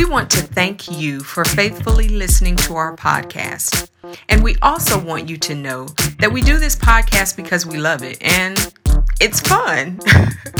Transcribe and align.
We 0.00 0.06
want 0.06 0.30
to 0.30 0.40
thank 0.40 0.90
you 0.90 1.20
for 1.20 1.44
faithfully 1.44 2.08
listening 2.08 2.56
to 2.56 2.74
our 2.74 2.96
podcast. 2.96 3.90
And 4.30 4.42
we 4.42 4.56
also 4.62 4.98
want 4.98 5.28
you 5.28 5.36
to 5.36 5.54
know 5.54 5.88
that 6.20 6.32
we 6.32 6.40
do 6.40 6.58
this 6.58 6.74
podcast 6.74 7.36
because 7.36 7.66
we 7.66 7.76
love 7.76 8.02
it 8.02 8.16
and 8.22 8.56
it's 9.20 9.40
fun. 9.40 10.00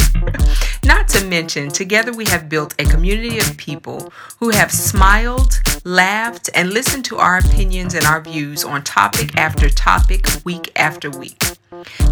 Not 0.85 1.09
to 1.09 1.25
mention, 1.25 1.71
together 1.71 2.13
we 2.13 2.27
have 2.27 2.51
built 2.51 2.75
a 2.79 2.85
community 2.85 3.39
of 3.39 3.57
people 3.57 4.13
who 4.41 4.51
have 4.51 4.71
smiled, 4.71 5.59
laughed, 5.85 6.51
and 6.55 6.75
listened 6.75 7.07
to 7.07 7.17
our 7.17 7.39
opinions 7.39 7.95
and 7.95 8.05
our 8.05 8.21
views 8.21 8.63
on 8.63 8.85
topic 8.85 9.39
after 9.39 9.71
topic, 9.71 10.27
week 10.45 10.71
after 10.77 11.09
week. 11.09 11.43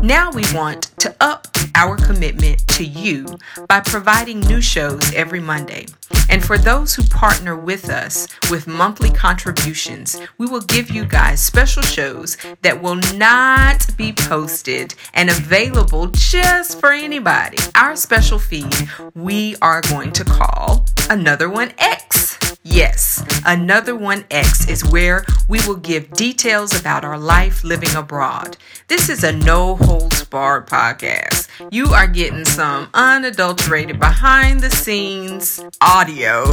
Now 0.02 0.30
we 0.30 0.44
want 0.54 0.92
to 0.98 1.14
up 1.20 1.48
our 1.74 1.96
commitment 1.96 2.66
to 2.68 2.84
you 2.84 3.26
by 3.68 3.80
providing 3.80 4.40
new 4.40 4.60
shows 4.60 5.12
every 5.14 5.40
Monday. 5.40 5.86
And 6.30 6.44
for 6.44 6.58
those 6.58 6.94
who 6.94 7.02
partner 7.04 7.56
with 7.56 7.88
us 7.88 8.28
with 8.50 8.66
monthly 8.66 9.10
contributions, 9.10 10.20
we 10.36 10.46
will 10.46 10.60
give 10.60 10.90
you 10.90 11.04
guys 11.04 11.40
special 11.40 11.82
shows 11.82 12.36
that 12.62 12.82
will 12.82 13.00
not 13.16 13.96
be 13.96 14.12
posted 14.12 14.94
and 15.14 15.30
available 15.30 16.08
just 16.08 16.78
for 16.78 16.92
anybody. 16.92 17.58
Our 17.74 17.96
special 17.96 18.38
feed 18.38 18.74
we 19.14 19.56
are 19.62 19.80
going 19.82 20.12
to 20.12 20.24
call 20.24 20.84
Another 21.10 21.48
One 21.48 21.72
X. 21.78 22.47
Yes, 22.70 23.24
Another 23.46 23.96
One 23.96 24.26
X 24.30 24.68
is 24.68 24.84
where 24.84 25.24
we 25.48 25.58
will 25.66 25.76
give 25.76 26.12
details 26.12 26.78
about 26.78 27.02
our 27.02 27.18
life 27.18 27.64
living 27.64 27.94
abroad. 27.96 28.58
This 28.88 29.08
is 29.08 29.24
a 29.24 29.32
no 29.32 29.76
holds 29.76 30.26
barred 30.26 30.66
podcast. 30.66 31.48
You 31.70 31.86
are 31.86 32.06
getting 32.06 32.44
some 32.44 32.90
unadulterated 32.92 33.98
behind 33.98 34.60
the 34.60 34.68
scenes 34.68 35.64
audio 35.80 36.44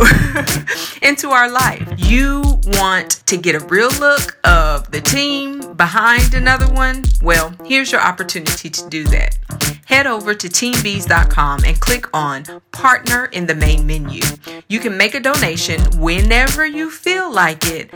into 1.01 1.31
our 1.31 1.51
life. 1.51 1.93
You 1.97 2.61
want 2.65 3.21
to 3.27 3.35
get 3.35 3.55
a 3.55 3.65
real 3.65 3.91
look 3.99 4.37
of 4.45 4.89
the 4.91 5.01
team 5.01 5.73
behind 5.73 6.33
another 6.33 6.73
one? 6.73 7.03
Well, 7.21 7.53
here's 7.65 7.91
your 7.91 8.01
opportunity 8.01 8.69
to 8.69 8.89
do 8.89 9.03
that. 9.05 9.37
Head 9.85 10.07
over 10.07 10.33
to 10.33 10.47
teambees.com 10.47 11.63
and 11.63 11.79
click 11.79 12.07
on 12.13 12.45
partner 12.71 13.25
in 13.25 13.45
the 13.45 13.53
main 13.53 13.85
menu. 13.85 14.21
You 14.67 14.79
can 14.79 14.97
make 14.97 15.13
a 15.13 15.19
donation 15.19 15.81
whenever 16.05 16.63
you 16.63 16.91
feel 16.91 17.33
like 17.33 17.65
it. 17.65 17.89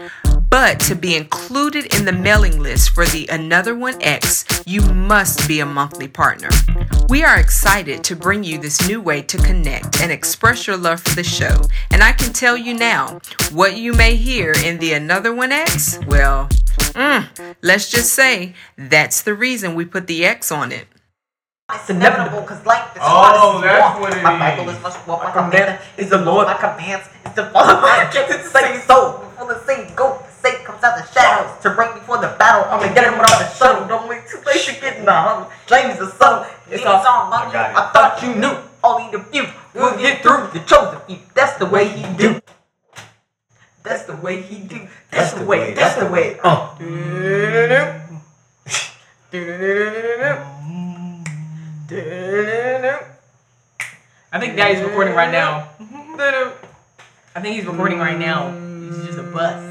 But 0.49 0.79
to 0.88 0.95
be 0.95 1.15
included 1.15 1.93
in 1.93 2.05
the 2.05 2.11
mailing 2.11 2.59
list 2.59 2.89
for 2.89 3.05
the 3.05 3.27
Another 3.27 3.75
One 3.75 4.02
X, 4.02 4.63
you 4.65 4.81
must 4.81 5.47
be 5.47 5.59
a 5.59 5.65
monthly 5.67 6.07
partner. 6.07 6.49
We 7.07 7.23
are 7.23 7.39
excited 7.39 8.03
to 8.05 8.15
bring 8.15 8.43
you 8.43 8.57
this 8.57 8.87
new 8.87 8.99
way 8.99 9.21
to 9.21 9.37
connect 9.37 10.02
and 10.02 10.11
express 10.11 10.65
your 10.65 10.75
love 10.75 11.02
for 11.02 11.15
the 11.15 11.23
show. 11.23 11.61
And 11.91 12.02
I 12.02 12.13
can 12.13 12.33
tell 12.33 12.57
you 12.57 12.73
now, 12.73 13.19
what 13.52 13.77
you 13.77 13.93
may 13.93 14.15
hear 14.15 14.53
in 14.65 14.80
the 14.80 14.93
Another 14.93 15.31
One 15.31 15.52
X, 15.52 15.99
well, 16.07 16.49
mm, 16.95 17.27
let's 17.61 17.91
just 17.91 18.13
say 18.13 18.55
that's 18.75 19.21
the 19.21 19.35
reason 19.35 19.75
we 19.75 19.85
put 19.85 20.07
the 20.07 20.25
X 20.25 20.52
on 20.52 20.71
it. 20.71 20.87
It's 21.72 21.89
inevitable 21.89 22.42
because 22.42 22.66
life 22.66 22.95
is 22.95 23.02
Oh, 23.03 23.08
hard 23.09 23.36
as 23.36 23.62
that's 23.64 23.81
walk. 23.81 24.02
what 24.02 24.17
it 24.17 24.23
My 24.23 24.34
is. 24.34 24.39
Bible 24.58 24.70
is 24.73 24.80
much 24.81 24.98
walk. 25.08 25.20
My 25.23 25.25
My 25.30 25.31
command 25.34 25.53
command 25.53 25.80
is 25.98 26.09
the 26.09 26.17
Lord. 26.20 26.48
My 26.48 26.56
commands 26.58 27.08
is 27.26 27.34
to 27.36 27.45
follow 27.52 27.81
my 27.81 28.09
kids. 28.11 28.30
It's 28.34 28.52
the 28.52 28.59
same 28.61 28.81
soul. 28.81 29.20
Before 29.38 29.48
the 29.53 29.59
same 29.66 29.94
goat, 29.95 30.26
the 30.26 30.34
same 30.50 30.66
comes 30.66 30.84
out 30.84 30.98
the 30.98 31.06
shadows 31.14 31.52
to 31.64 31.70
bring 31.72 31.94
before 31.94 32.17
the 32.17 32.34
battle. 32.39 32.66
I'm 32.72 32.80
gonna 32.81 32.94
get 32.94 33.06
him 33.06 33.17
without 33.20 33.39
the 33.39 33.50
shuttle. 33.53 33.88
Don't 33.88 34.09
wait 34.09 34.28
too 34.28 34.42
late 34.45 34.61
to 34.66 34.73
get 34.81 34.98
in 34.98 35.06
the 35.06 35.14
huddle. 35.14 35.50
James 35.67 36.00
the 36.00 36.09
son. 36.09 36.45
It's 36.72 36.86
all 36.86 37.03
song. 37.03 37.34
I 37.34 37.50
got 37.53 37.72
it. 37.72 37.78
I 37.78 37.92
thought 37.94 38.22
you 38.23 38.36
knew. 38.36 38.58
Only 38.83 39.11
the 39.11 39.20
few 39.30 39.45
will 39.76 39.98
get 39.98 40.22
through. 40.23 40.50
The 40.54 40.59
chosen 40.66 41.00
few. 41.08 41.17
That's 41.36 41.58
the 41.58 41.66
way 41.67 41.88
he 41.89 42.04
do. 42.17 42.42
That's 43.83 44.04
the 44.04 44.16
way 44.17 44.42
he 44.42 44.59
do. 44.59 44.88
That's 45.11 45.33
the 45.33 45.45
way. 45.45 45.73
That's 45.73 45.95
the 45.95 46.08
way. 46.08 46.39
Uh. 46.44 46.76
I 51.92 53.00
think 54.39 54.55
Daddy's 54.55 54.83
recording 54.83 55.16
right 55.16 55.32
now. 55.32 55.70
I 57.36 57.42
think 57.42 57.55
he's 57.55 57.66
recording 57.66 57.98
right 57.98 58.20
now. 58.20 58.52
He's 58.52 59.05
just 59.08 59.17
a 59.17 59.23
bust. 59.23 59.66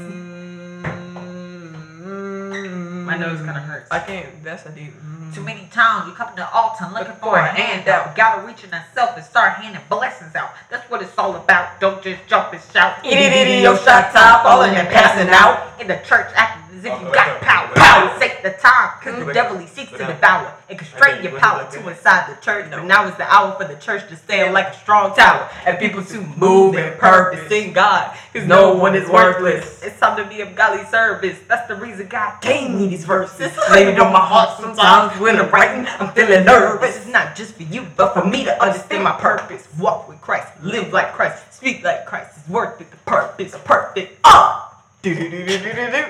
My 3.05 3.15
nose 3.15 3.39
kind 3.39 3.57
of 3.57 3.63
hurts. 3.63 3.89
I 3.89 3.99
can't. 3.99 4.43
That's 4.43 4.65
a 4.65 4.71
deep. 4.71 4.91
Mm-hmm. 4.91 5.31
Too 5.31 5.43
many 5.43 5.69
times 5.71 6.09
you 6.09 6.13
come 6.13 6.29
to 6.31 6.35
the 6.35 6.53
altar 6.53 6.89
looking 6.93 7.15
for 7.21 7.37
a 7.37 7.47
handout. 7.47 8.17
Gotta 8.17 8.45
reach 8.45 8.65
in 8.65 8.71
yourself 8.71 9.15
and 9.15 9.23
start 9.23 9.53
handing 9.53 9.81
blessings 9.89 10.35
out. 10.35 10.51
That's 10.69 10.89
what 10.91 11.01
it's 11.01 11.17
all 11.17 11.37
about. 11.37 11.79
Don't 11.79 12.03
just 12.03 12.27
jump 12.27 12.51
and 12.51 12.61
shout. 12.73 13.05
Itty 13.05 13.63
yo 13.63 13.77
shot 13.77 14.11
top, 14.11 14.43
falling 14.43 14.75
and 14.75 14.89
passing 14.89 15.29
out. 15.29 15.79
In 15.79 15.87
the 15.87 16.01
church 16.03 16.27
acting 16.35 16.58
as 16.79 16.85
if 16.85 17.01
you 17.01 17.13
got 17.13 17.41
power. 17.41 17.67
Power, 17.75 18.19
take 18.19 18.41
the 18.41 18.51
time, 18.51 18.91
cause 19.01 19.25
the 19.25 19.33
devil 19.33 19.57
he 19.57 19.67
seeks 19.67 19.91
to 19.91 19.97
devour 19.97 20.53
and 20.69 20.77
constrain 20.77 21.23
your 21.23 21.37
power 21.39 21.69
to 21.71 21.89
inside 21.89 22.35
the 22.35 22.41
church. 22.41 22.69
But 22.69 22.83
now 22.85 23.07
is 23.07 23.15
the 23.15 23.23
hour 23.23 23.55
for 23.55 23.65
the 23.65 23.79
church 23.79 24.07
to 24.09 24.15
stand 24.15 24.53
like 24.53 24.67
a 24.67 24.73
strong 24.73 25.15
tower 25.15 25.49
and 25.65 25.77
people 25.77 26.03
to 26.03 26.21
move 26.37 26.75
in 26.75 26.97
purpose 26.97 27.51
in 27.51 27.73
God. 27.73 28.15
Cause 28.33 28.45
no 28.45 28.75
one 28.75 28.95
is 28.95 29.09
worthless. 29.09 29.81
It's 29.83 29.99
time 29.99 30.17
to 30.17 30.29
be 30.29 30.41
of 30.41 30.55
godly 30.55 30.85
service. 30.85 31.37
That's 31.47 31.67
the 31.67 31.75
reason 31.75 32.07
God 32.07 32.41
gave 32.41 32.71
me 32.71 32.87
these 32.87 33.05
verses. 33.05 33.51
Laid 33.71 33.89
it 33.89 33.99
on 33.99 34.13
my 34.13 34.19
heart 34.19 34.59
sometimes 34.59 35.19
when 35.19 35.37
I'm 35.37 35.49
writing. 35.49 35.87
I'm 35.99 36.13
feeling 36.13 36.45
nervous. 36.45 36.97
It's 36.97 37.07
not 37.07 37.35
just 37.35 37.55
for 37.55 37.63
you, 37.63 37.85
but 37.95 38.13
for 38.13 38.25
me 38.25 38.45
to 38.45 38.63
understand 38.63 39.03
my 39.03 39.19
purpose. 39.19 39.67
Walk 39.79 40.07
with 40.07 40.21
Christ, 40.21 40.47
live 40.61 40.93
like 40.93 41.13
Christ, 41.13 41.53
speak 41.53 41.83
like 41.83 42.05
Christ. 42.05 42.37
It's 42.37 42.49
worth 42.49 42.79
it. 42.81 42.89
The 42.91 42.97
purpose, 42.97 43.55
perfect. 43.63 44.19
Ah! 44.23 44.69
Do 45.01 45.15
do 45.15 45.29
do 45.29 45.45
do 45.45 45.57
do 45.57 45.73
do 45.73 46.05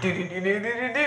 do. 0.00 0.12
Do 0.12 0.28
do 0.28 0.28
do 0.28 0.40
do 0.40 0.60
do 0.60 0.72
do 0.72 0.94
do. 0.94 1.06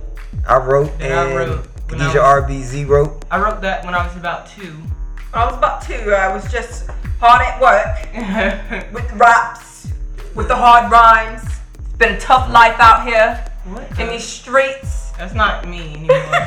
I 0.47 0.59
wrote 0.59 0.99
That 0.99 1.13
I 1.13 1.25
and 1.25 1.35
wrote 1.35 1.67
when 1.89 2.01
I 2.01 2.13
RBZ 2.13 2.87
wrote. 2.87 3.25
I 3.31 3.41
wrote 3.41 3.63
that 3.63 3.85
when 3.85 3.95
I 3.95 4.07
was 4.07 4.17
about 4.17 4.49
two. 4.49 4.73
When 4.73 5.43
I 5.43 5.47
was 5.47 5.57
about 5.57 5.83
two, 5.83 6.13
I 6.13 6.33
was 6.33 6.51
just 6.53 6.91
hard 7.21 7.41
at 7.43 7.61
work 7.61 8.93
with 8.93 9.11
raps, 9.13 9.89
with 10.35 10.49
the 10.49 10.57
hard 10.57 10.93
rhymes. 10.93 11.43
It's 11.79 11.97
been 11.97 12.17
a 12.17 12.21
tough 12.21 12.51
life 12.51 12.77
out 12.79 13.07
here 13.07 13.45
what? 13.65 13.99
in 13.99 14.09
these 14.09 14.25
streets. 14.25 15.13
That's 15.13 15.35
not 15.35 15.67
me 15.67 15.95
anymore. 15.95 16.47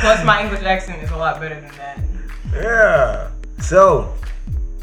Plus, 0.00 0.24
my 0.24 0.42
English 0.42 0.62
accent 0.62 1.02
is 1.02 1.10
a 1.10 1.16
lot 1.16 1.40
better 1.40 1.60
than 1.60 1.70
that. 1.76 1.98
Yeah. 2.56 3.30
So, 3.60 4.14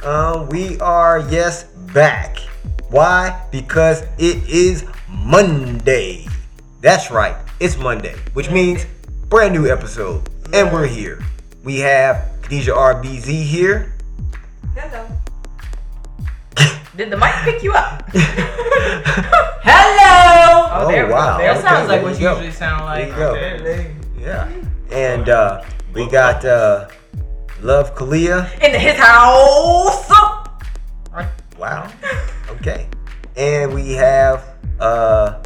um, 0.04 0.48
we 0.50 0.80
are 0.80 1.20
yes 1.30 1.64
back. 1.94 2.38
Why? 2.90 3.42
Because 3.52 4.04
it 4.18 4.48
is 4.48 4.86
Monday. 5.10 6.28
That's 6.82 7.10
right. 7.10 7.36
It's 7.60 7.78
Monday, 7.78 8.16
which 8.34 8.52
means 8.52 8.86
brand 9.30 9.54
new 9.54 9.72
episode, 9.72 10.30
and 10.54 10.72
we're 10.72 10.86
here. 10.86 11.24
We 11.64 11.80
have 11.80 12.30
Khadijah 12.44 12.72
RBZ 12.74 13.44
here. 13.44 13.96
Hello. 14.76 15.08
Did 16.96 17.10
the 17.10 17.18
mic 17.18 17.34
pick 17.44 17.64
you 17.64 17.74
up? 17.74 18.04
Hello. 19.66 20.70
Oh, 20.74 20.88
there 20.92 21.08
wow. 21.08 21.38
That 21.40 21.62
sounds 21.62 21.90
like 21.90 22.04
what 22.04 22.14
you 22.14 22.18
you 22.20 22.26
go. 22.26 22.34
usually 22.34 22.52
sound 22.52 22.86
like. 22.86 23.16
There 23.16 23.58
you 23.58 23.64
go. 23.64 24.22
Yeah. 24.22 24.52
And 24.92 25.30
uh, 25.30 25.64
we 25.94 26.08
got 26.08 26.46
uh, 26.46 26.90
Love 27.64 27.96
Kalia. 27.96 28.50
go. 28.60 28.66
In 28.68 28.78
his 28.80 28.96
house. 28.98 30.10
Wow. 31.58 31.90
Okay. 32.50 32.88
And 33.38 33.74
we 33.74 33.94
have 33.94 34.44
uh 34.82 35.42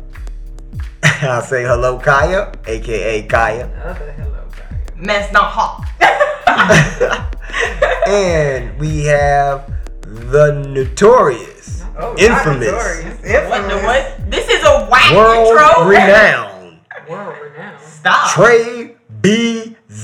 I'll 1.22 1.42
say 1.44 1.64
hello 1.64 2.00
Kaya, 2.00 2.52
aka 2.66 3.22
Kaya. 3.28 3.66
Another 3.66 4.12
hello, 4.14 4.44
guy. 4.58 4.80
Mess 4.96 5.32
not 5.32 5.52
hot. 5.52 5.86
and 8.08 8.76
we 8.80 9.04
have 9.06 9.72
the 10.02 10.54
notorious, 10.68 11.84
Oh, 12.00 12.16
infamous, 12.18 12.72
What 13.50 13.68
the 13.70 13.78
what? 13.86 14.32
This 14.32 14.50
is 14.50 14.64
a 14.66 14.88
whack 14.90 15.12
world 15.14 15.48
intro. 15.50 15.86
renowned 15.88 16.80
World 17.08 17.36
renowned. 17.44 17.80
Stop. 17.82 18.32
Trey 18.32 18.96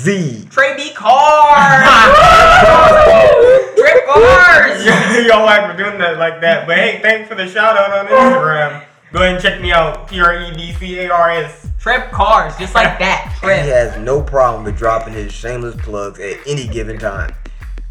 BZ. 0.03 0.49
Trey 0.49 0.75
B. 0.75 0.91
Cars. 0.93 1.85
Trey 3.77 4.01
Cars. 4.07 4.85
Y'all 5.27 5.45
like 5.45 5.69
for 5.69 5.77
doing 5.77 5.99
that 5.99 6.17
like 6.17 6.41
that. 6.41 6.65
But 6.65 6.77
hey, 6.77 6.99
thanks 7.01 7.29
for 7.29 7.35
the 7.35 7.47
shout 7.47 7.77
out 7.77 7.91
on 7.91 8.07
Instagram. 8.07 8.83
Go 9.11 9.19
ahead 9.21 9.35
and 9.35 9.43
check 9.43 9.61
me 9.61 9.71
out. 9.71 10.07
T 10.09 10.19
R 10.19 10.41
E 10.41 10.51
D 10.55 10.73
C 10.73 10.99
A 11.01 11.11
R 11.11 11.29
S. 11.29 11.67
Trip 11.79 12.09
Cars, 12.11 12.57
just 12.57 12.73
like 12.73 12.97
that. 12.99 13.29
He 13.43 13.47
Trip. 13.47 13.59
has 13.65 13.97
no 13.99 14.21
problem 14.21 14.63
with 14.63 14.77
dropping 14.77 15.13
his 15.13 15.31
shameless 15.31 15.75
plugs 15.83 16.19
at 16.19 16.37
any 16.47 16.65
given 16.67 16.97
time. 16.97 17.31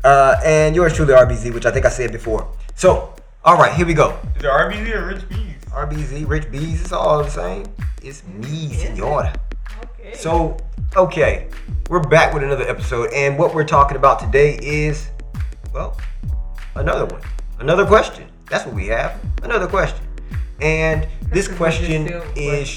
Uh, 0.02 0.34
and 0.44 0.74
yours 0.74 0.94
truly 0.94 1.14
RBZ, 1.14 1.54
which 1.54 1.66
I 1.66 1.70
think 1.70 1.86
I 1.86 1.90
said 1.90 2.10
before. 2.10 2.48
So, 2.74 3.14
all 3.44 3.56
right, 3.58 3.72
here 3.74 3.86
we 3.86 3.94
go. 3.94 4.18
Is 4.36 4.42
it 4.42 4.48
RBZ 4.48 4.94
or 4.94 5.06
Rich 5.08 5.28
Bees? 5.28 5.54
RBZ, 5.70 6.28
Rich 6.28 6.50
Bees, 6.50 6.80
it's 6.82 6.92
all 6.92 7.22
the 7.22 7.30
same. 7.30 7.66
It's 8.02 8.24
me, 8.26 8.72
senora. 8.72 9.32
Okay. 10.02 10.14
So, 10.16 10.56
okay, 10.96 11.48
we're 11.88 12.00
back 12.00 12.34
with 12.34 12.42
another 12.42 12.68
episode, 12.68 13.12
and 13.12 13.38
what 13.38 13.54
we're 13.54 13.64
talking 13.64 13.96
about 13.96 14.18
today 14.18 14.58
is, 14.60 15.10
well, 15.72 15.96
another 16.74 17.06
one, 17.06 17.22
another 17.60 17.86
question. 17.86 18.28
That's 18.50 18.66
what 18.66 18.74
we 18.74 18.86
have, 18.88 19.20
another 19.44 19.68
question, 19.68 20.04
and 20.60 21.06
this 21.30 21.46
question 21.46 22.08
is 22.34 22.68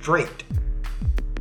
straight 0.00 0.44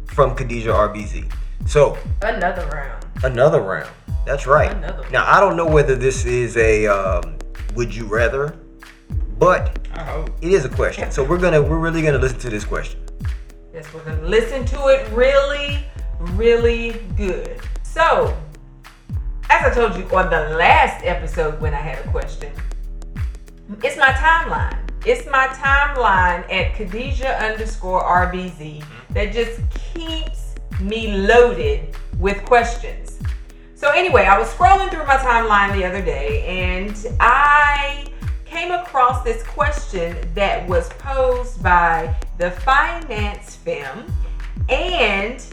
from 0.08 0.36
Khadijah 0.36 0.72
RBZ. 0.72 1.32
So, 1.68 1.98
Another 2.22 2.66
round. 2.74 3.06
another 3.24 3.62
round. 3.62 3.90
That's 4.26 4.46
right. 4.46 4.72
Another. 4.72 5.06
Now, 5.10 5.24
I 5.26 5.40
don't 5.40 5.56
know 5.56 5.66
whether 5.66 5.96
this 5.96 6.26
is 6.26 6.58
a 6.58 6.86
um, 6.88 7.38
would 7.76 7.96
you 7.96 8.06
rather, 8.06 8.58
but 9.38 9.80
I 9.94 10.04
hope. 10.04 10.32
it 10.42 10.52
is 10.52 10.66
a 10.66 10.70
question. 10.70 11.10
So 11.12 11.24
we're 11.24 11.38
gonna 11.40 11.62
we're 11.62 11.78
really 11.80 12.02
gonna 12.02 12.18
listen 12.18 12.40
to 12.40 12.50
this 12.50 12.66
question. 12.66 13.00
Yes, 13.80 13.94
we're 13.94 14.04
gonna 14.04 14.28
listen 14.28 14.66
to 14.66 14.88
it 14.88 15.10
really, 15.12 15.86
really 16.34 17.02
good. 17.16 17.62
So, 17.82 18.38
as 19.50 19.66
I 19.66 19.74
told 19.74 19.96
you 19.96 20.04
on 20.14 20.30
the 20.30 20.58
last 20.58 21.06
episode 21.06 21.62
when 21.62 21.74
I 21.74 21.78
had 21.78 22.06
a 22.06 22.10
question, 22.10 22.52
it's 23.82 23.96
my 23.96 24.12
timeline. 24.12 24.78
It's 25.06 25.26
my 25.28 25.48
timeline 25.48 26.44
at 26.52 26.76
Khadijah 26.76 27.42
underscore 27.42 28.04
RBZ 28.04 28.82
mm-hmm. 28.82 29.14
that 29.14 29.32
just 29.32 29.62
keeps 29.94 30.56
me 30.82 31.16
loaded 31.16 31.96
with 32.18 32.44
questions. 32.44 33.18
So 33.76 33.92
anyway, 33.92 34.26
I 34.26 34.38
was 34.38 34.50
scrolling 34.50 34.92
through 34.92 35.06
my 35.06 35.16
timeline 35.16 35.74
the 35.74 35.86
other 35.86 36.02
day 36.02 36.44
and 36.46 36.94
I 37.22 38.08
came 38.50 38.72
across 38.72 39.24
this 39.24 39.44
question 39.44 40.16
that 40.34 40.68
was 40.68 40.90
posed 40.94 41.62
by 41.62 42.14
the 42.38 42.52
finance 42.52 43.56
femme 43.58 44.06
and 44.70 45.46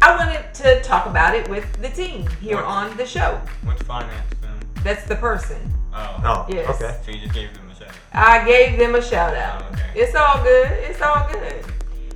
I 0.00 0.16
wanted 0.16 0.52
to 0.54 0.80
talk 0.82 1.06
about 1.06 1.34
it 1.34 1.48
with 1.48 1.64
the 1.82 1.88
team 1.88 2.26
here 2.40 2.56
What? 2.56 2.64
on 2.64 2.96
the 2.96 3.06
show. 3.06 3.40
What's 3.64 3.82
finance 3.82 4.32
film? 4.40 4.58
That's 4.84 5.04
the 5.04 5.16
person. 5.16 5.56
Oh. 5.92 6.20
Oh, 6.24 6.46
Yes. 6.48 6.68
okay. 6.80 6.96
So 7.04 7.10
you 7.10 7.20
just 7.20 7.32
gave 7.34 7.52
them 7.54 7.68
a 7.70 7.74
shout 7.74 7.88
out. 7.88 7.94
I 8.12 8.44
gave 8.46 8.78
them 8.78 8.94
a 8.94 9.02
shout 9.02 9.34
out. 9.34 9.62
Oh, 9.62 9.72
okay. 9.72 10.00
It's 10.00 10.14
all 10.14 10.42
good. 10.42 10.70
It's 10.72 11.00
all 11.02 11.28
good. 11.32 11.64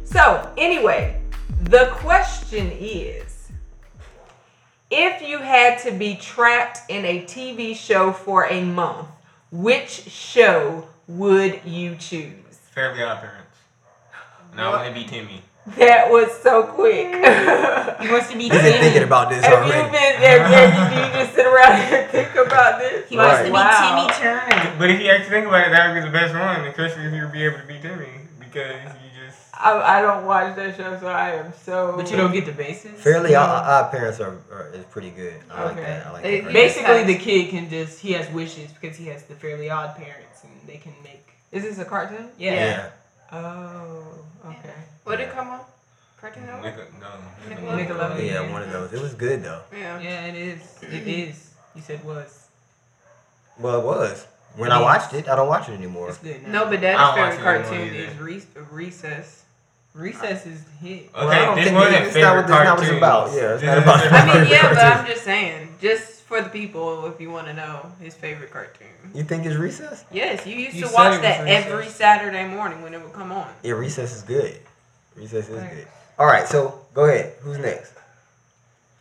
So, 0.05 0.52
anyway, 0.56 1.20
the 1.62 1.87
question 1.94 2.70
is 2.73 3.50
if 4.91 5.20
you 5.23 5.38
had 5.38 5.79
to 5.81 5.91
be 5.93 6.17
trapped 6.17 6.81
in 6.91 7.05
a 7.05 7.23
TV 7.23 7.75
show 7.75 8.12
for 8.12 8.46
a 8.46 8.62
month, 8.64 9.08
which 9.50 9.91
show 10.09 10.85
would 11.06 11.61
you 11.65 11.97
choose? 11.97 12.33
Fairly 12.75 13.03
Odd 13.03 13.21
Parents. 13.21 13.45
No, 14.56 14.71
I 14.71 14.83
want 14.85 14.95
to 14.95 15.00
be 15.00 15.06
Timmy. 15.06 15.43
That 15.77 16.11
was 16.11 16.33
so 16.43 16.62
quick. 16.65 17.09
He 17.12 18.09
wants 18.11 18.31
to 18.31 18.37
be 18.39 18.45
You've 18.45 18.53
been 18.53 18.81
thinking 18.81 19.03
about 19.03 19.29
this 19.29 19.45
Have 19.45 19.67
you 19.67 19.73
already. 19.75 19.91
been? 19.93 20.15
Have, 20.17 20.41
have 20.49 20.73
you, 20.73 20.97
do 20.97 21.05
you 21.06 21.12
just 21.25 21.35
sit 21.35 21.45
around 21.47 21.73
and 21.93 22.11
think 22.11 22.35
about 22.37 22.79
this? 22.81 23.06
He 23.09 23.17
wants 23.19 23.33
Right. 23.35 23.39
to 23.43 23.49
be 23.49 23.53
Wow. 23.53 24.06
Timmy 24.09 24.12
Turner. 24.19 24.77
But 24.79 24.91
if 24.91 25.00
you 25.03 25.11
actually 25.11 25.29
think 25.31 25.47
about 25.47 25.67
it, 25.69 25.71
that 25.73 25.93
would 25.93 26.01
be 26.01 26.06
the 26.06 26.12
best 26.12 26.33
one, 26.33 26.65
especially 26.69 27.05
if 27.05 27.12
you 27.12 27.23
would 27.23 27.33
be 27.33 27.44
able 27.44 27.59
to 27.59 27.67
be 27.67 27.79
Timmy. 27.81 28.09
Because 28.39 28.81
you 28.97 29.07
just. 29.07 29.07
I, 29.60 29.99
I 29.99 30.02
don't 30.02 30.25
watch 30.25 30.55
that 30.56 30.76
show, 30.76 30.99
so 31.00 31.08
I 31.08 31.31
am 31.31 31.52
so. 31.64 31.94
But 31.96 32.10
you 32.10 32.16
don't 32.16 32.32
get 32.32 32.46
the 32.46 32.52
bases. 32.52 33.00
Fairly 33.00 33.34
odd, 33.34 33.49
odd 33.64 33.90
parents 33.90 34.20
are, 34.20 34.38
are 34.52 34.70
is 34.72 34.84
pretty 34.87 35.10
good. 35.10 35.34
I 35.50 35.64
like 35.64 35.72
Okay. 35.72 35.82
that. 35.82 36.06
I 36.06 36.10
like 36.12 36.22
They- 36.22 36.40
that. 36.40 36.52
Basically, 36.52 37.05
the 37.05 37.19
kid 37.19 37.50
can 37.50 37.69
just 37.69 37.99
he 38.00 38.12
has 38.12 38.31
wishes 38.32 38.70
because 38.72 38.96
he 38.96 39.06
has 39.06 39.25
the 39.25 39.34
fairly 39.34 39.69
odd 39.69 39.96
parents, 39.96 40.44
and 40.44 40.52
they 40.66 40.76
can 40.76 40.93
make 41.02 41.26
Is 41.50 41.64
this 41.64 41.78
a 41.78 41.84
cartoon? 41.84 42.28
yeah. 42.38 42.52
yeah. 42.55 42.90
Oh, 43.32 44.05
okay. 44.46 44.75
What 45.05 45.16
did 45.16 45.28
it 45.28 45.34
come 45.34 45.49
on? 45.49 45.60
Cartoon 46.20 46.46
Network? 46.46 46.64
Nickel- 46.64 47.00
no. 47.00 47.55
Nickelodeon. 47.55 47.87
Nickelodeon. 47.87 48.26
Yeah, 48.26 48.52
one 48.52 48.62
of 48.62 48.72
those. 48.72 48.93
It 48.93 49.00
was 49.00 49.14
good 49.14 49.43
though. 49.43 49.62
Yeah. 49.72 50.00
Yeah, 50.00 50.26
it 50.26 50.34
is. 50.34 50.60
It 50.82 50.90
mm-hmm. 50.90 51.08
is. 51.08 51.50
You 51.74 51.82
said 51.82 52.05
was. 52.05 52.48
Well, 53.58 53.81
it 53.81 53.84
was. 53.84 54.27
When 54.56 54.70
It 54.70 54.74
I 54.74 54.81
watched 54.81 55.15
it, 55.15 55.29
I 55.29 55.36
don't 55.36 55.48
watch 55.48 55.69
it 55.69 55.72
anymore. 55.72 56.08
It's 56.08 56.19
good 56.19 56.43
now. 56.44 56.65
No, 56.65 56.70
but 56.70 56.81
that's 56.81 56.98
Daddy's 56.98 57.36
favorite 57.36 57.58
watch 57.58 57.67
it 57.67 57.74
anymore 57.74 57.88
cartoon 57.88 58.29
either. 58.29 58.34
is 58.36 58.55
Re- 58.56 58.62
Recess. 58.70 59.44
Recess 59.98 60.46
is 60.46 60.60
hit. 60.81 61.10
Well, 61.12 61.28
I 61.28 61.44
don't 61.44 61.56
this 61.56 61.64
think 61.67 61.76
wasn't 61.76 61.96
it's 62.06 62.14
not 62.17 62.36
what- 62.36 62.46
favorite 62.46 62.46
that's 62.46 62.50
not 62.50 62.78
what 62.78 62.78
it's 62.78 62.88
cartoons. 62.88 62.98
about. 62.98 63.32
Yeah, 63.34 63.55
it's 63.55 63.62
not 63.64 63.78
about- 63.78 64.12
I 64.12 64.40
mean, 64.43 64.50
yeah, 64.50 64.69
but 64.74 64.78
I'm 64.78 65.06
just 65.12 65.24
saying, 65.24 65.74
just 65.81 66.22
for 66.22 66.40
the 66.40 66.48
people, 66.48 67.06
if 67.06 67.20
you 67.20 67.31
want 67.31 67.46
to 67.48 67.52
know 67.55 67.90
his 68.00 68.14
favorite 68.14 68.52
cartoon. 68.52 68.86
You 69.14 69.24
think 69.24 69.44
it's 69.44 69.56
Recess? 69.56 70.05
Yes, 70.12 70.46
you 70.46 70.55
used 70.55 70.76
You 70.76 70.86
to 70.86 70.93
watch 70.94 71.20
that 71.22 71.43
Recess. 71.44 71.67
every 71.67 71.88
Saturday 71.88 72.46
morning 72.46 72.81
when 72.82 72.94
it 72.94 73.02
would 73.02 73.12
come 73.12 73.32
on. 73.32 73.48
Yeah, 73.64 73.72
Recess 73.72 74.14
is 74.14 74.22
good. 74.22 74.56
Recess 75.17 75.48
is 75.48 75.58
Right. 75.60 75.70
good. 75.70 75.88
All 76.19 76.26
right, 76.26 76.46
so 76.46 76.78
go 76.94 77.06
ahead. 77.06 77.32
Who's 77.40 77.58
next? 77.58 77.93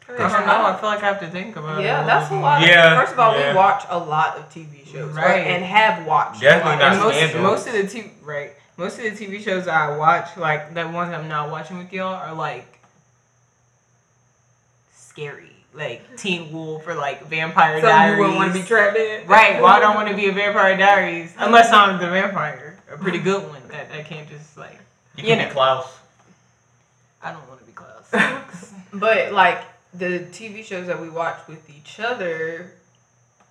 I 0.10 0.14
don't 0.18 0.32
know. 0.48 0.66
I 0.68 0.78
feel 0.80 0.90
like 0.90 1.04
I 1.04 1.08
have 1.08 1.20
to 1.20 1.28
think 1.28 1.58
about 1.58 1.80
it. 1.82 1.86
Yeah, 1.86 2.04
that's 2.06 2.32
a 2.32 2.36
lot. 2.36 2.62
Yeah, 2.66 2.94
Of, 2.94 3.00
first 3.02 3.14
of 3.14 3.20
all, 3.20 3.38
yeah. 3.38 3.52
we 3.52 3.58
watch 3.58 3.84
a 3.90 4.00
lot 4.00 4.38
of 4.38 4.50
TV 4.50 4.86
shows, 4.90 5.12
right? 5.14 5.26
Right. 5.26 5.48
And 5.48 5.66
have 5.66 6.06
watched. 6.08 6.40
Definitely 6.42 6.72
a 6.72 6.76
lot 6.76 6.80
not 6.80 6.94
of 6.94 7.00
most, 7.04 7.16
Scandal. 7.18 7.42
most 7.44 7.68
of 7.68 7.74
the 7.74 7.84
TV 7.84 8.10
right. 8.24 8.52
Most 8.78 9.00
of 9.00 9.04
the 9.04 9.10
TV 9.12 9.44
shows 9.44 9.66
that 9.66 9.74
I 9.76 9.98
watch, 9.98 10.38
like 10.38 10.74
the 10.74 10.88
ones 10.88 11.14
I'm 11.14 11.28
not 11.28 11.50
watching 11.50 11.78
with 11.80 11.92
y'all, 11.92 12.14
are 12.14 12.34
like 12.34 12.80
scary, 14.94 15.52
like 15.74 16.16
Teen 16.18 16.52
Wolf 16.52 16.88
or 16.88 16.94
like 16.96 17.26
Vampire 17.28 17.82
So 17.82 17.88
you 17.88 17.92
Diaries. 17.94 18.20
wouldn't 18.20 18.36
want 18.36 18.54
to 18.54 18.60
be 18.60 18.66
trapped 18.66 18.98
in? 18.98 19.28
Right. 19.28 19.56
Well, 19.62 19.66
I 19.72 19.80
don't 19.80 19.96
want 19.96 20.10
to 20.10 20.16
be 20.16 20.28
a 20.28 20.32
Vampire 20.32 20.78
Diaries 20.78 21.34
unless 21.38 21.72
I'm 21.72 22.00
the 22.00 22.08
vampire, 22.10 22.78
a 22.92 22.98
pretty 22.98 23.20
good 23.20 23.48
one 23.50 23.62
that 23.70 23.92
I 23.92 24.02
can't 24.04 24.30
just 24.30 24.58
like. 24.58 24.80
You 25.18 25.24
You 25.24 25.30
can 25.30 25.40
know. 25.40 25.46
be 25.46 25.52
Klaus. 25.52 25.98
I 27.24 27.32
don't 27.32 27.48
want 27.50 27.60
to 27.60 27.66
be 27.66 27.72
Klaus. 27.74 28.14
But 28.94 29.34
like 29.34 29.62
the 29.94 30.20
TV 30.32 30.64
shows 30.64 30.88
that 30.88 31.00
we 31.02 31.10
watch 31.10 31.40
with 31.48 31.70
each 31.70 32.00
other 32.00 32.72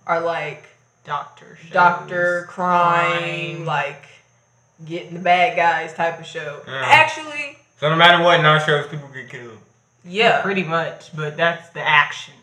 are 0.05 0.19
like 0.19 0.63
Doctor. 1.05 1.57
Shows, 1.61 1.71
doctor 1.71 2.45
crime, 2.49 3.63
like 3.65 4.05
getting 4.85 5.13
the 5.13 5.19
bad 5.19 5.55
guys 5.55 5.93
type 5.93 6.19
of 6.19 6.25
show. 6.25 6.61
Yeah. 6.67 6.81
Actually, 6.85 7.57
So 7.79 7.89
no 7.89 7.95
matter 7.95 8.23
what, 8.23 8.39
in 8.39 8.45
our 8.45 8.59
shows, 8.59 8.87
people 8.87 9.07
get 9.13 9.29
killed. 9.29 9.57
yeah. 10.03 10.41
Pretty 10.41 10.63
much, 10.63 11.15
but 11.15 11.37
that's 11.37 11.69
the 11.69 11.81
action. 11.81 12.33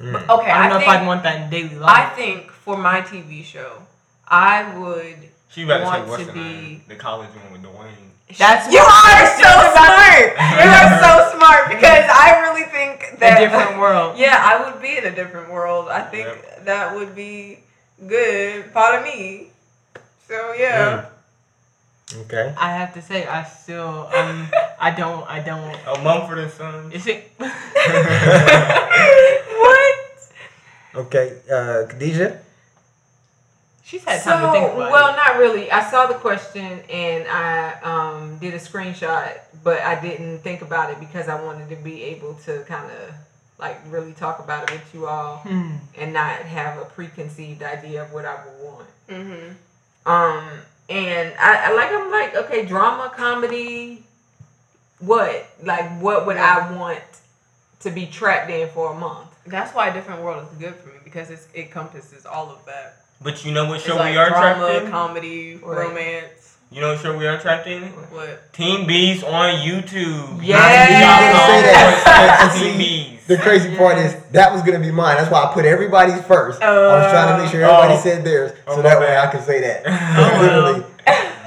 Hmm. 0.00 0.14
Okay, 0.14 0.50
I 0.50 0.68
don't 0.68 0.68
know 0.70 0.78
think, 0.78 0.82
if 0.92 1.00
I'd 1.00 1.06
want 1.06 1.22
that 1.22 1.40
in 1.42 1.50
daily 1.50 1.74
life. 1.76 2.12
I 2.12 2.14
think 2.14 2.50
for 2.50 2.76
my 2.76 3.00
TV 3.00 3.42
show, 3.42 3.82
I 4.28 4.76
would 4.78 5.16
She 5.50 5.62
about 5.62 5.78
to 6.04 6.08
Want 6.10 6.26
to 6.26 6.32
be- 6.32 6.82
The 6.88 6.96
college 6.96 7.30
one 7.30 7.52
with 7.52 7.62
Dwayne. 7.62 8.10
That's 8.36 8.70
You 8.72 8.80
are 8.80 9.26
so 9.38 9.50
smart. 9.72 10.36
You 10.36 10.68
are 10.68 10.98
so 11.00 11.38
smart 11.38 11.68
because 11.68 12.04
I 12.10 12.40
really 12.42 12.64
think 12.70 13.14
A 13.14 13.20
that 13.20 13.38
different 13.38 13.78
world. 13.80 14.18
Yeah, 14.18 14.36
I 14.38 14.68
would 14.70 14.82
be 14.82 14.98
in 14.98 15.04
a 15.06 15.14
different 15.14 15.50
world. 15.50 15.88
I 15.88 16.02
think 16.02 16.28
that 16.64 16.94
would 16.94 17.14
be 17.14 17.60
good. 18.06 18.72
Part 18.74 18.96
of 18.96 19.04
me. 19.04 19.48
So 20.28 20.52
yeah. 20.54 21.06
Okay. 22.22 22.54
I 22.56 22.70
have 22.70 22.94
to 22.94 23.02
say, 23.02 23.26
I 23.26 23.42
still, 23.44 24.08
um, 24.14 24.46
I 24.80 24.90
don't, 24.92 25.28
I 25.28 25.40
don't. 25.40 25.74
A 25.86 26.00
Mumford 26.02 26.38
and 26.38 26.50
Sons. 26.52 26.94
Is 26.94 27.06
it? 27.06 27.32
what? 29.60 29.94
Okay. 31.06 31.38
Uh, 31.50 31.86
Khadijah. 31.88 32.40
She's 33.84 34.04
had 34.04 34.20
So 34.20 34.30
time 34.30 34.42
to 34.46 34.52
think 34.52 34.74
about 34.74 34.90
well, 34.90 35.08
it. 35.12 35.16
not 35.16 35.36
really. 35.38 35.70
I 35.70 35.82
saw 35.90 36.06
the 36.06 36.14
question 36.14 36.80
and 36.90 37.26
I 37.28 37.74
um, 37.82 38.36
did 38.38 38.52
a 38.54 38.58
screenshot, 38.58 39.38
but 39.62 39.80
I 39.82 40.00
didn't 40.00 40.40
think 40.40 40.62
about 40.62 40.90
it 40.90 40.98
because 40.98 41.28
I 41.28 41.40
wanted 41.40 41.68
to 41.70 41.76
be 41.76 42.02
able 42.04 42.34
to 42.46 42.64
kind 42.66 42.90
of 42.90 43.14
like 43.58 43.80
really 43.88 44.12
talk 44.12 44.38
about 44.40 44.64
it 44.70 44.72
with 44.72 44.92
you 44.94 45.06
all 45.06 45.36
Hmm. 45.38 45.76
and 45.96 46.12
not 46.12 46.40
have 46.42 46.78
a 46.78 46.84
preconceived 46.84 47.62
idea 47.62 48.02
of 48.02 48.12
what 48.12 48.24
I 48.24 48.34
would 48.44 48.64
want. 48.64 48.86
Mm-hmm. 49.08 49.52
Um, 50.06 50.48
and 50.88 51.34
I, 51.38 51.70
I 51.70 51.74
like 51.74 51.90
I'm 51.92 52.10
like 52.10 52.36
okay, 52.46 52.64
drama, 52.64 53.12
comedy, 53.14 54.04
what 55.00 55.46
like 55.62 55.90
what 56.00 56.26
would 56.26 56.36
I 56.36 56.72
want 56.76 57.02
to 57.80 57.90
be 57.90 58.06
trapped 58.06 58.50
in 58.50 58.68
for 58.70 58.92
a 58.92 58.94
month? 58.94 59.28
That's 59.46 59.74
why 59.74 59.88
a 59.88 59.92
Different 59.92 60.22
World 60.22 60.46
is 60.52 60.58
good 60.58 60.74
for 60.76 60.88
me 60.88 60.94
because 61.04 61.30
it's, 61.30 61.48
it 61.54 61.66
encompasses 61.66 62.24
all 62.26 62.50
of 62.50 62.64
that. 62.66 62.96
But 63.22 63.44
you 63.44 63.52
know 63.52 63.64
what 63.66 63.76
It's 63.76 63.86
show 63.86 63.96
like 63.96 64.12
we 64.12 64.16
are 64.18 64.28
trapped 64.28 64.58
drama, 64.60 64.84
in? 64.84 64.90
comedy, 64.90 65.54
Right. 65.56 65.88
romance. 65.88 66.56
You 66.70 66.80
know 66.80 66.92
what 66.92 67.00
show 67.00 67.16
we 67.16 67.26
are 67.26 67.38
trapped 67.38 67.66
in? 67.68 67.82
What? 67.84 68.52
Team 68.52 68.86
Bees 68.86 69.22
on 69.22 69.54
YouTube. 69.60 70.40
Yeah. 70.42 70.58
I 70.58 70.86
say 71.46 71.62
that. 71.62 72.56
Team 72.60 72.72
see, 72.72 72.78
Bees. 72.78 73.15
The 73.26 73.36
crazy 73.38 73.76
part 73.76 73.98
is 73.98 74.14
that 74.32 74.52
was 74.52 74.62
gonna 74.62 74.78
be 74.78 74.90
mine. 74.92 75.16
That's 75.16 75.30
why 75.30 75.44
I 75.44 75.52
put 75.52 75.64
everybody's 75.64 76.20
first. 76.24 76.62
I 76.62 76.70
was 76.70 77.04
oh. 77.06 77.10
trying 77.10 77.36
to 77.36 77.42
make 77.42 77.50
sure 77.52 77.62
everybody 77.62 77.94
Oh. 77.94 78.00
said 78.00 78.24
theirs, 78.24 78.52
oh, 78.66 78.74
so 78.74 78.78
Oh, 78.78 78.82
that 78.82 79.00
way 79.00 79.06
bad. 79.06 79.28
I 79.28 79.32
can 79.32 79.42
say 79.42 79.60
that. 79.60 79.82
Oh, 79.86 80.40
Literally, 80.40 80.84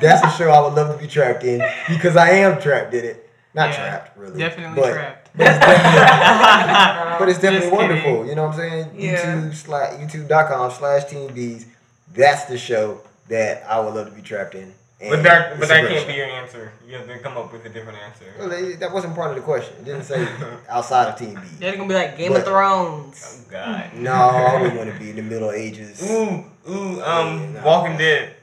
that's 0.02 0.24
a 0.26 0.38
show 0.38 0.50
I 0.52 0.60
would 0.62 0.74
love 0.74 0.94
to 0.96 1.02
be 1.02 1.08
trapped 1.08 1.44
in 1.44 1.62
because 1.88 2.16
I 2.16 2.30
am 2.32 2.62
trapped 2.62 2.94
in 2.94 3.06
it. 3.06 3.30
Not 3.54 3.70
Yeah, 3.70 3.76
trapped, 3.76 4.18
really. 4.18 4.38
Definitely 4.40 4.82
but, 4.82 4.94
trapped. 4.94 5.30
But 5.36 5.48
it's 5.48 5.60
definitely, 5.60 7.20
but 7.20 7.30
it's 7.30 7.40
definitely 7.40 7.72
wonderful. 7.78 8.12
kidding. 8.12 8.28
You 8.28 8.36
know 8.36 8.44
what 8.48 8.54
I'm 8.54 8.58
saying? 8.60 8.90
Yeah. 8.96 9.36
YouTube 9.36 9.54
slash 9.56 9.94
YouTube.com 10.00 10.72
slash 10.72 11.06
Team 11.06 11.34
Bees. 11.34 11.66
That's 12.14 12.46
the 12.46 12.58
show 12.58 13.02
that 13.30 13.64
I 13.70 13.80
would 13.80 13.94
love 13.96 14.08
to 14.10 14.14
be 14.16 14.22
trapped 14.22 14.56
in. 14.56 14.74
And 15.02 15.12
But 15.12 15.24
that, 15.24 15.60
but 15.60 15.70
that 15.70 15.88
can't 15.88 16.02
show. 16.02 16.08
be 16.08 16.14
your 16.16 16.26
answer. 16.26 16.74
You 16.86 16.98
have 16.98 17.08
to 17.08 17.20
come 17.20 17.38
up 17.38 17.54
with 17.54 17.66
a 17.66 17.70
different 17.70 18.00
answer. 18.00 18.26
Well, 18.38 18.50
they- 18.50 18.74
that 18.74 18.92
wasn't 18.92 19.16
part 19.16 19.30
of 19.30 19.36
the 19.38 19.42
question. 19.42 19.74
It 19.80 19.86
didn't 19.86 20.04
say 20.04 20.28
outside 20.70 21.08
of 21.08 21.18
Team 21.18 21.36
Bees. 21.36 21.58
They're 21.58 21.78
gonna 21.78 21.88
be 21.88 21.94
like 21.94 22.18
Game 22.18 22.34
But- 22.34 22.42
of 22.42 22.48
Thrones. 22.48 23.46
Oh 23.48 23.52
God. 23.52 23.92
No, 23.96 24.12
I 24.14 24.62
wouldn't 24.62 24.78
want 24.78 24.94
to 24.94 25.00
be 25.00 25.12
in 25.12 25.16
the 25.16 25.22
Middle 25.22 25.52
Ages. 25.52 26.04
Ooh, 26.12 26.44
ooh, 26.70 27.02
um, 27.02 27.40
Yeah, 27.40 27.48
no. 27.54 27.62
Walking 27.66 27.98
Dead. 27.98 28.34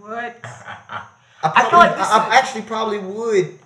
What? 0.00 0.36
I, 0.44 1.02
I 1.42 1.70
feel 1.70 1.78
like 1.78 1.96
this 1.96 2.08
I, 2.08 2.28
I 2.30 2.36
actually 2.36 2.62
probably 2.62 2.98
would. 2.98 3.58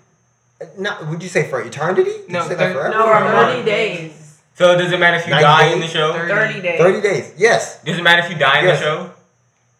uh, 0.60 0.64
Not 0.78 1.06
would 1.08 1.22
you 1.22 1.28
say 1.28 1.48
for 1.48 1.62
eternity? 1.62 2.04
Did 2.04 2.28
No, 2.30 2.42
you 2.42 2.48
say 2.48 2.54
that 2.56 2.72
thir- 2.72 2.90
forever? 2.90 2.90
No, 2.94 3.04
For 3.06 3.44
thirty 3.46 3.62
days. 3.64 4.38
So 4.54 4.76
does 4.76 4.90
it 4.92 4.98
matter 5.00 5.16
if 5.16 5.24
you 5.26 5.30
90 5.30 5.44
die 5.44 5.66
in 5.72 5.80
the 5.80 5.86
show? 5.86 6.12
Thirty. 6.12 6.32
Thirty 6.34 6.60
days. 6.60 6.78
Thirty 6.78 7.00
days. 7.00 7.32
Yes. 7.38 7.82
Does 7.84 7.96
it 7.96 8.02
matter 8.02 8.22
if 8.24 8.30
you 8.30 8.36
die 8.36 8.58
in 8.60 8.64
Yes. 8.66 8.78
the 8.80 8.84
show? 8.84 9.10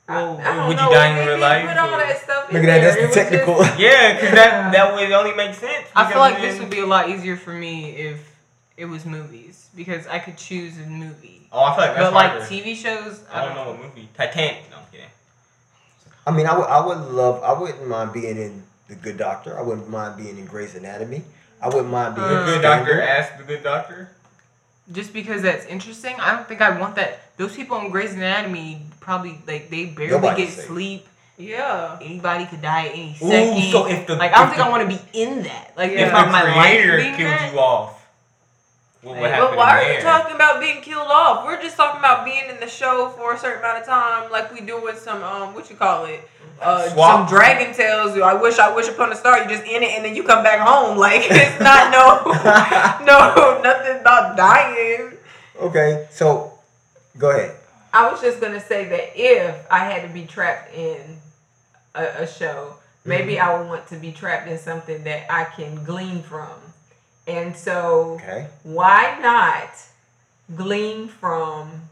Well, 0.09 0.41
I 0.41 0.57
don't 0.57 0.69
Would 0.69 0.81
you 0.81 0.91
die 0.91 1.19
in 1.21 1.29
real 1.29 1.39
life, 1.39 1.69
Put 1.69 1.77
all 1.77 1.95
or- 1.95 1.99
that 1.99 2.19
stuff 2.23 2.51
Look 2.53 2.63
at 2.63 2.67
that. 2.67 2.81
That's 2.81 3.15
the 3.15 3.21
technical. 3.21 3.59
just- 3.63 3.79
Yeah, 3.87 4.15
because 4.15 4.31
that 4.35 4.73
that 4.73 4.95
would 4.95 5.13
only 5.13 5.35
make 5.35 5.55
sense. 5.55 5.87
I 5.95 6.05
feel 6.05 6.15
because 6.25 6.33
like 6.33 6.41
this 6.41 6.59
would 6.61 6.71
be 6.71 6.81
a 6.81 6.87
lot 6.87 7.11
easier 7.11 7.37
for 7.37 7.53
me 7.53 7.91
if 7.91 8.37
it 8.79 8.87
was 8.87 9.05
movies 9.05 9.69
because 9.77 10.07
I 10.07 10.19
could 10.19 10.39
choose 10.39 10.79
a 10.79 10.87
movie. 10.87 11.47
Oh, 11.53 11.63
I 11.63 11.75
feel 11.77 11.85
like 11.85 11.95
that's 11.97 12.05
But 12.07 12.15
like. 12.15 12.49
TV 12.49 12.75
shows, 12.75 13.23
I 13.33 13.45
don't 13.45 13.55
know 13.55 13.71
what 13.71 13.83
movie. 13.83 14.09
Titanic. 14.17 14.71
No, 14.71 14.79
I'm 14.79 14.83
kidding. 14.91 15.07
I 16.27 16.31
mean, 16.31 16.47
I 16.47 16.57
would. 16.57 16.67
I 16.67 16.87
would 16.87 16.99
love. 17.13 17.43
I 17.43 17.53
wouldn't 17.59 17.87
mind 17.87 18.13
being 18.15 18.37
in 18.39 18.63
The 18.89 18.95
Good 18.95 19.19
Doctor. 19.19 19.59
I 19.59 19.63
wouldn't 19.63 19.91
mind 19.91 20.17
being 20.17 20.39
in 20.39 20.47
Grey's 20.47 20.75
Anatomy. 20.75 21.23
I 21.61 21.67
wouldn't 21.69 21.89
mind 21.91 22.15
being 22.17 22.29
The 22.29 22.45
good 22.45 22.63
doctor 22.63 23.01
Ask 23.03 23.37
the 23.37 23.45
good 23.45 23.63
doctor. 23.63 24.11
Just 24.93 25.13
because 25.13 25.43
that's 25.43 25.67
interesting, 25.67 26.15
I 26.19 26.35
don't 26.35 26.49
think 26.49 26.63
I 26.63 26.79
want 26.79 26.95
that. 26.97 27.37
Those 27.37 27.55
people 27.55 27.77
on 27.77 27.91
Grey's 27.91 28.15
Anatomy 28.15 28.83
probably 29.01 29.41
like 29.47 29.71
they 29.71 29.87
barely 29.87 30.13
Nobody's 30.13 30.47
get 30.47 30.55
safe. 30.57 30.67
sleep. 30.67 31.07
Yeah. 31.37 31.99
Anybody 32.03 32.47
could 32.47 32.63
die 32.63 32.87
at 32.87 32.93
any 32.93 33.17
Ooh, 33.23 33.29
second. 33.29 33.71
so 33.71 33.87
if 33.87 34.07
the 34.07 34.17
like 34.17 34.33
I 34.33 34.39
don't 34.39 34.49
think 34.49 34.59
the, 34.59 34.65
I 34.65 34.69
want 34.71 34.91
to 34.91 34.97
be 34.97 35.01
in 35.21 35.43
that. 35.45 35.73
Like 35.77 35.93
if 35.93 36.01
if 36.01 36.09
the 36.09 36.15
my 36.27 36.43
life 36.43 36.71
creator 36.71 36.97
being 36.97 37.15
killed 37.17 37.31
that, 37.31 37.53
you 37.53 37.59
off, 37.61 38.07
what 39.03 39.15
would 39.15 39.21
But 39.23 39.31
happen 39.31 39.49
But 39.51 39.57
why 39.57 39.85
are 39.85 39.93
you 39.95 40.01
talking 40.03 40.35
about 40.35 40.61
being 40.61 40.81
killed 40.83 41.07
off? 41.09 41.45
We're 41.47 41.63
just 41.63 41.77
talking 41.77 42.01
about 42.01 42.25
being 42.25 42.49
in 42.51 42.59
the 42.59 42.67
show 42.69 43.11
for 43.17 43.35
a 43.35 43.39
certain 43.39 43.61
amount 43.61 43.79
of 43.79 43.87
time, 43.87 44.31
like 44.33 44.53
we 44.53 44.61
do 44.61 44.83
with 44.83 44.99
some 44.99 45.23
um, 45.23 45.55
what 45.55 45.71
you 45.71 45.77
call 45.77 46.07
it, 46.07 46.29
uh, 46.61 46.89
Swap. 46.91 47.29
some 47.29 47.37
Dragon 47.39 47.73
Tales. 47.73 48.19
I 48.19 48.35
wish, 48.35 48.59
I 48.59 48.75
wish 48.75 48.89
upon 48.89 49.13
a 49.13 49.15
star. 49.15 49.39
You 49.41 49.49
just 49.49 49.63
in 49.63 49.85
it 49.85 49.91
and 49.95 50.05
then 50.05 50.17
you 50.17 50.25
come 50.25 50.43
back 50.43 50.59
home. 50.59 50.99
Like 51.09 51.23
it's 51.31 51.61
not 51.61 51.93
no, 51.95 52.33
no, 53.07 53.61
nothing 53.63 54.01
about 54.01 54.37
dying. 54.37 55.13
Okay, 55.61 56.09
so 56.11 56.53
go 57.17 57.31
ahead. 57.31 57.55
I 57.93 58.11
was 58.11 58.21
just 58.21 58.41
gonna 58.41 58.61
say 58.61 58.85
that 58.89 59.11
if 59.15 59.67
I 59.71 59.79
had 59.81 60.03
to 60.07 60.13
be 60.13 60.25
trapped 60.27 60.75
in 60.75 61.01
a, 61.95 62.23
a 62.23 62.27
show, 62.27 62.75
maybe 63.05 63.35
Mm-hmm. 63.35 63.49
I 63.51 63.59
would 63.59 63.69
want 63.69 63.87
to 63.89 63.97
be 63.97 64.13
trapped 64.13 64.49
in 64.49 64.59
something 64.59 65.05
that 65.05 65.31
I 65.33 65.45
can 65.45 65.85
glean 65.85 66.23
from. 66.23 66.53
And 67.27 67.55
so, 67.57 68.19
Okay. 68.23 68.47
why 68.63 69.19
not 69.21 69.71
glean 70.57 71.09
from 71.09 71.83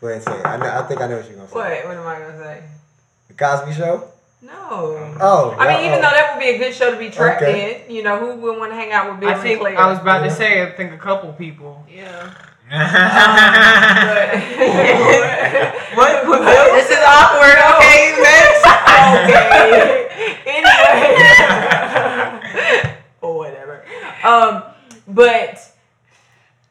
Go 0.00 0.06
ahead 0.08 0.16
and 0.18 0.24
say 0.24 0.38
it. 0.38 0.46
I, 0.46 0.56
know, 0.58 0.66
I 0.70 0.82
think 0.86 1.00
I 1.00 1.06
know 1.08 1.16
what 1.16 1.26
you're 1.26 1.36
gonna 1.36 1.48
say. 1.48 1.54
what? 1.54 1.86
What 1.86 1.96
am 1.96 2.06
I 2.06 2.18
gonna 2.20 2.38
say? 2.44 2.62
The 3.28 3.34
Cosby 3.34 3.72
Show. 3.74 4.08
No. 4.40 4.52
Oh. 5.20 5.56
I 5.58 5.66
mean, 5.66 5.66
that- 5.66 5.80
even 5.84 5.98
oh. 5.98 6.02
though 6.02 6.10
that 6.10 6.34
would 6.34 6.40
be 6.40 6.50
a 6.50 6.58
good 6.58 6.72
show 6.74 6.92
to 6.92 6.96
be 6.96 7.10
trapped 7.10 7.42
Okay. 7.42 7.84
in, 7.88 7.94
you 7.94 8.02
know, 8.04 8.18
who 8.20 8.40
would 8.40 8.58
want 8.58 8.70
to 8.70 8.76
hang 8.76 8.92
out 8.92 9.10
with 9.10 9.18
Bill 9.20 9.30
I 9.30 9.34
think 9.34 9.58
Claire? 9.60 9.76
I 9.78 9.90
was 9.90 9.98
about 9.98 10.22
Yeah. 10.22 10.28
to 10.28 10.34
say. 10.34 10.62
I 10.62 10.70
think 10.70 10.92
a 10.92 10.98
couple 10.98 11.32
people. 11.32 11.84
Yeah. 11.92 12.30
what? 15.94 16.26
what 16.28 16.40
This 16.74 16.90
is 16.90 16.98
awkward. 17.00 17.58
Okay, 17.76 18.14
next. 18.20 18.64
okay. 19.24 20.06
anyway. 20.46 21.16
or 23.22 23.36
whatever. 23.38 23.84
Um, 24.22 24.62
but 25.08 25.58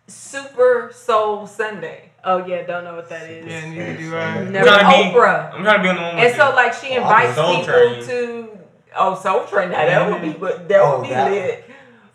Super 0.07 0.91
Soul 0.93 1.47
Sunday. 1.47 2.11
Oh 2.23 2.45
yeah, 2.45 2.63
don't 2.65 2.83
know 2.83 2.95
what 2.95 3.09
that 3.09 3.29
is. 3.29 3.45
Yeah, 3.47 3.69
neither 3.69 3.97
do 3.97 4.15
I. 4.15 4.43
Never 4.43 4.67
trying 4.67 5.03
to 5.03 5.09
be- 5.13 5.17
Oprah. 5.17 5.53
I'm 5.53 5.63
trying 5.63 5.77
to 5.77 5.83
be 5.83 5.89
on 5.89 5.95
the 5.95 6.01
one 6.01 6.17
And 6.19 6.35
so 6.35 6.49
like 6.55 6.73
she 6.73 6.89
Oh, 6.91 6.97
invites 7.01 7.35
Soul 7.35 7.55
people 7.55 8.03
to 8.05 8.49
oh 8.97 9.15
Soul 9.15 9.45
Train. 9.45 9.69
Now 9.71 9.85
that 9.85 10.11
would 10.11 10.21
be 10.21 10.33
but 10.37 10.67
that 10.67 10.81
Oh, 10.81 10.97
would 10.99 11.07
be 11.07 11.13
that- 11.13 11.31
lit. 11.31 11.63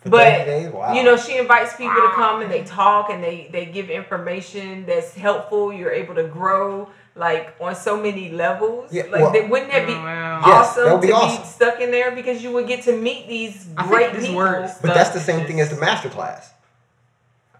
For 0.03 0.09
but, 0.09 0.73
Wow. 0.73 0.93
You 0.93 1.03
know, 1.03 1.15
she 1.17 1.37
invites 1.37 1.75
people 1.75 1.95
to 1.95 2.11
come 2.13 2.41
and 2.41 2.51
they 2.51 2.63
talk 2.63 3.09
and 3.09 3.23
they 3.23 3.49
they 3.51 3.65
give 3.65 3.89
information 3.89 4.85
that's 4.85 5.13
helpful. 5.13 5.71
You're 5.73 5.91
able 5.91 6.15
to 6.15 6.23
grow 6.25 6.89
like 7.15 7.55
on 7.61 7.75
so 7.75 7.95
many 7.95 8.31
levels. 8.31 8.91
Yeah, 8.91 9.03
like 9.03 9.21
well- 9.21 9.31
they, 9.31 9.45
wouldn't 9.47 9.71
that 9.71 9.85
be 9.87 9.93
Oh, 9.93 9.97
wow. 10.03 10.41
Awesome 10.43 10.83
that 10.85 10.93
would 10.93 11.01
be 11.01 11.07
to 11.07 11.13
awesome. 11.15 11.41
be 11.43 11.47
stuck 11.47 11.79
in 11.79 11.91
there 11.91 12.11
because 12.11 12.43
you 12.43 12.51
would 12.51 12.67
get 12.67 12.83
to 12.83 12.97
meet 12.97 13.27
these 13.27 13.67
I 13.77 13.87
great 13.87 14.11
this 14.13 14.21
people. 14.25 14.37
works. 14.37 14.73
but 14.81 14.93
that's 14.93 15.11
the 15.11 15.19
same 15.19 15.41
is 15.41 15.47
thing 15.47 15.59
as 15.61 15.69
the 15.69 15.79
master 15.79 16.09
class, 16.09 16.51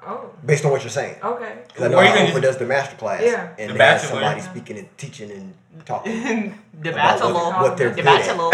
Oh, 0.05 0.31
based 0.45 0.65
on 0.65 0.71
what 0.71 0.81
you're 0.83 0.89
saying. 0.89 1.15
okay. 1.23 1.59
Because 1.67 1.83
I 1.83 1.87
know 1.87 1.97
Or 1.99 2.03
you 2.03 2.09
how 2.09 2.15
can 2.17 2.27
Oprah 2.35 2.41
does 2.41 2.57
the 2.57 2.65
master 2.65 2.95
class. 2.97 3.21
Yeah. 3.23 3.49
And 3.57 3.69
The 3.69 3.77
they 3.77 3.85
have 3.85 4.01
Bachelor. 4.01 4.09
somebody 4.21 4.41
speaking 4.41 4.77
and 4.79 4.97
teaching 4.97 5.31
and 5.31 5.53
talking. 5.85 6.59
the 6.81 6.91
Bachelor. 6.91 7.33
What, 7.33 7.61
what 7.61 7.77
they're 7.77 7.91
The 7.91 7.95
good 8.01 8.07
at. 8.07 8.25
Bachelor. 8.25 8.47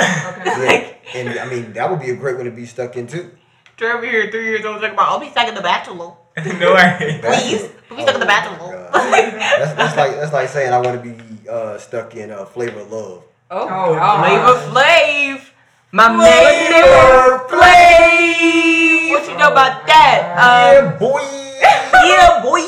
Okay. 0.53 0.95
Yeah. 1.15 1.19
And 1.19 1.39
I 1.39 1.45
mean, 1.49 1.73
that 1.73 1.89
would 1.89 2.01
be 2.01 2.11
a 2.11 2.15
great 2.15 2.35
one 2.35 2.45
to 2.45 2.51
be 2.51 2.65
stuck 2.67 2.95
in 2.97 3.07
too. 3.07 3.31
Trevor 3.79 4.05
here, 4.05 4.29
three 4.29 4.43
years 4.43 4.65
old, 4.65 4.81
talking 4.81 4.93
about 4.93 5.07
I'll 5.07 5.21
be 5.21 5.29
stuck 5.29 5.47
in 5.47 5.55
the 5.55 5.61
Bachelor. 5.61 6.11
no, 6.59 6.75
I 6.75 7.17
Please, 7.23 7.69
put 7.87 7.97
me 7.97 8.03
stuck 8.03 8.15
in 8.15 8.19
the 8.19 8.25
Bachelor. 8.25 8.89
That's, 8.91 9.73
that's 9.73 9.95
like 9.95 10.11
that's 10.11 10.33
like 10.33 10.49
saying 10.49 10.73
I 10.73 10.79
want 10.81 11.01
to 11.01 11.09
be 11.09 11.47
uh, 11.47 11.77
stuck 11.77 12.13
in 12.13 12.29
uh, 12.29 12.43
Flavor 12.43 12.81
of 12.81 12.91
Love. 12.91 13.23
Oh, 13.49 13.95
Flavor. 13.95 14.59
Flav. 14.69 15.49
My 15.93 16.13
Flavor 16.13 17.47
Flavor 17.47 17.55
Flav. 17.55 19.11
What 19.11 19.31
you 19.31 19.37
know 19.37 19.51
about 19.53 19.87
that? 19.87 20.35
Um, 20.35 20.83
yeah, 20.83 20.99
boy. 20.99 21.21
yeah, 22.03 22.43
boy. 22.43 22.59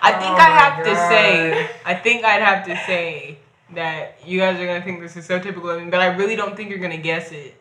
I 0.00 0.12
think 0.18 0.32
Oh 0.32 0.40
I 0.40 0.48
have 0.48 0.84
to 0.86 0.94
say, 0.96 1.70
I 1.84 1.94
think 1.94 2.24
I'd 2.24 2.40
have 2.40 2.64
to 2.64 2.76
say 2.86 3.36
that 3.74 4.18
you 4.24 4.38
guys 4.40 4.58
are 4.58 4.66
gonna 4.66 4.80
think 4.82 5.02
this 5.02 5.14
is 5.18 5.26
so 5.26 5.38
typical 5.38 5.68
of 5.68 5.82
me, 5.82 5.90
but 5.90 6.00
I 6.00 6.06
really 6.16 6.36
don't 6.36 6.56
think 6.56 6.70
you're 6.70 6.78
gonna 6.78 6.96
guess 6.96 7.32
it. 7.32 7.54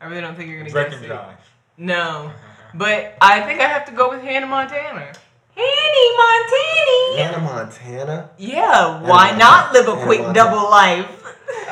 I 0.00 0.06
really 0.06 0.22
don't 0.22 0.36
think 0.36 0.48
you're 0.48 0.60
gonna 0.60 0.70
Drake 0.70 0.88
guess 0.88 0.96
and 0.96 1.04
it. 1.04 1.08
Josh. 1.08 1.36
No, 1.78 2.30
but 2.74 3.16
I 3.20 3.40
think 3.42 3.60
I 3.60 3.68
have 3.68 3.84
to 3.86 3.92
go 3.92 4.10
with 4.10 4.22
Hannah 4.22 4.46
Montana. 4.46 5.12
Hanny 5.54 6.06
Montani. 6.20 7.16
Hannah 7.18 7.40
Montana. 7.40 8.30
Yeah, 8.38 9.00
why 9.02 9.30
Montana. 9.32 9.38
not 9.38 9.72
live 9.72 9.88
a 9.88 9.90
Hannah 9.92 10.04
quick 10.04 10.20
Montana. 10.20 10.34
double 10.50 10.70
life? 10.70 11.22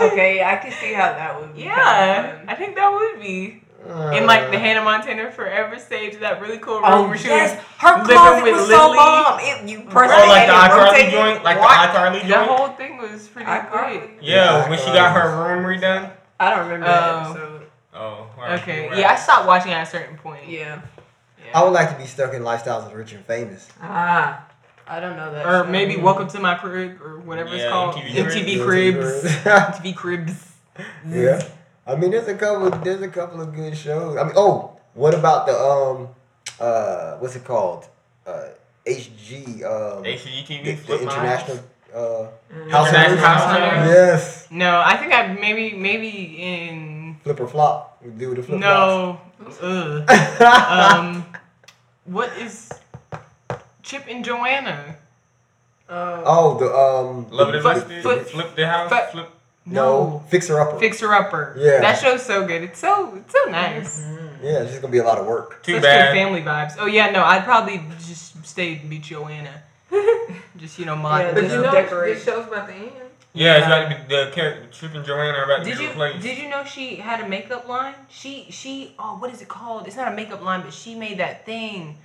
Okay, 0.00 0.42
I 0.42 0.56
can 0.56 0.72
see 0.72 0.92
how 0.92 1.12
that 1.12 1.38
would 1.40 1.54
be. 1.54 1.62
Yeah, 1.62 2.36
kinda 2.38 2.52
I 2.52 2.54
think 2.54 2.76
that 2.76 2.90
would 2.90 3.20
be. 3.20 3.60
Uh, 3.86 4.12
In 4.14 4.24
like 4.26 4.50
the 4.50 4.58
Hannah 4.58 4.82
Montana 4.82 5.30
Forever 5.30 5.78
stage, 5.78 6.18
that 6.20 6.40
really 6.40 6.56
cool 6.56 6.76
room 6.76 6.84
Oh 6.86 7.06
where 7.08 7.18
she 7.18 7.28
yes, 7.28 7.54
was 7.54 7.64
her 7.80 8.00
living 8.00 8.16
closet 8.16 8.42
with 8.44 8.54
was 8.54 8.68
so 8.68 8.94
bomb. 8.94 9.40
It, 9.40 9.68
you 9.68 9.82
press 9.82 10.10
Oh, 10.10 10.26
like 10.30 10.46
the 10.48 10.54
and 10.54 10.72
it 10.72 11.10
iCarly 11.10 11.10
joint, 11.10 11.44
like 11.44 11.60
What? 11.60 11.92
the 11.92 11.98
iCarly 11.98 12.20
joint. 12.20 12.28
The 12.28 12.44
whole 12.44 12.68
thing 12.68 12.96
was 12.96 13.28
pretty 13.28 13.50
iCarly. 13.50 14.00
great. 14.00 14.22
Yeah, 14.22 14.70
when 14.70 14.78
she 14.78 14.86
got 14.86 15.14
her 15.14 15.28
room 15.54 15.64
redone. 15.64 16.10
I 16.40 16.48
don't 16.50 16.60
remember 16.60 16.86
that 16.86 17.02
Oh. 17.12 17.30
episode. 17.32 17.53
Oh, 17.94 18.28
alright, 18.36 18.60
Okay, 18.60 18.88
right. 18.88 18.98
yeah, 18.98 19.12
I 19.12 19.16
stopped 19.16 19.46
watching 19.46 19.72
at 19.72 19.86
a 19.86 19.90
certain 19.90 20.16
point. 20.18 20.48
Yeah. 20.48 20.82
I 21.54 21.62
would 21.62 21.72
like 21.72 21.90
to 21.90 21.96
be 21.96 22.06
stuck 22.06 22.34
in 22.34 22.42
lifestyles 22.42 22.86
of 22.86 22.94
rich 22.94 23.12
and 23.12 23.24
famous. 23.24 23.68
Ah, 23.80 24.44
I 24.88 24.98
don't 24.98 25.16
know 25.16 25.32
that. 25.32 25.46
Or 25.46 25.64
show. 25.64 25.70
maybe 25.70 25.96
Welcome 25.96 26.26
to 26.28 26.40
My 26.40 26.56
Crib 26.56 27.00
or 27.00 27.20
whatever 27.20 27.54
it's 27.54 27.64
called. 27.64 27.94
MTV 27.94 28.14
MTV, 28.14 28.64
Cribs. 28.64 29.20
Cribs. 29.20 29.24
MTV 29.44 29.96
Cribs. 29.96 30.52
yeah. 31.08 31.40
I 31.86 31.96
mean, 31.96 32.10
there's 32.10 32.28
a 32.28 32.34
couple. 32.34 32.70
There's 32.80 33.02
a 33.02 33.08
couple 33.08 33.40
of 33.40 33.54
good 33.54 33.76
shows. 33.76 34.16
I 34.16 34.24
mean, 34.24 34.32
oh, 34.36 34.76
what 34.94 35.14
about 35.14 35.46
the 35.46 35.52
um, 35.56 36.08
uh, 36.58 37.18
what's 37.18 37.36
it 37.36 37.44
called? 37.44 37.86
Uh, 38.26 38.48
HG. 38.86 39.62
Um, 39.64 40.02
the, 40.02 40.14
HGTV 40.14 40.64
the 40.64 40.76
Flip 40.76 41.02
My 41.02 41.12
international. 41.12 41.56
House. 41.56 41.66
Uh, 41.94 42.28
House 42.70 42.88
International 42.88 43.16
House 43.18 43.44
Hunters. 43.44 43.88
Yes. 43.88 44.48
No, 44.50 44.82
I 44.84 44.96
think 44.96 45.12
I 45.12 45.32
maybe 45.34 45.76
maybe 45.76 46.08
in 46.42 46.93
Flip 47.24 47.40
or 47.40 47.48
flop. 47.48 47.98
We 48.04 48.10
do 48.12 48.34
the 48.34 48.42
flip 48.42 48.60
no. 48.60 49.18
Ugh. 49.60 50.08
Um, 50.40 51.24
what 52.04 52.30
is 52.38 52.70
Chip 53.82 54.04
and 54.08 54.24
Joanna? 54.24 54.96
Oh. 55.88 56.22
oh, 56.26 56.58
the 56.58 56.66
um. 56.66 57.30
Love 57.30 57.48
it 57.54 57.62
the- 57.62 57.68
and 57.70 57.80
the- 57.80 57.84
List 57.84 58.02
flip- 58.02 58.20
It. 58.20 58.28
Flip 58.30 58.54
the 58.56 58.66
house. 58.66 58.88
flip- 58.90 59.10
Flip. 59.12 59.28
No, 59.66 60.22
Fixer 60.28 60.60
Upper. 60.60 60.78
Fixer 60.78 61.14
Upper. 61.14 61.54
Yeah. 61.58 61.80
That 61.80 61.98
show's 61.98 62.22
so 62.22 62.46
good. 62.46 62.62
It's 62.62 62.78
so 62.78 63.14
it's 63.16 63.32
so 63.32 63.50
nice. 63.50 64.06
Yeah, 64.42 64.60
it's 64.60 64.72
just 64.72 64.82
gonna 64.82 64.92
be 64.92 64.98
a 64.98 65.04
lot 65.04 65.16
of 65.18 65.24
work. 65.26 65.62
Too 65.62 65.74
Such 65.74 65.82
bad. 65.82 66.12
good 66.12 66.18
family 66.18 66.42
vibes. 66.42 66.74
Oh 66.78 66.84
yeah, 66.84 67.08
no, 67.10 67.24
I'd 67.24 67.44
probably 67.44 67.82
just 68.06 68.44
stay 68.46 68.76
and 68.76 68.90
be 68.90 68.98
Joanna. 68.98 69.62
just 70.58 70.78
you 70.78 70.84
know, 70.84 70.96
mod. 70.96 71.22
Yeah, 71.22 71.32
But 71.32 71.42
you 71.44 71.48
know, 71.48 71.72
decorate. 71.72 72.16
this 72.16 72.24
show's 72.26 72.46
about 72.46 72.68
to 72.68 72.74
end. 72.74 72.90
Yeah, 73.34 73.56
it's 73.58 73.66
about 73.66 73.90
to 73.90 73.96
be 74.08 74.14
the 74.14 74.30
character 74.32 74.68
Chip 74.70 74.94
and 74.94 75.04
Joanna 75.04 75.38
are 75.38 75.44
about 75.44 75.64
to 75.64 75.64
Did 75.64 75.78
be 75.78 75.84
you 75.84 75.90
replaced. 75.90 76.22
did 76.22 76.38
you 76.38 76.48
know 76.48 76.64
she 76.64 76.96
had 76.96 77.20
a 77.20 77.28
makeup 77.28 77.68
line? 77.68 77.94
She 78.08 78.46
she 78.50 78.94
oh 78.98 79.16
what 79.18 79.32
is 79.32 79.42
it 79.42 79.48
called? 79.48 79.86
It's 79.88 79.96
not 79.96 80.12
a 80.12 80.14
makeup 80.14 80.40
line, 80.42 80.62
but 80.62 80.72
she 80.72 80.94
made 80.94 81.18
that 81.18 81.44
thing. 81.44 81.98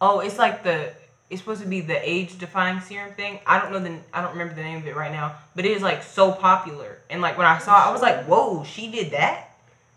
Oh, 0.00 0.18
it's 0.18 0.36
like 0.38 0.64
the 0.64 0.92
it's 1.30 1.40
supposed 1.40 1.62
to 1.62 1.68
be 1.68 1.80
the 1.80 1.98
age 2.08 2.38
defying 2.38 2.80
serum 2.80 3.12
thing. 3.14 3.38
I 3.46 3.60
don't 3.60 3.72
know 3.72 3.78
the 3.78 3.98
I 4.12 4.20
don't 4.20 4.32
remember 4.32 4.54
the 4.54 4.62
name 4.62 4.78
of 4.78 4.86
it 4.86 4.96
right 4.96 5.12
now, 5.12 5.36
but 5.54 5.64
it 5.64 5.70
is 5.70 5.80
like 5.82 6.02
so 6.02 6.32
popular. 6.32 6.98
And 7.08 7.22
like 7.22 7.38
when 7.38 7.46
I 7.46 7.58
saw 7.58 7.84
it, 7.84 7.88
I 7.88 7.92
was 7.92 8.02
like, 8.02 8.24
whoa, 8.24 8.64
she 8.64 8.90
did 8.90 9.12
that. 9.12 9.50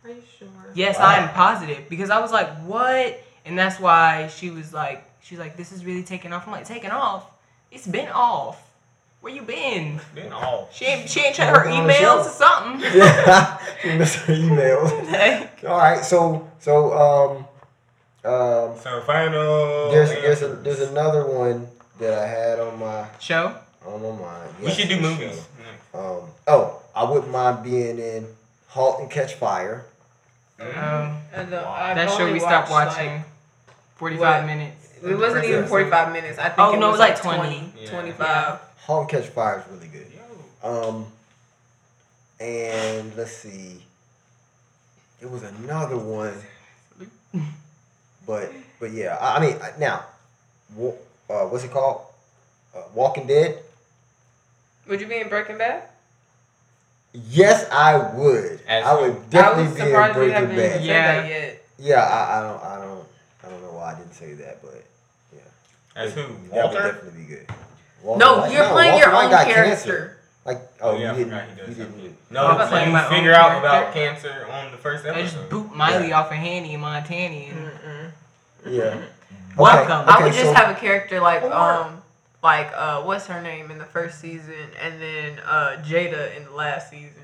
Are 0.03 0.11
you 0.11 0.21
sure? 0.37 0.47
Yes, 0.75 0.99
Wow. 0.99 1.05
I'm 1.07 1.29
positive 1.29 1.89
because 1.89 2.11
I 2.11 2.19
was 2.19 2.31
like, 2.31 2.49
what? 2.59 3.19
And 3.45 3.57
that's 3.57 3.79
why 3.79 4.27
she 4.27 4.51
was 4.51 4.73
like, 4.73 5.03
she's 5.21 5.39
like, 5.39 5.57
this 5.57 5.71
is 5.71 5.83
really 5.85 6.03
taking 6.03 6.33
off. 6.33 6.45
I'm 6.45 6.51
like, 6.51 6.65
taking 6.65 6.91
off? 6.91 7.31
It's 7.71 7.87
been 7.87 8.09
off. 8.09 8.66
Where 9.27 9.35
you 9.35 9.41
been? 9.41 9.99
Then 10.15 10.31
all. 10.31 10.69
She 10.71 10.85
ain't 10.85 11.09
she 11.09 11.19
ain't 11.19 11.35
checked 11.35 11.49
her 11.53 11.65
emails 11.65 12.27
or 12.27 12.29
something. 12.29 12.79
Yeah, 12.95 13.57
she 13.81 13.97
missed 13.97 14.15
her 14.19 14.33
emails. 14.33 15.49
All 15.67 15.77
right, 15.77 16.01
so 16.01 16.49
so 16.59 16.93
um 16.93 17.37
um 18.23 18.79
So 18.79 19.01
final. 19.05 19.91
there's 19.91 20.11
there's 20.11 20.41
a, 20.43 20.47
there's 20.63 20.79
another 20.79 21.25
one 21.25 21.67
that 21.99 22.17
I 22.17 22.25
had 22.25 22.61
on 22.61 22.79
my 22.79 23.05
Show. 23.19 23.53
on 23.85 24.01
my 24.01 24.11
mind. 24.11 24.49
We 24.63 24.71
should 24.71 24.87
do 24.87 25.01
movies. 25.01 25.45
sure. 25.91 26.21
Um 26.21 26.29
oh, 26.47 26.81
I 26.95 27.03
wouldn't 27.03 27.29
mind 27.29 27.65
being 27.65 27.99
in 27.99 28.27
*Halt 28.69 29.01
and 29.01 29.11
Catch 29.11 29.33
Fire*. 29.33 29.83
Um, 30.57 31.17
And, 31.33 31.53
uh, 31.53 31.63
Wow. 31.65 31.93
That 31.95 32.09
show 32.11 32.31
we 32.31 32.39
stopped 32.39 32.71
watching. 32.71 33.15
like, 33.15 33.25
45 33.97 34.19
what? 34.19 34.45
minutes. 34.47 34.87
it 35.03 35.17
wasn't 35.17 35.43
even 35.43 35.67
45 35.67 36.13
minutes. 36.13 36.39
I 36.39 36.43
think 36.47 36.59
Oh, 36.59 36.73
it 36.75 36.79
no, 36.79 36.91
was 36.91 36.99
it 37.01 37.11
was 37.11 37.25
like 37.25 37.25
like 37.25 37.37
20, 37.41 37.59
20. 37.59 37.83
Yeah. 37.83 37.89
25. 37.91 38.59
*Halt 38.87 39.01
and 39.01 39.09
Catch 39.21 39.29
Fire* 39.31 39.59
is 39.59 39.71
really 39.73 39.87
good. 39.89 40.07
Um, 40.63 41.05
and 42.39 43.15
let's 43.15 43.35
see, 43.35 43.83
it 45.21 45.29
was 45.29 45.43
another 45.43 45.97
one, 45.97 46.33
but 48.25 48.51
but 48.79 48.91
yeah, 48.91 49.17
I, 49.19 49.35
I 49.37 49.39
mean 49.41 49.57
now, 49.77 50.05
wa- 50.75 50.93
uh, 51.29 51.45
what's 51.47 51.63
it 51.65 51.71
called? 51.71 52.01
Uh, 52.75 52.81
Walking 52.93 53.27
Dead. 53.27 53.59
Would 54.87 55.01
you 55.01 55.07
be 55.07 55.17
in 55.19 55.27
Breaking 55.29 55.57
Bad? 55.57 55.83
Yes, 57.13 57.67
I 57.71 57.97
would. 58.15 58.61
As 58.67 58.85
I 58.85 58.95
who? 58.95 59.01
would 59.01 59.11
I 59.11 59.13
was 59.15 59.25
definitely 59.29 59.63
be 59.63 59.69
in 59.69 59.75
surprised 59.87 60.13
Breaking 60.15 60.47
Bad. 60.55 60.83
Yeah. 60.83 61.27
yet. 61.27 61.65
Yeah, 61.79 62.01
I, 62.01 62.39
I 62.39 62.41
don't, 62.47 62.63
I 62.63 62.75
don't, 62.85 63.05
I 63.43 63.49
don't 63.49 63.61
know 63.63 63.77
why 63.77 63.93
I 63.93 63.97
didn't 63.97 64.13
say 64.13 64.33
that, 64.33 64.61
but 64.61 64.83
yeah. 65.33 65.39
As 65.95 66.13
who? 66.13 66.21
That 66.21 66.29
would 66.31 66.51
Walter? 66.51 66.91
definitely 66.93 67.21
be 67.23 67.27
good. 67.27 67.47
Walter 68.03 68.19
No, 68.19 68.37
White- 68.39 68.51
you're 68.51 68.67
playing 68.69 68.97
your 68.97 69.11
Walter 69.11 69.15
White 69.15 69.25
own 69.25 69.31
got 69.31 69.45
character. 69.47 69.75
cancer. 69.75 70.13
Like, 70.45 70.61
oh, 70.81 70.91
Oh, 70.91 70.97
yeah, 70.97 71.11
you 71.11 71.17
he 71.17 71.23
didn't, 71.25 71.57
does 71.57 71.67
you 71.77 71.83
didn't. 71.83 72.17
No, 72.31 72.47
I'm 72.47 72.57
so 72.59 72.67
playing 72.67 72.87
you 72.87 72.93
my 72.93 73.03
own 73.05 73.09
figure 73.11 73.33
out 73.33 73.47
character. 73.61 73.67
about 73.67 73.93
cancer 73.93 74.47
on 74.51 74.71
the 74.71 74.77
first 74.77 75.05
I 75.05 75.09
episode. 75.09 75.23
just 75.37 75.49
boot 75.49 75.75
Miley 75.75 76.13
off 76.13 76.27
of 76.31 76.37
Hanny 76.37 76.73
and 76.73 76.81
Montana. 76.81 77.35
and 77.35 77.71
Mm-mm. 77.71 78.11
Yeah. 78.65 78.97
Welcome. 79.57 80.07
I 80.07 80.23
would 80.23 80.33
just 80.33 80.45
so- 80.45 80.53
have 80.53 80.69
a 80.75 80.79
character 80.79 81.19
like 81.19 81.43
Or- 81.43 81.53
um 81.53 82.01
like 82.43 82.71
uh 82.75 83.01
what's 83.01 83.25
her 83.27 83.41
name 83.41 83.71
in 83.71 83.77
the 83.77 83.85
first 83.85 84.19
season 84.21 84.53
and 84.81 85.01
then 85.01 85.39
uh 85.45 85.77
Jada 85.83 86.35
in 86.37 86.45
the 86.45 86.51
last 86.51 86.89
season. 86.91 87.23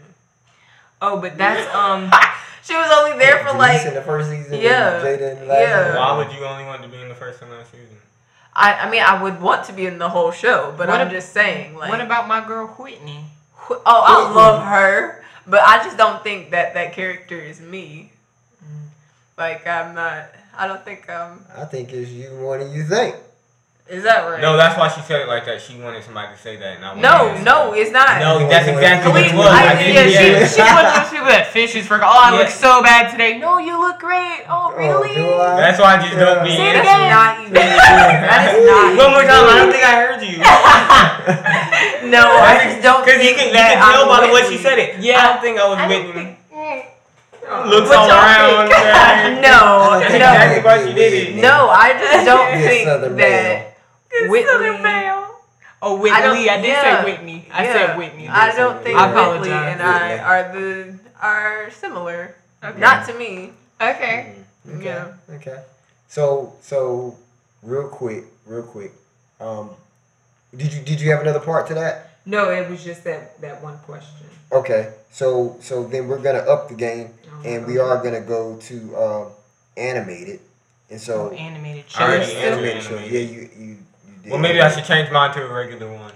Oh, 1.02 1.20
but 1.20 1.38
that's 1.38 1.74
um. 1.76 2.12
She 2.66 2.74
was 2.76 2.90
only 2.98 3.18
there 3.20 3.40
for 3.40 3.52
Denise 3.58 3.82
in 3.82 3.88
like 3.88 3.94
the 3.94 4.02
first 4.04 4.30
season. 4.30 4.62
Yeah, 4.62 4.96
And 4.96 5.04
Jada 5.06 5.32
in 5.34 5.40
the 5.42 5.46
last 5.48 5.60
yeah. 5.60 5.88
one. 5.90 5.98
Why 5.98 6.18
would 6.26 6.32
you 6.34 6.46
only 6.46 6.64
want 6.64 6.82
to 6.84 6.88
be 6.88 7.02
in 7.02 7.10
the 7.10 7.14
first 7.16 7.42
and 7.42 7.52
last 7.52 7.72
season? 7.72 7.98
I 8.56 8.74
I 8.74 8.90
mean 8.90 9.02
I 9.02 9.22
would 9.22 9.42
want 9.42 9.66
to 9.66 9.74
be 9.74 9.86
in 9.86 9.98
the 9.98 10.10
whole 10.10 10.32
show, 10.32 10.74
but 10.78 10.88
What 10.88 11.00
I'm 11.02 11.08
ab- 11.08 11.14
just 11.14 11.34
saying 11.34 11.76
like 11.76 11.90
what 11.90 12.02
about 12.02 12.28
my 12.28 12.46
girl 12.46 12.68
Whitney? 12.68 13.26
Wh- 13.56 13.82
Oh, 13.86 14.04
I 14.06 14.32
love 14.34 14.62
her, 14.64 15.24
but 15.48 15.62
I 15.62 15.84
just 15.84 15.98
don't 15.98 16.22
think 16.24 16.52
that 16.52 16.74
that 16.76 16.94
character 16.94 17.40
is 17.40 17.60
me. 17.62 18.12
Like 19.38 19.66
I'm 19.66 19.96
not. 19.96 20.30
I 20.56 20.68
don't 20.68 20.84
think 20.86 21.10
um. 21.10 21.44
I 21.56 21.66
think 21.66 21.92
it's 21.94 22.12
you 22.12 22.30
more 22.32 22.58
than 22.60 22.72
you 22.72 22.84
think. 22.84 23.16
Is 23.90 24.02
that 24.08 24.24
right? 24.24 24.40
No, 24.42 24.56
that's 24.56 24.80
why 24.80 24.88
she 24.88 25.02
said 25.02 25.22
it 25.22 25.28
like 25.28 25.44
that. 25.46 25.60
She 25.62 25.76
wanted 25.76 26.02
somebody 26.08 26.32
to 26.34 26.40
say 26.40 26.56
that. 26.56 26.78
And 26.80 26.86
I 26.86 26.96
No, 26.96 27.36
to 27.36 27.44
no, 27.44 27.74
it's 27.76 27.92
not. 27.92 28.16
No, 28.24 28.40
that's 28.48 28.66
exactly 28.66 29.12
what 29.12 29.22
it 29.28 29.32
We- 29.34 29.38
was. 29.38 29.48
I- 29.52 29.76
I 29.76 29.76
didn't 29.76 29.94
yeah, 29.94 30.04
get 30.08 30.16
she- 30.16 30.32
it. 30.40 30.48
She's 30.56 30.72
one 30.72 30.86
of 30.88 30.94
those 30.96 31.12
people 31.12 31.28
that 31.28 31.48
fishes 31.52 31.86
for. 31.86 32.00
Oh, 32.00 32.08
I 32.08 32.32
look 32.32 32.48
so 32.48 32.82
bad 32.82 33.12
today. 33.12 33.38
No, 33.44 33.60
you 33.60 33.76
look 33.78 34.00
great. 34.00 34.48
Oh, 34.48 34.72
Oh, 34.72 34.78
really? 34.80 35.14
do 35.14 35.36
I? 35.36 35.60
That's 35.60 35.80
why 35.84 35.96
I 35.96 36.02
just 36.02 36.16
don't 36.18 36.42
be 36.48 36.56
Say 36.56 36.64
it 36.72 36.76
in 36.80 36.84
That's 36.88 37.12
not 37.12 37.40
even. 37.44 37.54
that 37.54 38.56
is 38.56 38.66
not. 38.66 38.88
One 39.04 39.12
more 39.12 39.26
time. 39.28 39.46
I 39.52 39.56
don't 39.60 39.72
think 39.76 39.84
I 39.84 39.96
heard 40.00 40.22
you. 40.24 40.38
No, 42.10 42.20
I 42.40 42.60
just 42.66 42.82
don't. 42.84 43.04
Because 43.06 43.24
you 43.24 43.34
can, 43.36 43.48
you 43.48 43.54
that 43.54 43.80
can 43.80 43.94
tell 43.96 44.08
by 44.08 44.28
the 44.28 44.34
way 44.34 44.44
she 44.50 44.58
said 44.58 44.78
it. 44.80 45.00
Yeah. 45.00 45.20
I 45.20 45.24
don't 45.34 45.42
think 45.42 45.60
I 45.60 45.68
was 45.68 45.78
I 45.80 45.88
don't 45.88 47.70
Looks 47.70 47.90
What 47.90 47.98
all 48.00 48.08
y'all 48.08 48.18
around. 48.24 48.68
think? 48.70 48.84
right? 48.84 49.40
No, 49.44 49.92
I 49.92 50.00
That's 50.00 50.12
think 50.12 50.24
no, 50.24 50.32
exactly 50.32 50.64
why 50.64 50.86
she 50.88 50.94
did 50.94 51.14
it. 51.14 51.36
no. 51.42 51.70
I 51.70 51.94
just 52.00 52.26
don't 52.32 52.52
think 52.62 52.86
that 53.18 53.73
male. 54.22 54.30
Whitney. 54.32 54.80
Oh, 55.82 55.96
Whitney. 55.98 56.50
I 56.50 56.54
I, 56.54 56.62
did 56.62 56.66
yeah. 56.68 57.04
say 57.04 57.12
Whitney. 57.12 57.48
I 57.52 57.64
Yeah. 57.66 57.74
said 57.74 57.98
Whitney. 57.98 58.28
I 58.30 58.56
don't 58.56 58.84
think 58.84 58.98
I 58.98 59.08
Whitley 59.08 59.22
apologize. 59.52 59.74
and 59.74 59.82
I 59.82 60.08
Whitney. 60.10 60.20
are 60.24 60.54
the 60.54 61.00
are 61.22 61.72
similar. 61.72 62.36
Okay. 62.64 62.80
Not 62.80 63.06
to 63.08 63.14
me. 63.18 63.52
Okay. 63.82 64.36
Okay. 64.70 64.86
Yeah. 64.86 65.14
Okay. 65.30 65.60
So 66.08 66.54
so 66.62 67.18
real 67.62 67.88
quick, 67.90 68.24
real 68.46 68.64
quick. 68.64 68.94
Um, 69.42 69.72
did 70.56 70.72
you 70.74 70.82
did 70.82 71.02
you 71.02 71.12
have 71.12 71.22
another 71.22 71.40
part 71.42 71.68
to 71.68 71.74
that? 71.74 72.12
No, 72.26 72.50
it 72.52 72.70
was 72.70 72.84
just 72.84 73.04
that 73.04 73.42
that 73.42 73.62
one 73.62 73.78
question. 73.80 74.28
Okay. 74.54 74.94
So 75.12 75.58
so 75.60 75.84
then 75.84 76.08
we're 76.08 76.20
gonna 76.22 76.40
up 76.48 76.70
the 76.70 76.76
game 76.76 77.10
and 77.44 77.68
we 77.68 77.78
are 77.78 78.02
gonna 78.02 78.22
go 78.22 78.56
to 78.58 78.96
um, 78.96 79.28
animated. 79.76 80.40
And 80.90 81.02
so 81.02 81.30
Oh, 81.32 81.36
animated 81.36 81.86
I 81.98 82.04
already 82.04 82.26
shows. 82.26 82.36
answered 82.36 82.54
animated 82.54 82.84
shows. 82.84 83.12
Yeah, 83.12 83.20
you 83.20 83.50
you 83.58 83.78
you 84.24 84.30
did. 84.30 84.32
Well, 84.32 84.40
maybe 84.40 84.62
I 84.62 84.70
should 84.72 84.86
change 84.86 85.12
mine 85.12 85.34
to 85.34 85.46
a 85.46 85.54
regular 85.54 85.92
one. 85.92 86.12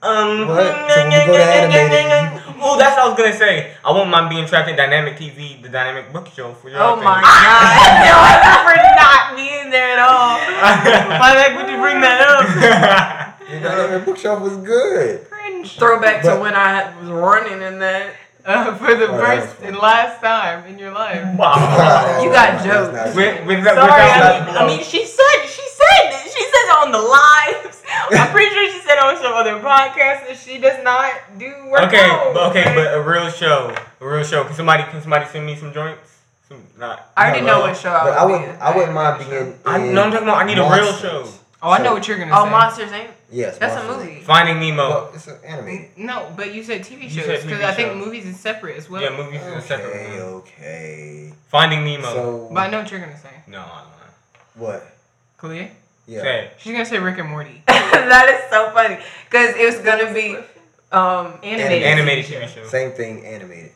Um. 0.00 0.46
What? 0.46 0.62
Mm, 0.62 0.90
so 0.94 1.00
when 1.02 1.10
we 1.10 1.26
go 1.26 1.32
to 1.34 1.42
mm, 1.42 1.58
animated, 1.58 2.06
mm, 2.06 2.54
Oh, 2.62 2.78
that's 2.78 2.94
what 2.96 3.04
I 3.04 3.08
was 3.08 3.18
gonna 3.18 3.36
say. 3.36 3.72
I 3.84 3.90
won't 3.90 4.10
mind 4.10 4.30
being 4.30 4.46
trapped 4.46 4.68
in 4.68 4.76
Dynamic 4.76 5.16
TV, 5.16 5.60
the 5.60 5.68
Dynamic 5.68 6.12
Bookshelf 6.12 6.60
for 6.62 6.68
your 6.70 6.80
Oh 6.80 6.94
thing. 6.96 7.04
my 7.04 7.18
No, 8.06 8.14
god. 8.14 8.62
for 8.62 8.76
not 8.94 9.36
being 9.36 9.70
there 9.70 9.98
at 9.98 9.98
all. 9.98 10.38
Why 11.18 11.34
the 11.34 11.40
heck 11.42 11.56
would 11.58 11.68
you 11.68 11.78
bring 11.82 12.00
that 12.00 12.22
up? 12.22 13.50
You 13.50 13.58
know, 13.60 13.98
the 13.98 14.04
bookshelf 14.04 14.40
was 14.40 14.56
good. 14.58 15.26
Cringe. 15.28 15.72
Throwback 15.76 16.22
But- 16.22 16.34
to 16.36 16.40
when 16.42 16.54
I 16.54 16.94
was 17.00 17.08
running 17.10 17.60
in 17.62 17.80
that. 17.80 18.12
Uh, 18.46 18.74
for 18.76 18.94
the 18.94 19.08
Oh, 19.08 19.18
first 19.18 19.60
and 19.62 19.76
last 19.76 20.22
time 20.22 20.64
in 20.66 20.78
your 20.78 20.92
life. 20.92 21.20
Wow. 21.36 21.58
You 22.22 22.30
got 22.32 22.64
jokes. 22.64 22.94
not- 22.94 23.14
With, 23.16 23.46
with, 23.46 23.64
that- 23.64 23.74
Sorry, 23.74 23.92
without 23.92 24.42
I 24.42 24.46
mean, 24.46 24.56
I 24.56 24.66
mean, 24.78 24.82
she 24.84 25.04
said, 25.04 25.42
she 25.46 25.66
said, 25.68 26.04
it. 26.24 26.27
She 26.38 26.44
said 26.44 26.68
on 26.80 26.92
the 26.92 26.98
lives. 27.02 27.82
I'm 28.10 28.30
pretty 28.30 28.54
sure 28.54 28.70
she 28.70 28.80
said 28.80 28.98
on 28.98 29.16
some 29.16 29.32
other 29.34 29.54
podcast 29.60 30.26
that 30.28 30.36
she 30.42 30.58
does 30.58 30.82
not 30.84 31.12
do 31.38 31.52
work 31.70 31.82
Okay, 31.84 32.08
out. 32.10 32.32
but 32.34 32.50
okay, 32.50 32.72
but 32.74 32.94
a 32.94 33.00
real 33.02 33.28
show, 33.30 33.74
a 34.00 34.06
real 34.08 34.24
show. 34.24 34.44
Can 34.44 34.54
somebody 34.54 34.84
can 34.84 35.00
somebody 35.02 35.26
send 35.26 35.44
me 35.46 35.56
some 35.56 35.72
joints? 35.72 36.18
Some 36.48 36.62
not. 36.78 37.10
I 37.16 37.28
already 37.30 37.46
know 37.46 37.60
what 37.60 37.76
show 37.76 37.90
I 37.92 38.04
But 38.04 38.12
I 38.18 38.24
would 38.24 38.32
wouldn't. 38.32 38.48
be 38.50 38.54
in. 38.56 38.62
I 38.62 38.76
wouldn't 38.76 38.94
mind 38.94 39.18
being. 39.18 39.58
I, 39.66 39.78
in 39.88 39.94
no, 39.94 40.02
I'm 40.04 40.10
talking 40.12 40.28
about. 40.28 40.38
I 40.38 40.44
need 40.44 40.58
a 40.58 40.62
real 40.70 40.92
show. 40.94 41.26
Oh, 41.60 41.70
I 41.70 41.82
know 41.82 41.92
what 41.92 42.06
you're 42.06 42.18
gonna 42.18 42.30
Oh, 42.32 42.44
say. 42.44 42.48
Oh, 42.48 42.50
Monsters 42.50 42.90
Inc. 42.90 43.08
Yes, 43.30 43.58
That's 43.58 43.76
a 43.76 43.86
movie. 43.86 44.20
Finding 44.22 44.58
Nemo. 44.60 44.88
Well, 44.88 45.10
it's 45.12 45.26
an 45.26 45.36
anime. 45.44 45.88
No, 45.98 46.32
but 46.34 46.54
you 46.54 46.62
said 46.62 46.80
TV 46.82 47.10
shows 47.10 47.42
because 47.44 47.62
I 47.62 47.74
think 47.74 47.90
show. 47.90 47.94
movies 47.96 48.24
is 48.24 48.38
separate 48.40 48.76
as 48.78 48.88
well. 48.88 49.02
yeah, 49.02 49.14
movies 49.14 49.42
is 49.42 49.64
separate. 49.64 49.90
Okay, 49.96 50.18
one. 50.22 50.28
okay. 50.40 51.32
Finding 51.48 51.84
Nemo. 51.84 52.04
So 52.04 52.48
But 52.52 52.60
I 52.60 52.70
know 52.70 52.78
what 52.80 52.90
you're 52.90 53.00
gonna 53.00 53.18
say. 53.18 53.28
no, 53.48 53.58
I 53.60 53.82
what? 54.54 54.86
Kalia? 55.38 55.68
Yeah. 56.08 56.22
Say. 56.22 56.50
She's 56.58 56.72
gonna 56.72 56.86
say 56.86 56.98
Rick 56.98 57.18
and 57.18 57.28
Morty. 57.28 57.62
that 57.66 58.28
is 58.42 58.50
so 58.50 58.70
funny 58.70 58.96
because 59.30 59.54
it 59.56 59.66
was 59.66 59.78
gonna 59.84 60.12
be 60.12 60.36
um 60.90 61.38
Animated. 61.42 61.82
Animated 61.82 62.24
TV 62.24 62.48
show. 62.48 62.66
Same 62.66 62.92
thing, 62.92 63.24
animated. 63.26 63.72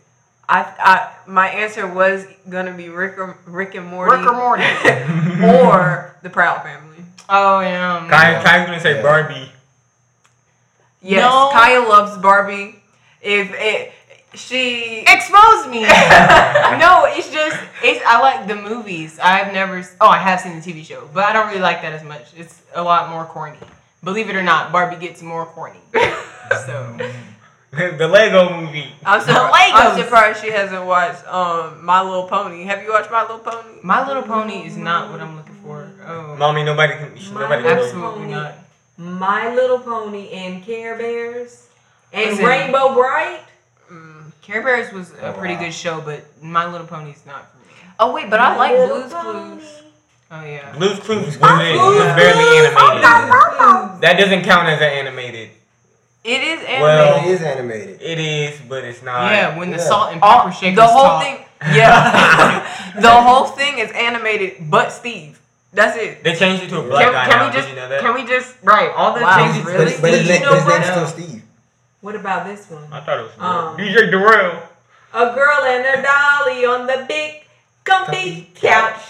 I, 0.48 0.60
I 0.78 1.30
my 1.30 1.48
answer 1.48 1.86
was 1.86 2.26
gonna 2.48 2.72
be 2.72 2.88
Rick 2.88 3.18
or, 3.18 3.38
Rick 3.46 3.74
and 3.74 3.86
Morty 3.86 4.16
Rick 4.16 4.26
or 4.26 4.32
Morty. 4.32 4.62
or 5.44 6.16
the 6.22 6.30
Proud 6.30 6.62
Family. 6.62 7.04
Oh 7.28 7.60
yeah. 7.60 7.98
um, 7.98 8.08
Kai, 8.08 8.42
Kai's 8.42 8.66
gonna 8.66 8.80
say 8.80 8.96
Yeah. 8.96 9.02
Barbie. 9.02 9.52
Yes, 11.02 11.20
No. 11.22 11.50
Kaya 11.52 11.80
loves 11.80 12.16
Barbie. 12.18 12.76
If 13.20 13.50
it 13.52 13.92
she 14.34 15.00
exposed 15.06 15.68
me. 15.70 15.82
no, 15.82 17.04
it's 17.08 17.30
just 17.30 17.58
it's. 17.82 18.02
I 18.06 18.20
like 18.20 18.46
the 18.48 18.56
movies. 18.56 19.18
I've 19.22 19.52
never. 19.52 19.82
Oh, 20.00 20.08
I 20.08 20.18
have 20.18 20.40
seen 20.40 20.58
the 20.58 20.62
TV 20.62 20.84
show, 20.84 21.08
but 21.12 21.24
I 21.24 21.32
don't 21.32 21.48
really 21.48 21.60
like 21.60 21.82
that 21.82 21.92
as 21.92 22.02
much. 22.04 22.26
It's 22.36 22.62
a 22.74 22.82
lot 22.82 23.10
more 23.10 23.24
corny. 23.24 23.58
Believe 24.04 24.28
it 24.28 24.36
or 24.36 24.42
not, 24.42 24.72
Barbie 24.72 24.96
gets 25.04 25.22
more 25.22 25.46
corny. 25.46 25.78
So 26.66 26.98
the 27.70 28.06
Lego 28.06 28.54
movie. 28.60 28.92
I'm, 29.06 29.20
The 29.20 29.32
surpri- 29.32 29.50
I'm 29.72 29.96
surprised 29.98 30.42
she 30.44 30.50
hasn't 30.50 30.84
watched 30.84 31.26
um 31.26 31.82
My 31.82 32.02
Little 32.02 32.26
Pony. 32.28 32.64
Have 32.64 32.82
you 32.82 32.90
watched 32.90 33.10
My 33.10 33.22
Little 33.22 33.38
Pony? 33.38 33.78
My 33.82 34.06
Little 34.06 34.22
Pony 34.22 34.66
is 34.66 34.76
not 34.76 35.10
what 35.10 35.22
I'm 35.22 35.36
looking 35.36 35.54
for. 35.54 35.88
Oh, 36.06 36.36
Mommy, 36.36 36.62
nobody 36.62 36.92
can. 36.94 37.14
My 37.32 37.40
Nobody 37.40 37.62
can. 37.62 37.78
absolutely 37.78 38.26
not. 38.26 38.54
My 38.98 39.54
Little 39.54 39.78
Pony 39.78 40.28
and 40.30 40.62
Care 40.62 40.96
Bears 40.98 41.68
and 42.12 42.30
Listen. 42.32 42.44
Rainbow 42.44 42.92
Brite. 42.94 43.40
Care 44.42 44.62
Bears 44.62 44.92
was 44.92 45.12
a 45.14 45.28
Oh, 45.28 45.32
pretty 45.32 45.54
wow. 45.54 45.60
good 45.60 45.72
show, 45.74 46.00
but 46.00 46.24
My 46.42 46.66
Little 46.70 46.86
Pony's 46.86 47.24
not 47.26 47.50
for 47.50 47.58
me. 47.58 47.74
Oh 48.00 48.12
wait, 48.12 48.28
but 48.28 48.40
I 48.40 48.56
like 48.56 48.74
Blue's 48.76 49.12
Clues. 49.12 49.82
Oh 50.30 50.44
yeah. 50.44 50.72
Blue's 50.72 50.98
Clues 51.00 51.26
was, 51.26 51.36
Blue's 51.36 51.60
it, 51.60 51.76
was 51.76 52.16
barely 52.16 52.58
animated. 52.58 53.02
That 54.02 54.16
doesn't 54.18 54.42
count 54.42 54.68
as 54.68 54.78
an 54.80 54.84
animated. 54.90 55.50
It 56.24 56.40
is 56.42 56.60
animated. 56.64 56.80
Well- 56.82 57.24
it 57.24 57.30
is 57.30 57.42
animated. 57.42 58.02
It 58.02 58.18
is, 58.18 58.60
but 58.68 58.84
it's 58.84 59.02
not. 59.02 59.30
Yeah, 59.32 59.56
when 59.56 59.70
the 59.70 59.76
Yeah. 59.76 59.82
salt 59.84 60.12
and 60.12 60.22
All- 60.22 60.40
pepper 60.42 60.52
shakers 60.52 60.76
the 60.76 60.86
whole 60.86 61.04
talk. 61.04 61.22
thing, 61.22 61.44
yeah, 61.74 62.92
the 63.00 63.10
whole 63.10 63.44
thing 63.46 63.78
is 63.78 63.90
animated, 63.92 64.70
but 64.70 64.90
Steve. 64.92 65.38
That's 65.74 65.96
it. 65.96 66.22
They 66.22 66.34
changed 66.34 66.64
it 66.64 66.68
to 66.68 66.80
a 66.80 66.82
black 66.82 67.04
Can, 67.04 67.12
guy 67.14 67.26
can 67.28 67.38
now. 67.38 67.46
we 67.46 67.52
just 67.54 67.66
Did 67.68 67.74
you 67.76 67.80
know 67.80 67.88
that? 67.88 68.00
can 68.02 68.14
we 68.14 68.24
just 68.26 68.54
right 68.62 68.90
all 68.94 69.14
the 69.14 69.22
Wow, 69.22 69.36
changes? 69.38 69.64
really? 69.64 69.92
But, 69.92 70.00
but 70.02 70.10
Did 70.10 70.20
his, 70.20 70.28
name, 70.28 70.42
but 70.42 70.54
his 70.54 70.64
what? 70.64 70.74
name's 70.80 70.86
still 70.90 71.06
Steve. 71.06 71.42
What 72.02 72.14
about 72.16 72.44
this 72.46 72.68
one? 72.68 72.84
I 72.92 73.00
thought 73.00 73.18
it 73.20 73.22
was 73.22 73.32
Um, 73.38 73.76
DJ 73.78 74.10
Darrell. 74.10 74.62
A 75.14 75.34
girl 75.34 75.62
and 75.64 75.84
her 75.86 76.02
dolly 76.02 76.64
on 76.66 76.86
the 76.86 77.04
big 77.08 77.44
comfy 77.84 78.12
Comfy 78.12 78.50
couch. 78.54 78.92
couch. 78.94 79.02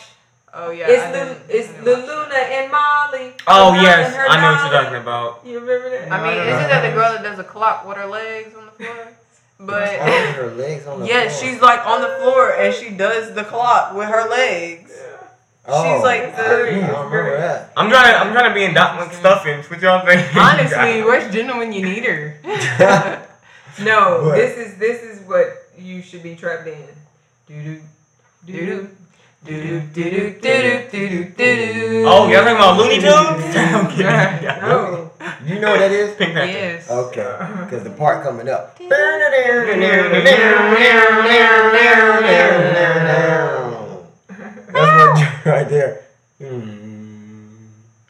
Oh 0.55 0.71
yeah, 0.71 0.87
It's 0.89 1.03
I 1.03 1.13
Lu- 1.13 1.37
it's 1.49 1.69
I 1.71 1.81
Luna 1.81 2.35
and 2.35 2.71
Molly. 2.71 3.33
Oh 3.47 3.73
A 3.73 3.83
yes, 3.83 4.15
I 4.15 4.41
know 4.41 4.53
what 4.53 4.71
you're 4.73 4.83
talking 4.83 4.99
about. 5.01 5.41
You 5.47 5.61
remember 5.61 5.89
that? 5.91 6.09
that. 6.11 6.13
I 6.13 6.23
mean, 6.23 6.39
isn't 6.49 6.69
that 6.69 6.83
the 6.89 6.95
girl 6.95 7.13
that 7.15 7.23
does 7.23 7.39
a 7.39 7.45
clock 7.45 7.87
with 7.89 7.97
her 7.97 8.07
legs 8.07 8.55
on 8.55 8.67
the 8.67 8.73
floor? 8.73 9.09
But 9.61 9.89
her 9.89 10.51
legs 10.51 10.87
on 10.87 11.01
the 11.01 11.07
yeah, 11.07 11.29
floor. 11.31 11.41
she's 11.41 11.63
like 11.63 11.87
on 11.87 12.03
the 12.03 12.09
floor 12.21 12.53
and 12.53 12.75
she 12.75 12.91
does 12.91 13.33
the 13.35 13.45
clock 13.45 13.95
with 13.95 14.09
her 14.09 14.29
legs. 14.29 14.93
Oh, 15.65 15.95
She's 15.95 16.03
like 16.03 16.35
the. 16.35 16.43
I, 16.43 16.71
yeah, 16.71 16.93
I 16.93 17.05
remember 17.05 17.37
that. 17.39 17.73
I'm 17.77 17.89
trying. 17.89 18.17
I'm 18.17 18.33
trying 18.33 18.51
to 18.51 18.55
be 18.55 18.65
in 18.65 18.75
Doc 18.75 18.99
McStuffins. 18.99 19.71
what 19.71 19.81
y'all 19.81 20.05
think. 20.05 20.35
Honestly, 20.35 21.03
where's 21.03 21.33
Jenna 21.33 21.57
when 21.57 21.73
you 21.73 21.83
need 21.83 22.05
her? 22.05 22.37
no, 23.81 24.25
what? 24.25 24.35
this 24.35 24.59
is 24.59 24.77
this 24.79 25.03
is 25.03 25.21
what 25.27 25.69
you 25.79 26.03
should 26.03 26.23
be 26.23 26.35
trapped 26.35 26.67
in. 26.67 26.89
Do 27.47 27.63
do 27.63 27.81
do 28.45 28.57
do. 28.67 28.89
Oh, 32.07 32.29
y'all 32.29 32.43
talking 32.43 32.57
about 32.57 32.79
Looney 32.79 33.01
Tunes? 33.01 33.57
I'm 33.57 33.89
kidding. 33.91 34.47
No. 34.63 35.11
You 35.45 35.59
know 35.61 35.71
what 35.73 35.81
that 35.81 35.91
is? 35.93 36.17
Pink 36.17 36.35
Panther. 36.35 36.53
Yes. 36.53 36.91
Okay, 36.91 37.37
because 37.65 37.85
the 37.85 37.91
part 37.91 38.23
coming 38.25 38.49
up. 38.49 38.79
That's 44.73 45.45
my 45.47 45.53
right 45.53 45.69
there. 45.69 46.03
Hmm. 46.39 47.67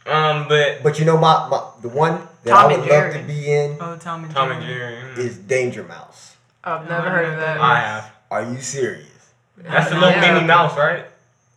Um, 0.06 0.48
but 0.48 0.82
But 0.82 0.98
you 0.98 1.04
know 1.04 1.16
my, 1.16 1.48
my 1.48 1.62
the 1.80 1.88
one 1.88 2.20
that 2.44 2.50
Tom 2.50 2.72
I 2.72 2.76
would 2.76 2.88
love 2.88 3.12
to 3.14 3.22
be 3.22 3.52
in 3.52 3.76
Oh, 3.80 3.96
Tom 3.96 4.24
and 4.24 4.34
Tom 4.34 4.48
Jerry. 4.48 4.56
and 4.56 4.66
Jerry. 4.66 4.96
mm. 5.14 5.18
is 5.18 5.36
Danger 5.38 5.84
Mouse. 5.84 6.36
I've 6.64 6.88
never 6.88 7.06
I 7.06 7.10
heard 7.10 7.24
of 7.26 7.38
that. 7.38 7.54
that. 7.54 7.60
I 7.60 7.80
have. 7.80 8.10
Are 8.30 8.42
you 8.42 8.60
serious? 8.60 9.06
That's 9.56 9.88
the 9.90 9.94
little 9.96 10.10
Yeah. 10.10 10.20
Minnie 10.34 10.46
Mouse, 10.46 10.76
right? 10.76 11.04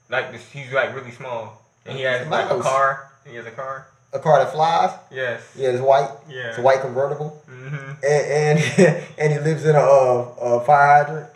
Like 0.10 0.32
this, 0.32 0.48
he's 0.52 0.72
like 0.72 0.94
really 0.96 1.12
small, 1.12 1.62
and 1.86 1.98
he 1.98 2.04
has 2.04 2.28
like 2.28 2.50
a 2.52 2.60
car. 2.60 3.12
He 3.26 3.36
has 3.36 3.46
a 3.48 3.52
car. 3.52 3.88
A 4.14 4.20
car 4.20 4.40
that 4.44 4.52
flies. 4.52 4.92
Yes. 5.12 5.42
Yeah, 5.56 5.70
it's 5.70 5.82
white. 5.82 6.10
Yeah. 6.30 6.50
It's 6.50 6.58
a 6.60 6.62
white 6.62 6.82
convertible, 6.82 7.42
Mm-hmm. 7.50 7.92
and 8.06 8.60
and, 8.60 9.04
and 9.18 9.34
he 9.34 9.40
lives 9.40 9.66
in 9.66 9.76
a, 9.76 9.80
uh, 9.80 10.36
a 10.40 10.60
fire 10.64 11.04
hydrant. 11.04 11.30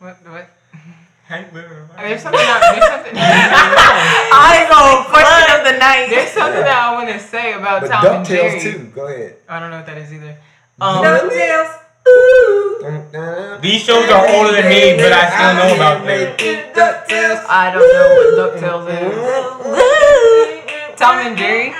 What? 0.00 0.16
What? 0.28 0.50
Hank 1.30 1.52
Little. 1.54 1.86
I 1.96 2.08
there's 2.08 2.22
something. 2.26 2.40
I, 2.42 2.58
there's 2.74 2.90
something. 2.90 3.14
I 4.34 4.66
go 4.66 5.06
question 5.14 5.46
of 5.54 5.62
the 5.62 5.78
night. 5.78 6.10
There's 6.10 6.30
something 6.34 6.58
that 6.66 6.74
I 6.74 6.90
want 6.92 7.06
to 7.08 7.20
say 7.22 7.52
about 7.54 7.82
But 7.82 7.90
Tom 7.94 8.02
and 8.04 8.26
Jerry. 8.26 8.58
Ducktales 8.58 8.62
too. 8.66 8.90
Go 8.92 9.06
ahead. 9.06 9.36
I 9.48 9.60
don't 9.60 9.70
know 9.70 9.76
what 9.76 9.86
that 9.86 9.98
is 9.98 10.12
either. 10.12 10.36
Um, 10.80 11.04
Ducktales. 11.06 11.70
Ooh. 12.08 12.78
Dun, 12.82 13.12
dun. 13.12 13.60
These 13.60 13.82
shows 13.84 14.10
are 14.10 14.26
older 14.26 14.50
than 14.58 14.66
me, 14.68 14.96
but 14.98 15.12
I 15.14 15.30
still 15.30 15.54
know 15.54 15.70
about 15.78 16.02
them. 16.04 16.34
Ducktales. 16.74 17.46
I 17.46 17.70
don't 17.70 17.86
know 17.86 18.08
what 18.18 18.34
DuckTales 18.34 18.90
is. 18.90 19.14
Tom 20.98 21.14
and 21.30 21.38
Jerry. 21.38 21.70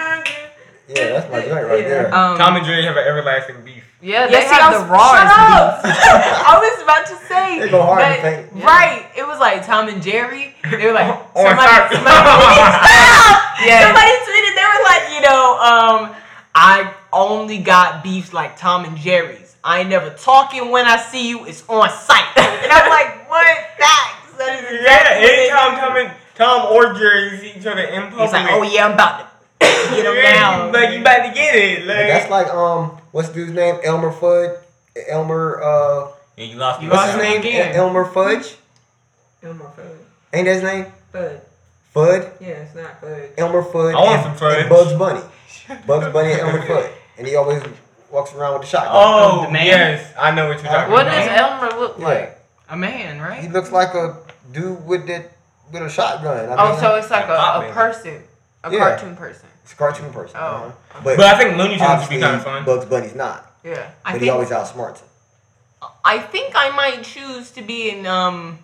Yeah, 0.87 1.19
that's 1.19 1.27
my 1.31 1.41
joint 1.43 1.67
right 1.67 1.83
there. 1.91 2.07
Um, 2.15 2.39
Tom 2.39 2.55
and 2.55 2.65
Jerry 2.65 2.85
have 2.85 2.97
an 2.97 3.03
everlasting 3.05 3.65
beef. 3.65 3.89
Yeah, 4.03 4.27
they 4.27 4.33
Yes, 4.33 4.49
see, 4.51 4.57
I 4.57 4.71
was- 4.73 4.83
the 4.83 4.89
rawest 4.89 5.23
shut 5.23 5.29
up. 5.29 5.81
I 5.85 6.59
was 6.59 6.83
about 6.83 7.05
to 7.07 7.17
say. 7.29 7.61
They 7.61 7.69
go 7.69 7.83
hard 7.83 8.01
that- 8.01 8.25
and 8.25 8.51
faint. 8.51 8.65
Right. 8.65 9.07
It 9.17 9.27
was 9.27 9.39
like 9.39 9.65
Tom 9.67 9.89
and 9.89 10.03
Jerry. 10.03 10.57
They 10.71 10.87
were 10.87 10.93
like 10.93 11.09
Or 11.37 11.49
somebody. 11.49 11.69
Tom- 11.69 11.93
somebody 11.93 12.55
stop. 12.57 13.47
Yes. 13.61 13.85
Somebody 13.85 14.13
tweeted. 14.25 14.53
They 14.57 14.65
were 14.65 14.85
like, 14.89 15.05
you 15.15 15.21
know, 15.21 15.61
um, 15.61 16.17
I 16.55 16.95
only 17.13 17.59
got 17.59 18.03
beefs 18.03 18.33
like 18.33 18.57
Tom 18.57 18.87
and 18.87 18.97
Jerry's. 18.97 19.55
I 19.63 19.81
ain't 19.81 19.91
never 19.91 20.09
talking 20.11 20.71
when 20.71 20.87
I 20.87 20.97
see 20.97 21.29
you. 21.29 21.45
It's 21.45 21.63
on 21.69 21.91
site. 21.91 22.25
And 22.39 22.73
I'm 22.73 22.89
like, 22.89 23.29
what? 23.29 23.47
Facts. 23.79 24.33
That 24.39 24.65
is 24.65 24.81
Yeah, 24.83 25.13
exactly 25.13 25.27
what 25.27 25.35
anytime 25.35 25.75
do. 25.75 25.81
Tom 25.81 25.97
and 25.99 26.11
Tom 26.35 26.73
or 26.73 26.95
Jerry 26.95 27.37
see 27.39 27.53
each 27.61 27.67
other 27.67 27.83
in 27.83 28.03
public, 28.09 28.21
He's 28.23 28.33
like, 28.33 28.47
oh 28.51 28.63
yeah, 28.63 28.87
I'm 28.87 28.93
about 28.95 29.19
to 29.21 29.30
get 29.94 30.07
him 30.07 30.14
yeah, 30.16 30.33
down. 30.33 30.73
Like 30.73 30.90
you 30.94 31.01
about 31.01 31.27
to 31.29 31.33
get 31.35 31.55
it. 31.55 31.87
Like 31.87 31.96
But 31.96 32.07
that's 32.07 32.31
like 32.31 32.46
um, 32.49 32.99
what's 33.12 33.29
the 33.29 33.35
dude's 33.35 33.53
name? 33.53 33.79
Elmer 33.85 34.12
Fudd. 34.12 34.59
Elmer 35.09 35.62
uh, 35.62 36.12
yeah, 36.37 36.44
you 36.44 36.57
lost. 36.57 36.81
You 36.83 36.88
me. 36.88 36.94
lost 36.94 37.14
What's 37.16 37.23
his 37.25 37.33
name? 37.33 37.40
again. 37.40 37.75
Elmer 37.77 38.05
Fudge. 38.05 38.57
Elmer 39.42 39.64
Fudd. 39.77 39.96
Ain't 40.33 40.46
that 40.46 40.55
his 40.55 40.62
name? 40.62 40.87
Fudd. 41.12 41.40
Fudd. 41.94 42.33
Yeah, 42.40 42.49
it's 42.49 42.75
not 42.75 43.01
Fudd. 43.01 43.31
Elmer 43.38 43.62
Fudd. 43.62 43.92
I 43.94 43.96
want 43.96 44.11
and, 44.11 44.23
some 44.25 44.35
Fudge. 44.37 44.59
and 44.59 44.68
Bugs 44.68 44.92
Bunny. 44.94 45.20
Bugs 45.87 46.12
Bunny 46.12 46.33
and 46.33 46.40
Elmer 46.40 46.62
Fudd, 46.66 46.90
and 47.18 47.27
he 47.27 47.37
always 47.37 47.62
walks 48.11 48.35
around 48.35 48.55
with 48.55 48.62
the 48.62 48.68
shotgun. 48.68 48.92
Oh, 48.94 49.44
The 49.46 49.53
man? 49.53 49.66
yes, 49.66 50.12
I 50.18 50.31
know 50.35 50.49
what 50.49 50.62
you're 50.62 50.73
talking 50.73 50.92
What 50.92 51.07
about. 51.07 51.16
What 51.16 51.27
does 51.29 51.38
Elmer 51.73 51.81
look 51.81 51.99
Yeah. 51.99 52.05
like? 52.07 52.38
A 52.68 52.77
man, 52.77 53.20
right? 53.20 53.40
He 53.42 53.49
looks 53.49 53.70
like 53.73 53.94
a 53.94 54.16
dude 54.53 54.85
with 54.87 55.07
that 55.09 55.31
with 55.73 55.83
a 55.83 55.88
shotgun. 55.90 56.49
I 56.49 56.57
Oh, 56.57 56.70
mean, 56.73 56.81
so 56.81 56.94
it's 56.96 57.11
like 57.11 57.29
a, 57.29 57.33
a 57.68 57.70
person, 57.73 58.23
a 58.64 58.73
Yeah. 58.73 58.79
cartoon 58.79 59.14
person. 59.16 59.49
It's 59.70 59.76
a 59.76 59.78
cartoon 59.78 60.12
person. 60.12 60.37
Oh. 60.37 60.40
uh-huh. 60.46 61.00
But, 61.04 61.16
But 61.16 61.26
I 61.26 61.38
think 61.38 61.56
Looney 61.56 61.76
Tunes 61.76 61.80
would 61.83 61.88
obviously, 61.90 62.16
be 62.16 62.22
kind 62.22 62.35
of 62.35 62.42
fun. 62.42 62.64
Bugs 62.64 62.87
Bunny's 62.87 63.14
not. 63.14 63.54
Yeah. 63.62 63.88
I 64.04 64.11
But 64.12 64.20
he 64.20 64.26
think 64.26 64.33
always 64.33 64.48
outsmarts 64.48 64.98
him. 64.98 65.09
I 66.04 66.18
think 66.18 66.54
I 66.56 66.70
might 66.74 67.04
choose 67.04 67.52
to 67.52 67.62
be 67.62 67.90
in 67.90 68.04
um. 68.04 68.59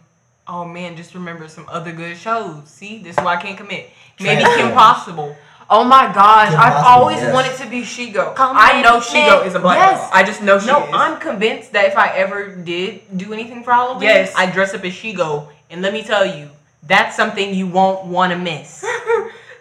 Oh 0.48 0.64
man, 0.64 0.96
just 0.96 1.14
remember 1.14 1.46
some 1.46 1.64
other 1.68 1.92
good 1.92 2.16
shows. 2.16 2.68
See, 2.68 2.98
this 2.98 3.16
is 3.16 3.24
why 3.24 3.36
I 3.36 3.40
can't 3.40 3.56
commit. 3.56 3.90
Maybe 4.18 4.42
Kim 4.56 4.72
Possible. 4.72 5.36
Oh 5.70 5.84
my 5.84 6.12
gosh, 6.12 6.50
Kim 6.50 6.58
I've 6.60 6.72
Possible, 6.72 6.88
always 6.90 7.18
yes. 7.18 7.32
wanted 7.32 7.56
to 7.62 7.70
be 7.70 7.82
Shego. 7.82 8.34
Come 8.34 8.56
I 8.58 8.82
know 8.82 8.96
in, 8.96 9.02
Shego 9.02 9.46
is 9.46 9.54
a 9.54 9.60
black 9.60 9.78
Yes. 9.78 10.00
girl. 10.00 10.10
I 10.12 10.22
just 10.24 10.42
know 10.42 10.58
she 10.58 10.66
No, 10.66 10.84
is. 10.86 10.90
I'm 10.92 11.20
convinced 11.20 11.72
that 11.72 11.84
if 11.86 11.96
I 11.96 12.08
ever 12.16 12.50
did 12.56 13.16
do 13.16 13.32
anything 13.32 13.62
for 13.62 13.72
Halloween, 13.72 14.02
Yes. 14.02 14.32
I 14.36 14.46
dress 14.50 14.74
up 14.74 14.84
as 14.84 14.92
Shego. 14.92 15.48
And 15.70 15.82
let 15.82 15.92
me 15.92 16.02
tell 16.02 16.26
you, 16.26 16.50
that's 16.82 17.16
something 17.16 17.54
you 17.54 17.66
won't 17.68 18.06
want 18.06 18.32
to 18.32 18.38
miss. 18.38 18.84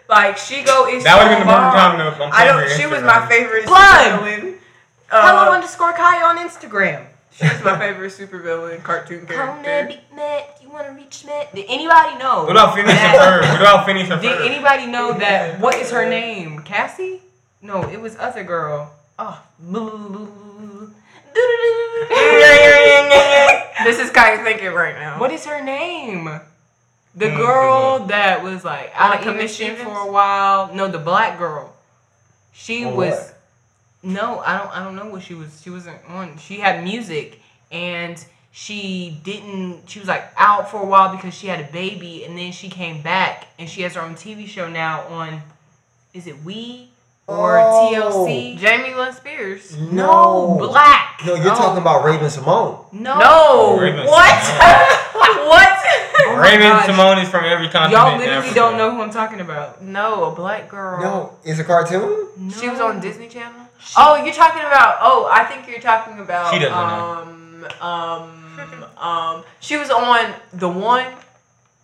like 0.08 0.36
Shego 0.36 0.92
is 0.92 1.04
That 1.04 1.18
would 1.18 1.28
have 1.28 1.38
so 1.38 1.44
been 1.44 1.46
the 1.46 1.52
perfect 1.52 1.72
bomb. 1.72 1.72
time 1.74 1.98
to. 1.98 2.24
I'm 2.24 2.32
I 2.32 2.44
don't. 2.44 2.62
plugging 2.62 2.76
She 2.78 2.86
was 2.86 3.02
my 3.02 3.26
favorite. 3.28 3.66
Plug! 3.66 4.20
supervillain. 4.20 4.58
Hello 5.08 5.50
Uh, 5.50 5.54
underscore 5.54 5.92
Kai 5.92 6.22
on 6.22 6.38
Instagram. 6.38 7.06
she's 7.30 7.62
my 7.62 7.78
favorite 7.78 8.12
supervillain 8.12 8.82
cartoon 8.82 9.26
Come 9.26 9.36
character. 9.36 9.62
there, 9.62 9.86
big 9.86 10.00
man. 10.16 10.42
You 10.62 10.68
wanna 10.70 10.92
reach 10.92 11.24
me? 11.24 11.32
Did 11.54 11.66
anybody 11.68 12.18
know? 12.18 12.42
What 12.44 12.50
about 12.52 12.74
finish 12.74 12.90
her 12.90 12.96
that- 12.96 13.40
first? 13.40 13.48
What 13.52 13.60
about 13.60 13.86
finish 13.86 14.08
her 14.08 14.16
Did 14.20 14.40
anybody 14.42 14.86
know 14.86 15.12
that? 15.12 15.60
What 15.60 15.74
is 15.76 15.90
her 15.90 16.08
name? 16.08 16.60
Cassie? 16.62 17.22
No, 17.62 17.82
it 17.88 18.00
was 18.00 18.16
other 18.18 18.42
girl. 18.44 18.90
Oh. 19.18 19.40
This 23.84 23.98
is 24.00 24.10
Kai 24.10 24.42
thinking 24.42 24.72
right 24.72 24.94
now. 24.96 25.20
What 25.20 25.30
is 25.30 25.44
her 25.46 25.62
name? 25.62 26.40
The 27.16 27.30
Hmm, 27.30 27.36
girl 27.38 27.98
that 28.06 28.42
was 28.42 28.62
like 28.64 28.92
out 28.94 29.14
of 29.14 29.20
Anna 29.20 29.30
Eva 29.30 29.32
commission 29.32 29.76
for 29.76 29.88
a 29.90 30.10
while. 30.12 30.74
No, 30.74 30.88
the 30.88 30.98
black 30.98 31.38
girl. 31.38 31.72
She 32.52 32.84
On 32.84 32.94
was. 32.96 33.14
what? 33.14 33.32
No, 34.02 34.40
I 34.40 34.58
don't. 34.58 34.70
I 34.76 34.84
don't 34.84 34.96
know 34.96 35.06
what 35.06 35.22
she 35.22 35.34
was. 35.34 35.60
She 35.62 35.70
wasn't 35.70 35.98
on. 36.08 36.36
She 36.38 36.58
had 36.60 36.84
music, 36.84 37.40
and 37.72 38.22
she 38.52 39.18
didn't. 39.24 39.88
She 39.88 39.98
was 39.98 40.08
like 40.08 40.24
out 40.36 40.70
for 40.70 40.82
a 40.82 40.86
while 40.86 41.14
because 41.16 41.34
she 41.34 41.46
had 41.46 41.60
a 41.60 41.72
baby, 41.72 42.24
and 42.24 42.36
then 42.38 42.52
she 42.52 42.68
came 42.68 43.02
back, 43.02 43.46
and 43.58 43.68
she 43.68 43.82
has 43.82 43.94
her 43.94 44.02
own 44.02 44.14
TV 44.14 44.46
show 44.46 44.68
now 44.68 45.02
on. 45.08 45.42
Is 46.14 46.26
it 46.26 46.42
We 46.44 46.88
or 47.26 47.58
Oh. 47.58 47.90
TLC? 48.26 48.56
Jamie 48.58 48.94
Lynn 48.94 49.12
Spears. 49.12 49.76
No, 49.76 50.56
black. 50.60 51.20
No, 51.26 51.34
you're 51.34 51.52
Oh. 51.52 51.56
talking 51.56 51.80
about 51.82 52.04
Raven-Symoné. 52.04 52.92
No. 52.92 53.18
No. 53.18 53.78
Raven 53.80 54.06
What? 54.06 54.42
what? 55.14 55.75
Oh 56.36 56.40
my 56.40 56.50
Raven 56.50 56.68
gosh. 56.68 56.86
Simone 56.86 57.18
is 57.18 57.28
from 57.28 57.44
every 57.44 57.68
continent. 57.68 57.92
Y'all 57.92 58.18
literally 58.18 58.36
Africa. 58.38 58.54
don't 58.54 58.76
know 58.78 58.90
who 58.94 59.02
I'm 59.02 59.10
talking 59.10 59.40
about. 59.40 59.82
No, 59.82 60.24
a 60.24 60.34
black 60.34 60.68
girl. 60.68 61.00
No, 61.02 61.32
it's 61.44 61.58
a 61.58 61.64
cartoon. 61.64 62.50
She 62.50 62.68
was 62.68 62.80
on 62.80 63.00
Disney 63.00 63.28
Channel. 63.28 63.68
oh, 63.96 64.16
you're 64.24 64.34
talking 64.34 64.60
about. 64.62 64.98
Oh, 65.00 65.28
I 65.32 65.44
think 65.44 65.68
you're 65.68 65.80
talking 65.80 66.18
about. 66.20 66.52
She 66.52 66.60
doesn't 66.60 66.76
know. 66.76 67.66
um, 67.80 68.24
um, 68.60 68.84
um. 68.98 69.44
She 69.60 69.76
was 69.76 69.90
on 69.90 70.34
the 70.52 70.68
one. 70.68 71.06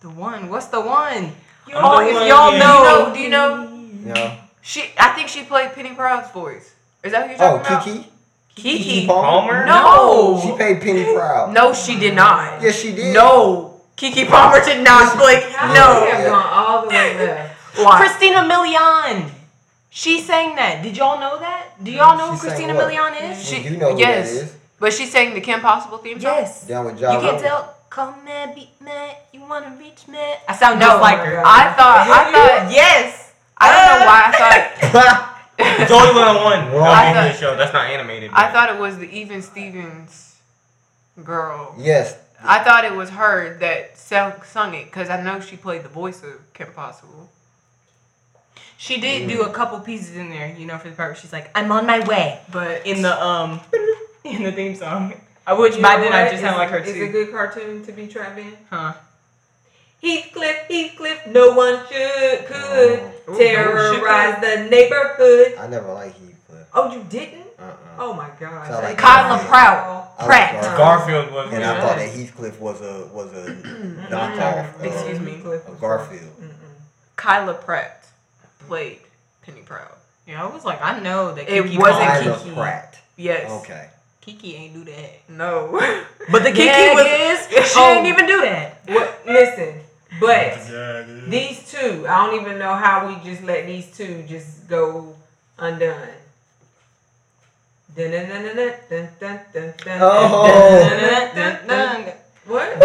The 0.01 0.09
one. 0.09 0.49
What's 0.49 0.67
the 0.67 0.81
one? 0.81 1.31
I'm 1.67 1.73
Oh, 1.73 1.99
the 2.03 2.09
if 2.09 2.13
one, 2.15 2.27
y'all 2.27 2.51
yeah. 2.51 2.59
know, 2.59 3.11
do 3.13 3.19
you 3.21 3.29
know? 3.29 3.65
No. 3.67 4.37
She, 4.61 4.91
I 4.99 5.09
think 5.09 5.29
she 5.29 5.43
played 5.43 5.71
Penny 5.73 5.93
Proud's 5.95 6.29
voice. 6.31 6.73
Is 7.03 7.11
that 7.13 7.23
who 7.29 7.35
you're 7.35 7.41
Oh, 7.41 7.63
talking 7.63 7.73
about? 7.73 7.87
Oh, 7.87 8.05
Keke. 8.57 9.03
Keke. 9.03 9.07
Palmer? 9.07 9.65
No. 9.65 10.39
She 10.43 10.51
paid 10.57 10.81
Penny 10.81 11.05
Proud. 11.13 11.53
No, 11.53 11.73
she 11.73 11.97
did 11.97 12.15
not. 12.15 12.61
Yes, 12.61 12.79
she 12.79 12.93
did. 12.93 13.13
No. 13.13 13.72
Keke 13.97 14.27
Palmer 14.27 14.63
did 14.65 14.83
not 14.83 15.17
play. 15.17 15.37
We 15.45 15.73
No. 15.73 16.05
have 16.09 16.25
gone 16.25 16.45
all 16.51 16.81
the 16.83 16.87
way 16.89 17.17
left. 17.17 17.55
Why? 17.77 17.97
Christina 17.97 18.37
Milian. 18.43 19.29
She 19.89 20.19
sang 20.21 20.55
that. 20.55 20.81
Did 20.81 20.97
y'all 20.97 21.19
know 21.19 21.39
that? 21.39 21.83
Do 21.83 21.91
y'all 21.91 22.15
mm, 22.15 22.17
know 22.17 22.25
She 22.25 22.31
who 22.31 22.37
sang 22.37 22.49
Christina 22.49 22.73
what? 22.75 22.91
Milian 22.91 23.31
is? 23.31 23.37
Mm. 23.51 23.63
We 23.63 23.69
do 23.69 23.77
know 23.77 23.93
who 23.93 23.99
yes. 23.99 24.31
that 24.33 24.43
is. 24.45 24.55
But 24.79 24.93
she 24.93 25.05
sang 25.05 25.33
the 25.33 25.41
Kim 25.41 25.61
Possible 25.61 25.99
theme 25.99 26.19
song. 26.19 26.31
Yes. 26.33 26.67
Down 26.67 26.85
with 26.85 26.99
You 26.99 27.07
can't 27.07 27.39
tell. 27.39 27.75
Come 27.89 28.15
and 28.27 28.55
beat 28.55 28.73
me. 28.81 28.91
You 29.31 29.41
wanna 29.45 29.75
reach 29.79 30.07
me? 30.07 30.17
I 30.49 30.55
sound 30.55 30.79
No, 30.79 30.97
like 30.99 31.19
her. 31.19 31.43
I 31.45 31.71
thought. 31.77 32.07
I 32.09 32.31
thought. 32.31 32.71
yes. 32.81 33.33
I 33.59 33.69
don't 33.71 33.99
know 33.99 34.05
why 34.07 34.19
I 34.25 34.89
thought. 34.89 35.87
Zoe 35.87 35.97
101. 35.97 36.71
Wrong. 36.73 36.81
That'll 36.83 37.13
be 37.13 37.19
I 37.19 37.27
a 37.27 37.29
thought- 37.33 37.39
show. 37.39 37.55
That's 37.55 37.71
not 37.71 37.85
animated. 37.85 38.31
I 38.33 38.51
thought 38.51 38.69
it 38.75 38.79
was 38.79 38.97
the 38.97 39.07
Even 39.15 39.43
Stevens 39.43 40.37
girl. 41.23 41.75
yes. 41.77 42.17
I 42.43 42.63
thought 42.63 42.85
it 42.85 42.93
was 42.93 43.09
her 43.11 43.57
that 43.59 43.97
sung, 43.97 44.33
sung 44.45 44.73
it 44.73 44.85
because 44.85 45.09
I 45.09 45.21
know 45.21 45.39
she 45.39 45.55
played 45.57 45.83
the 45.83 45.89
voice 45.89 46.23
of 46.23 46.53
Kim 46.53 46.71
Possible. 46.73 47.29
She 48.77 48.99
did 48.99 49.29
do 49.29 49.43
a 49.43 49.49
couple 49.49 49.79
pieces 49.79 50.17
in 50.17 50.29
there, 50.29 50.53
you 50.57 50.65
know, 50.65 50.77
for 50.77 50.89
the 50.89 50.95
purpose. 50.95 51.21
She's 51.21 51.31
like, 51.31 51.49
I'm 51.55 51.71
on 51.71 51.85
my 51.85 51.99
way. 52.05 52.41
But 52.51 52.85
In 52.85 53.01
the 53.01 53.21
um, 53.23 53.61
in 54.25 54.43
the 54.43 54.51
theme 54.51 54.75
song. 54.75 55.13
I 55.47 55.53
which 55.53 55.75
You 55.75 55.81
by 55.81 55.97
then 55.97 56.11
I 56.13 56.29
just 56.29 56.41
sound 56.41 56.57
like 56.57 56.69
her 56.69 56.81
too. 56.81 56.89
It's 56.89 56.99
a 56.99 57.07
good 57.07 57.31
cartoon 57.31 57.83
to 57.85 57.91
be 57.91 58.07
trapped 58.07 58.39
in. 58.39 58.57
Huh? 58.69 58.93
Heathcliff, 60.01 60.67
Heathcliff, 60.69 61.27
no 61.27 61.53
one 61.53 61.79
should 61.89 62.45
could 62.45 63.11
Oh. 63.25 63.37
terrorize 63.37 64.41
the 64.41 64.67
neighborhood. 64.69 65.55
I 65.57 65.67
never 65.67 65.93
liked 65.93 66.17
Heathcliff. 66.17 66.67
Oh, 66.73 66.93
you 66.93 67.05
didn't? 67.09 67.42
Uh-uh. 67.63 67.75
Oh 67.99 68.13
my 68.13 68.29
god. 68.39 68.67
Sound 68.67 68.83
like 68.83 68.97
Kyla 68.97 69.29
Garfield. 69.29 69.49
Prout. 69.49 70.19
Pratt. 70.19 70.53
Garfield. 70.77 70.77
Garfield 70.77 71.33
was. 71.33 71.53
And 71.53 71.63
I 71.63 71.79
thought 71.81 71.97
that 71.97 72.09
Heathcliff 72.09 72.59
was 72.59 72.81
a 72.81 73.07
was 73.13 73.31
a 73.33 73.53
knockoff. 74.09 74.75
of- 74.75 74.83
Excuse 74.85 75.19
me. 75.19 75.41
Of 75.45 75.79
Garfield. 75.79 76.29
Kyla 77.15 77.53
Pratt 77.53 78.05
played 78.67 78.99
Penny 79.43 79.61
Proud. 79.61 79.91
Yeah, 80.27 80.43
I 80.43 80.47
was 80.53 80.63
like, 80.65 80.81
I 80.81 80.99
know 80.99 81.33
that 81.35 81.49
It 81.49 81.77
wasn't 81.77 82.03
Kyla 82.07 82.35
Keke. 82.37 82.53
Pratt. 82.53 82.99
Yes. 83.17 83.51
Okay. 83.63 83.89
Keke 84.25 84.57
ain't 84.59 84.73
do 84.73 84.83
that. 84.85 85.11
No. 85.29 85.71
But 86.31 86.43
the 86.43 86.51
Keke 86.51 86.65
Yeah, 86.65 86.93
was 86.93 87.03
yes. 87.05 87.73
she 87.73 87.79
Oh. 87.79 87.93
didn't 87.95 88.07
even 88.07 88.25
do 88.25 88.41
that. 88.41 88.79
What? 88.87 89.19
Listen, 89.25 89.81
but 90.21 90.57
Yeah, 90.71 91.03
these 91.27 91.69
two, 91.69 92.05
I 92.07 92.25
don't 92.25 92.39
even 92.41 92.57
know 92.57 92.73
how 92.73 93.05
we 93.07 93.15
just 93.29 93.43
let 93.43 93.65
these 93.65 93.95
two 93.95 94.23
just 94.27 94.67
go 94.69 95.15
undone. 95.59 96.07
Oh. 100.01 100.43
What? 102.45 102.77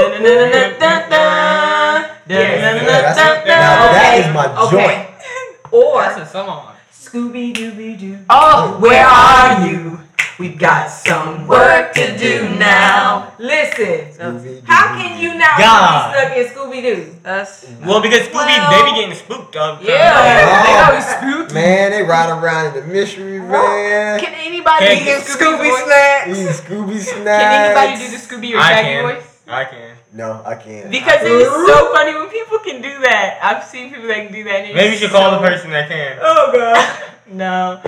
Yeah, 2.28 3.14
that's, 3.14 3.44
now 3.46 3.92
that 3.92 4.18
is 4.20 4.34
my 4.34 4.46
Okay. 4.64 4.76
joint. 4.76 5.72
Or 5.72 6.02
That's 6.02 6.20
a 6.20 6.32
song. 6.32 6.74
Scooby 6.92 7.54
Dooby 7.54 7.98
Doo. 7.98 8.18
Oh, 8.30 8.76
Where 8.80 9.04
are 9.06 9.66
you? 9.66 9.98
We've 10.38 10.56
got 10.56 10.88
some 10.88 11.48
work 11.48 11.92
to 11.94 12.16
do 12.16 12.48
now. 12.58 13.32
Listen, 13.38 14.06
Scooby-Doo. 14.14 14.62
how 14.66 14.94
can 14.96 15.20
you 15.20 15.34
not 15.36 15.58
God. 15.58 16.12
be 16.12 16.18
stuck 16.18 16.36
in 16.36 16.46
Scooby 16.46 16.82
Doo? 16.82 17.14
That's 17.24 17.66
Well, 17.84 18.00
because 18.00 18.20
Scooby, 18.28 18.34
Well- 18.34 18.70
they 18.70 18.90
be 18.92 19.00
getting 19.00 19.14
spooked 19.16 19.56
all 19.56 19.76
the 19.76 19.86
time. 19.86 19.86
Yeah. 19.88 20.64
They 20.64 20.74
Oh, 20.74 20.84
always 20.86 21.06
spooky. 21.48 21.54
Man, 21.54 21.90
they 21.90 22.02
ride 22.02 22.30
around 22.30 22.66
in 22.66 22.74
the 22.86 22.86
mystery 22.92 23.38
van. 23.40 24.20
Can 24.20 24.32
anybody 24.34 24.86
Can't 24.86 24.98
do 25.00 25.04
get 25.06 25.22
Scooby 25.24 25.58
Scooby 25.70 25.84
Snacks? 25.84 26.28
Eating 26.28 26.46
Scooby 26.46 26.98
snacks. 27.00 27.42
Can 27.42 27.64
anybody 27.64 28.04
do 28.04 28.10
the 28.12 28.22
Scooby 28.22 28.56
or 28.56 28.60
Shaggy 28.62 29.02
voice? 29.02 29.40
I 29.48 29.64
can. 29.64 29.96
No, 30.12 30.42
I 30.46 30.54
can't. 30.54 30.88
Because 30.90 31.20
it 31.22 31.32
is 31.32 31.48
so 31.48 31.92
funny 31.92 32.14
when 32.14 32.28
people 32.28 32.58
can 32.60 32.80
do 32.80 33.00
that. 33.00 33.38
I've 33.42 33.64
seen 33.64 33.90
people 33.90 34.06
that 34.08 34.24
can 34.24 34.32
do 34.32 34.44
that. 34.44 34.64
and 34.66 34.74
Maybe 34.74 34.92
you 34.94 34.98
should 35.00 35.10
call 35.10 35.32
the 35.32 35.38
person 35.38 35.70
that 35.72 35.88
can. 35.88 36.18
Oh 36.22 36.52
god. 36.54 37.02
no. 37.32 37.80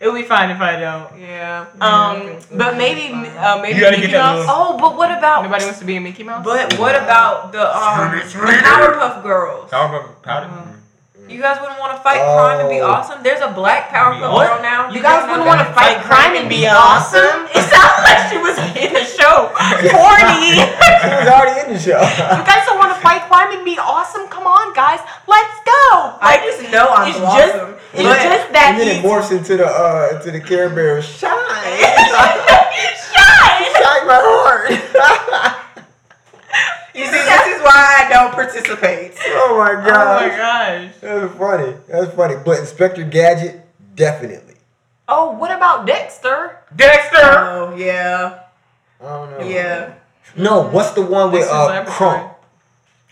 It'll 0.00 0.14
be 0.14 0.22
fine 0.22 0.48
if 0.50 0.60
I 0.60 0.80
don't. 0.80 1.20
Yeah. 1.20 1.66
Um, 1.78 2.38
but 2.56 2.76
maybe, 2.78 3.12
uh, 3.36 3.60
maybe 3.60 3.74
You 3.76 3.84
gotta 3.84 3.96
Mickey 4.00 4.08
get 4.08 4.16
that 4.16 4.32
Mouse. 4.36 4.46
little- 4.48 4.54
Oh, 4.56 4.78
but 4.80 4.96
what 4.96 5.10
about? 5.12 5.42
Nobody 5.44 5.64
wants 5.64 5.78
to 5.80 5.84
be 5.84 5.96
a 5.96 6.00
Mickey 6.00 6.22
Mouse. 6.24 6.42
But 6.42 6.72
what 6.78 6.96
about 6.96 7.52
the 7.52 7.60
um 7.68 8.16
the 8.16 8.24
Powerpuff 8.24 9.22
Girls? 9.22 9.70
Powerpuff 9.70 10.22
Powder. 10.22 10.48
You 11.28 11.38
guys 11.40 11.60
wouldn't 11.60 11.78
want 11.78 11.94
to 11.96 12.02
fight 12.02 12.18
crime 12.18 12.58
and 12.58 12.68
be 12.70 12.80
Oh. 12.80 12.90
awesome. 12.90 13.22
There's 13.22 13.40
a 13.40 13.52
black 13.52 13.90
Powerpuff 13.90 14.32
What? 14.32 14.48
girl 14.48 14.62
now. 14.62 14.88
you 14.88 14.94
Did 14.94 15.02
guys 15.02 15.20
y'all 15.20 15.28
wouldn't 15.30 15.46
want 15.46 15.60
to 15.60 15.70
fight 15.74 16.00
crime 16.02 16.34
and 16.34 16.48
be 16.48 16.66
awesome. 16.66 17.46
It 17.54 17.62
sounds 17.70 18.00
like 18.02 18.20
she 18.32 18.38
was 18.38 18.56
in 18.74 18.90
the 18.96 19.04
show. 19.04 19.52
Horny. 19.94 20.58
She 20.58 21.06
was 21.22 21.28
already 21.28 21.60
in 21.68 21.74
the 21.74 21.78
show. 21.78 22.00
You 22.00 22.42
guys 22.48 22.64
don't 22.66 22.78
want 22.78 22.94
to 22.96 23.00
fight 23.00 23.28
crime 23.28 23.52
and 23.52 23.64
be 23.64 23.78
awesome? 23.78 24.26
Come 24.28 24.46
on, 24.48 24.72
guys, 24.74 24.98
let's 25.28 25.54
go! 25.62 26.18
I 26.20 26.40
just 26.42 26.62
know 26.72 26.88
I'm 26.88 27.08
it's 27.10 27.20
awesome. 27.20 27.38
just, 27.38 27.69
it's 27.92 28.02
But- 28.02 28.22
just 28.22 28.52
that 28.52 28.70
and 28.72 28.80
then 28.80 28.88
it 28.88 29.04
morphs 29.04 29.30
into 29.36 29.56
the 29.56 29.66
uh 29.66 30.08
into 30.16 30.30
the 30.30 30.40
Care 30.40 30.68
Bear 30.70 31.00
shine. 31.18 31.30
Shine! 31.32 32.40
Shine 33.82 34.06
my 34.06 34.20
heart. 34.22 35.56
You 36.92 37.04
see, 37.06 37.12
this 37.12 37.46
is 37.46 37.62
why 37.62 38.04
I 38.04 38.10
don't 38.10 38.32
participate. 38.32 39.12
oh 39.26 39.56
my 39.56 39.74
gosh. 39.86 40.22
Oh 40.22 40.28
my 40.28 40.36
god. 40.36 40.36
gosh. 40.36 40.94
That's 41.00 41.34
funny. 41.38 41.74
That's 41.88 42.14
funny. 42.14 42.34
But 42.44 42.58
Inspector 42.58 43.02
Gadget, 43.04 43.60
definitely. 43.94 44.56
Oh, 45.08 45.30
what 45.32 45.52
about 45.56 45.86
Dexter? 45.86 46.58
Dexter. 46.74 47.16
Oh 47.22 47.74
yeah, 47.76 48.40
I 49.00 49.04
don't 49.04 49.30
know. 49.30 49.46
yeah. 49.48 49.94
No, 50.36 50.62
what's 50.68 50.90
the 50.90 51.02
one 51.02 51.30
with 51.32 51.48
uh 51.48 51.66
Laboratory. 51.66 51.96
Kronk? 51.96 52.32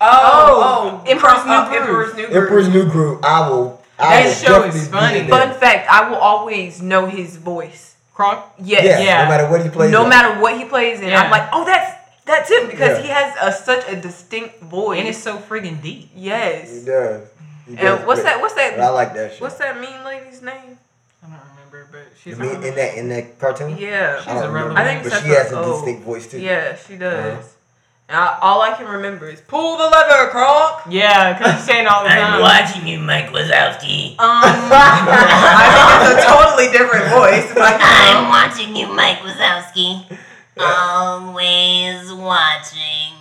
Oh, 0.00 1.00
oh, 1.00 1.10
Emperor's 1.10 1.44
New 1.46 1.52
uh, 1.52 1.68
Groove. 1.68 1.80
Emperor's 1.82 2.14
New 2.16 2.26
Groove. 2.26 2.36
Emperor's 2.42 2.68
New 2.68 2.90
Groove. 2.90 3.20
I 3.24 3.48
will. 3.48 3.77
I 3.98 4.22
That 4.22 4.36
show 4.36 4.64
is 4.64 4.88
funny. 4.88 5.28
Fun 5.28 5.54
fact: 5.58 5.88
I 5.90 6.08
will 6.08 6.16
always 6.18 6.80
know 6.80 7.06
his 7.06 7.36
voice. 7.36 7.96
Kronk? 8.14 8.44
Yes. 8.58 8.84
Yeah, 8.84 8.98
Yeah. 9.00 9.22
No 9.24 9.28
matter 9.30 9.48
what 9.48 9.62
he 9.62 9.68
plays. 9.70 9.90
No 9.92 10.02
on. 10.02 10.08
matter 10.08 10.40
what 10.40 10.58
he 10.58 10.64
plays 10.64 11.00
in, 11.00 11.08
Yeah. 11.08 11.22
I'm 11.22 11.30
like, 11.30 11.48
oh, 11.52 11.64
that's 11.64 11.94
that's 12.26 12.50
him 12.50 12.66
because 12.68 12.98
Yeah. 12.98 13.02
he 13.02 13.08
has 13.08 13.34
a, 13.40 13.52
such 13.52 13.88
a 13.88 13.94
distinct 13.94 14.60
voice. 14.60 14.98
And 14.98 15.08
it's 15.08 15.22
so 15.22 15.38
friggin' 15.38 15.80
deep. 15.80 16.10
He 16.12 16.26
yes. 16.26 16.84
does. 16.84 17.28
He 17.66 17.76
does 17.76 17.98
And 17.98 18.06
what's 18.06 18.22
that? 18.24 18.40
What's 18.40 18.54
that? 18.54 18.76
But 18.76 18.82
I 18.82 18.90
like 18.90 19.14
that 19.14 19.32
shit. 19.32 19.40
What's 19.40 19.58
that 19.58 19.80
mean 19.80 20.02
lady's 20.04 20.42
name? 20.42 20.78
I 21.22 21.26
don't 21.28 21.38
remember, 21.54 21.88
but 21.92 22.06
You 22.24 22.32
she's 22.32 22.38
mean 22.38 22.62
in 22.62 22.74
that 22.74 22.94
in 22.98 23.08
that 23.10 23.38
cartoon? 23.38 23.78
Yeah. 23.78 24.18
She's 24.18 24.26
oh, 24.26 24.30
I 24.30 24.34
don't 24.34 24.44
a 24.44 24.48
remember. 24.48 24.68
rebel. 24.74 24.82
I 24.82 24.84
think 24.84 25.02
but 25.04 25.22
she 25.22 25.28
has 25.28 25.52
a 25.52 25.58
oh. 25.58 25.72
distinct 25.76 26.02
voice 26.02 26.26
too. 26.30 26.40
Yeah, 26.40 26.74
she 26.76 26.96
does. 26.96 27.34
Uh-huh. 27.38 27.48
And 28.08 28.16
I, 28.16 28.38
all 28.40 28.62
I 28.62 28.72
can 28.72 28.86
remember 28.88 29.28
is 29.28 29.38
pull 29.42 29.76
the 29.76 29.84
lever, 29.84 30.30
Kronk. 30.30 30.80
Yeah, 30.88 31.36
because 31.36 31.56
he's 31.56 31.64
saying 31.64 31.86
all 31.86 32.04
the 32.04 32.08
time. 32.08 32.36
I'm 32.36 32.40
watching 32.40 32.88
you, 32.88 32.98
Mike 32.98 33.26
Wazowski. 33.26 34.12
Um, 34.12 34.40
I 34.72 35.68
think 35.76 36.16
it's 36.16 36.24
a 36.24 36.28
totally 36.32 36.72
different 36.72 37.04
voice. 37.12 37.52
But 37.52 37.76
I'm 37.82 38.30
watching 38.30 38.74
you, 38.74 38.86
Mike 38.88 39.18
Wazowski. 39.18 40.08
Always 40.56 42.10
watching. 42.16 43.12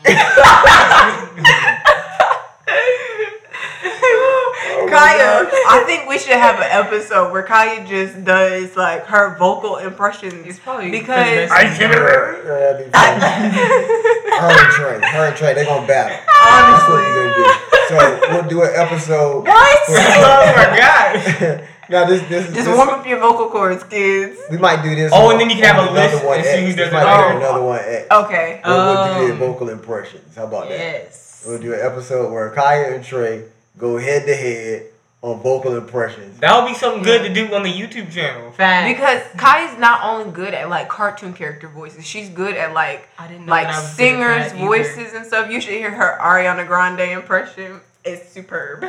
Kaya, 4.87 5.51
I 5.67 5.83
think 5.85 6.06
we 6.17 6.23
should 6.23 6.37
have 6.39 6.55
an 6.57 6.67
episode 6.69 7.31
where 7.31 7.43
Kaya 7.43 7.85
just 7.85 8.23
does 8.25 8.75
like 8.75 9.05
her 9.05 9.35
vocal 9.37 9.77
impressions. 9.77 10.45
it's 10.47 10.59
probably 10.59 10.89
Because- 10.91 11.51
I 11.51 11.73
should 11.73 11.91
have. 11.91 12.45
Yeah, 12.45 12.73
that'd 12.73 12.91
her 14.37 14.49
and 14.49 14.71
Trey, 14.73 15.09
her 15.11 15.25
and 15.27 15.35
Trey, 15.35 15.53
they 15.53 15.65
gonna 15.65 15.87
battle. 15.87 16.17
That's 16.25 16.89
what 16.89 16.99
we're 16.99 17.15
gonna 17.15 17.35
do. 17.35 17.45
So 17.87 18.29
we'll 18.31 18.49
do 18.49 18.63
an 18.63 18.71
episode. 18.75 19.45
What? 19.47 19.79
oh 19.89 20.53
my 20.55 20.77
god. 20.77 21.63
now 21.89 22.05
this 22.05 22.21
this 22.27 22.47
is 22.49 22.53
Just 22.53 22.67
this, 22.67 22.75
warm 22.77 22.89
up 22.89 23.05
your 23.07 23.19
vocal 23.19 23.49
cords, 23.49 23.83
kids. 23.85 24.37
we 24.51 24.57
might 24.57 24.83
do 24.83 24.93
this. 24.95 25.11
Oh, 25.13 25.27
on- 25.27 25.31
and 25.33 25.41
then 25.41 25.49
you 25.49 25.55
can 25.55 25.65
have 25.75 25.77
a 25.87 25.89
another 25.91 26.13
list 26.15 26.25
one 26.25 26.37
and 26.39 26.45
see 26.45 26.51
X. 26.51 26.69
who 26.71 26.75
does 26.75 26.91
might 26.91 27.01
it 27.01 27.05
be 27.05 27.23
better. 27.23 27.37
another 27.37 27.61
one 27.63 27.79
X. 27.79 28.07
Okay. 28.11 28.61
We'll, 28.65 28.85
we'll 28.85 29.19
do 29.21 29.27
the 29.27 29.33
Um, 29.33 29.39
vocal 29.39 29.69
impressions. 29.69 30.35
How 30.35 30.43
about 30.45 30.69
that? 30.69 30.77
Yes. 30.79 31.43
We'll 31.47 31.59
do 31.59 31.73
an 31.73 31.79
episode 31.81 32.31
where 32.31 32.49
Kaya 32.49 32.93
and 32.95 33.03
Trey 33.03 33.43
go 33.77 33.97
head 33.97 34.25
to 34.25 34.35
head 34.35 34.87
on 35.23 35.39
vocal 35.41 35.75
impressions. 35.75 36.39
That 36.39 36.61
would 36.61 36.67
be 36.69 36.75
something 36.75 37.01
good 37.03 37.23
to 37.27 37.33
do 37.33 37.53
on 37.55 37.63
the 37.63 37.71
YouTube 37.73 38.11
channel. 38.11 38.51
Fact. 38.51 38.95
Because 38.95 39.21
Kaya's 39.41 39.77
not 39.79 40.01
only 40.03 40.31
good 40.31 40.53
at 40.53 40.69
like 40.69 40.89
cartoon 40.89 41.33
character 41.33 41.67
voices, 41.67 42.05
she's 42.05 42.29
good 42.29 42.55
at 42.55 42.73
like 42.73 43.09
I 43.17 43.27
didn't 43.27 43.45
know 43.47 43.51
like 43.51 43.67
I 43.67 43.79
was 43.79 43.95
good 43.97 44.19
at 44.21 44.51
singers' 44.51 44.61
voices 44.61 45.13
and 45.13 45.25
stuff. 45.25 45.49
You 45.51 45.59
should 45.59 45.73
hear 45.73 45.91
her 45.91 46.17
Ariana 46.21 46.67
Grande 46.67 46.99
impression. 47.11 47.81
It's 48.05 48.29
superb. 48.29 48.85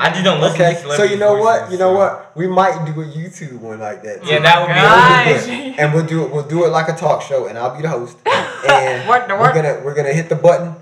I 0.00 0.10
just 0.10 0.22
don't 0.22 0.40
listen 0.40 0.60
Okay, 0.62 0.80
to 0.80 0.92
so 0.96 1.02
you 1.02 1.16
know 1.16 1.34
what? 1.38 1.72
You 1.72 1.78
know 1.78 1.92
so- 1.92 1.96
what? 1.96 2.36
We 2.36 2.46
might 2.46 2.84
do 2.84 3.00
a 3.00 3.04
YouTube 3.04 3.58
one 3.60 3.80
like 3.80 4.02
that. 4.04 4.24
Yeah, 4.24 4.38
that 4.40 4.60
would 4.60 4.68
be 4.68 4.74
God. 4.74 5.46
Good. 5.46 5.78
and 5.80 5.92
we'll 5.94 6.06
do 6.06 6.24
it. 6.24 6.30
We'll 6.32 6.46
do 6.46 6.64
it 6.64 6.68
like 6.68 6.88
a 6.88 6.94
talk 6.96 7.22
show, 7.22 7.46
and 7.46 7.58
I'll 7.58 7.74
be 7.74 7.82
the 7.82 7.88
host. 7.88 8.16
And 8.68 9.08
What 9.08 9.28
we're 9.28 9.54
gonna 9.54 9.80
we're 9.84 9.94
gonna 9.94 10.12
hit 10.12 10.28
the 10.28 10.34
button. 10.34 10.74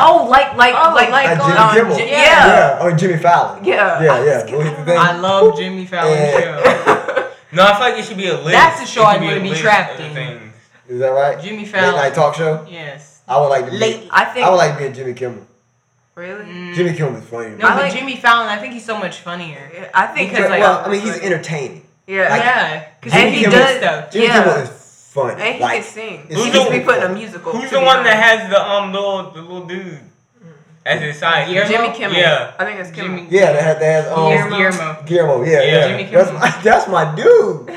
Oh, 0.00 0.26
like 0.30 0.56
like 0.56 0.74
Oh, 0.76 0.94
like 0.94 1.10
like 1.10 1.38
Like 1.38 1.46
Jimmy 1.46 1.58
um, 1.58 1.74
Kimmel. 1.74 1.96
Ji- 1.96 2.10
yeah, 2.10 2.78
or 2.82 2.92
Jimmy 2.92 3.16
Fallon. 3.18 3.64
Yeah. 3.64 4.02
yeah, 4.02 4.24
yeah. 4.24 4.50
We'll 4.50 4.60
hit 4.62 4.76
the 4.76 4.84
thing. 4.84 4.98
I 4.98 5.16
love 5.18 5.56
Jimmy 5.56 5.86
Fallon's 5.86 6.16
Yeah. 6.20 6.40
show. 6.84 7.02
No, 7.52 7.62
I 7.64 7.72
feel 7.72 7.80
like 7.88 7.98
it 7.98 8.04
should 8.04 8.16
be 8.18 8.26
a 8.26 8.34
list. 8.34 8.50
That's 8.50 8.80
the 8.80 8.86
show 8.86 9.02
I 9.04 9.14
should 9.14 9.22
wanna 9.24 9.40
be 9.40 9.54
trapped 9.54 9.98
in. 10.00 10.52
Is 10.88 10.98
that 11.00 11.08
right? 11.08 11.40
Jimmy 11.42 11.64
Fallon. 11.64 11.94
Late 11.94 12.02
night 12.02 12.14
talk 12.14 12.34
show. 12.34 12.66
Yes. 12.68 13.22
I 13.26 13.40
would 13.40 13.48
like 13.48 13.64
to 13.66 13.70
be. 13.70 13.78
Late. 13.78 14.08
I 14.10 14.24
think 14.26 14.44
I 14.46 14.50
would 14.50 14.56
like 14.56 14.72
to 14.72 14.78
be 14.78 14.84
a 14.86 14.92
Jimmy 14.92 15.14
Kimmel. 15.14 15.46
really. 16.16 16.44
Mm. 16.44 16.74
Jimmy 16.74 16.92
Kimmel 16.94 17.16
is 17.16 17.24
funny. 17.24 17.50
No, 17.50 17.68
but 17.68 17.76
like- 17.76 17.92
Jimmy 17.94 18.16
Fallon, 18.16 18.48
I 18.48 18.58
think 18.58 18.74
he's 18.74 18.84
so 18.84 18.98
much 18.98 19.18
funnier. 19.20 19.90
I 19.94 20.06
think 20.08 20.30
Because, 20.32 20.50
like- 20.50 20.60
well, 20.60 20.82
I 20.84 20.88
mean, 20.90 21.00
he's 21.00 21.18
entertaining. 21.20 21.86
yeah. 22.06 22.28
like- 22.28 22.40
yeah, 22.42 22.84
because 23.00 23.18
And 23.18 23.30
he 23.34 23.38
he 23.38 23.44
does 23.44 23.54
does- 23.54 23.76
stuff. 23.78 24.10
Jimmy 24.10 24.26
Yeah. 24.26 24.42
Kimmel 24.44 24.56
is 24.62 24.68
funny. 25.16 25.42
and 25.42 25.54
he 25.56 25.60
like, 25.60 25.82
can 25.82 25.82
sing. 25.82 26.26
it's 26.28 26.34
He 26.36 26.50
needs 26.50 26.64
to 26.64 26.70
be 26.70 26.80
putting 26.80 26.84
put 26.84 26.96
in 26.98 27.02
a 27.02 27.06
funny. 27.08 27.20
musical. 27.20 27.52
Who's 27.52 27.70
the 27.70 27.78
be 27.80 27.84
one 27.84 28.04
that 28.04 28.16
has 28.22 28.50
the 28.50 28.60
um 28.62 28.92
little 28.92 29.30
the 29.30 29.40
little 29.42 29.66
dude 29.66 29.98
as 30.84 31.00
his 31.00 31.18
side? 31.18 31.48
Guillermo? 31.48 31.68
Jimmy 31.70 31.96
Kimmel. 31.96 32.16
Yeah. 32.16 32.54
I 32.58 32.64
think 32.64 32.78
it's 32.80 32.90
Kimmel. 32.90 33.16
Jimmy. 33.24 33.28
Yeah, 33.30 33.52
that 33.52 33.62
has, 33.62 33.78
that 33.78 34.04
has 34.04 34.06
um, 34.12 34.30
Guillermo. 34.30 34.56
Guillermo. 34.56 35.02
Guillermo, 35.06 35.42
yeah, 35.44 35.62
Yeah. 35.62 35.62
yeah. 35.62 35.88
Jimmy 35.98 36.10
that's, 36.12 36.32
my, 36.32 36.60
that's 36.62 36.88
my 36.88 37.14
dude. 37.16 37.76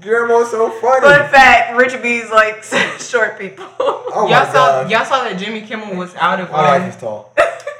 Guillermo's 0.00 0.50
so 0.50 0.70
funny. 0.80 1.00
Fun 1.00 1.28
fact: 1.30 1.76
Rich 1.76 2.00
B's 2.02 2.30
like 2.30 2.62
short 3.00 3.38
people. 3.38 3.66
oh 3.80 4.26
my 4.30 4.36
y'all 4.36 4.46
saw 4.52 4.82
gosh. 4.82 4.90
y'all 4.90 5.04
saw 5.04 5.24
that 5.24 5.38
Jimmy 5.38 5.60
Kimmel 5.62 5.96
was 5.96 6.14
out 6.16 6.40
of 6.40 6.50
My 6.52 6.78
wife 6.78 6.94
um, 6.94 7.00
tall. 7.00 7.34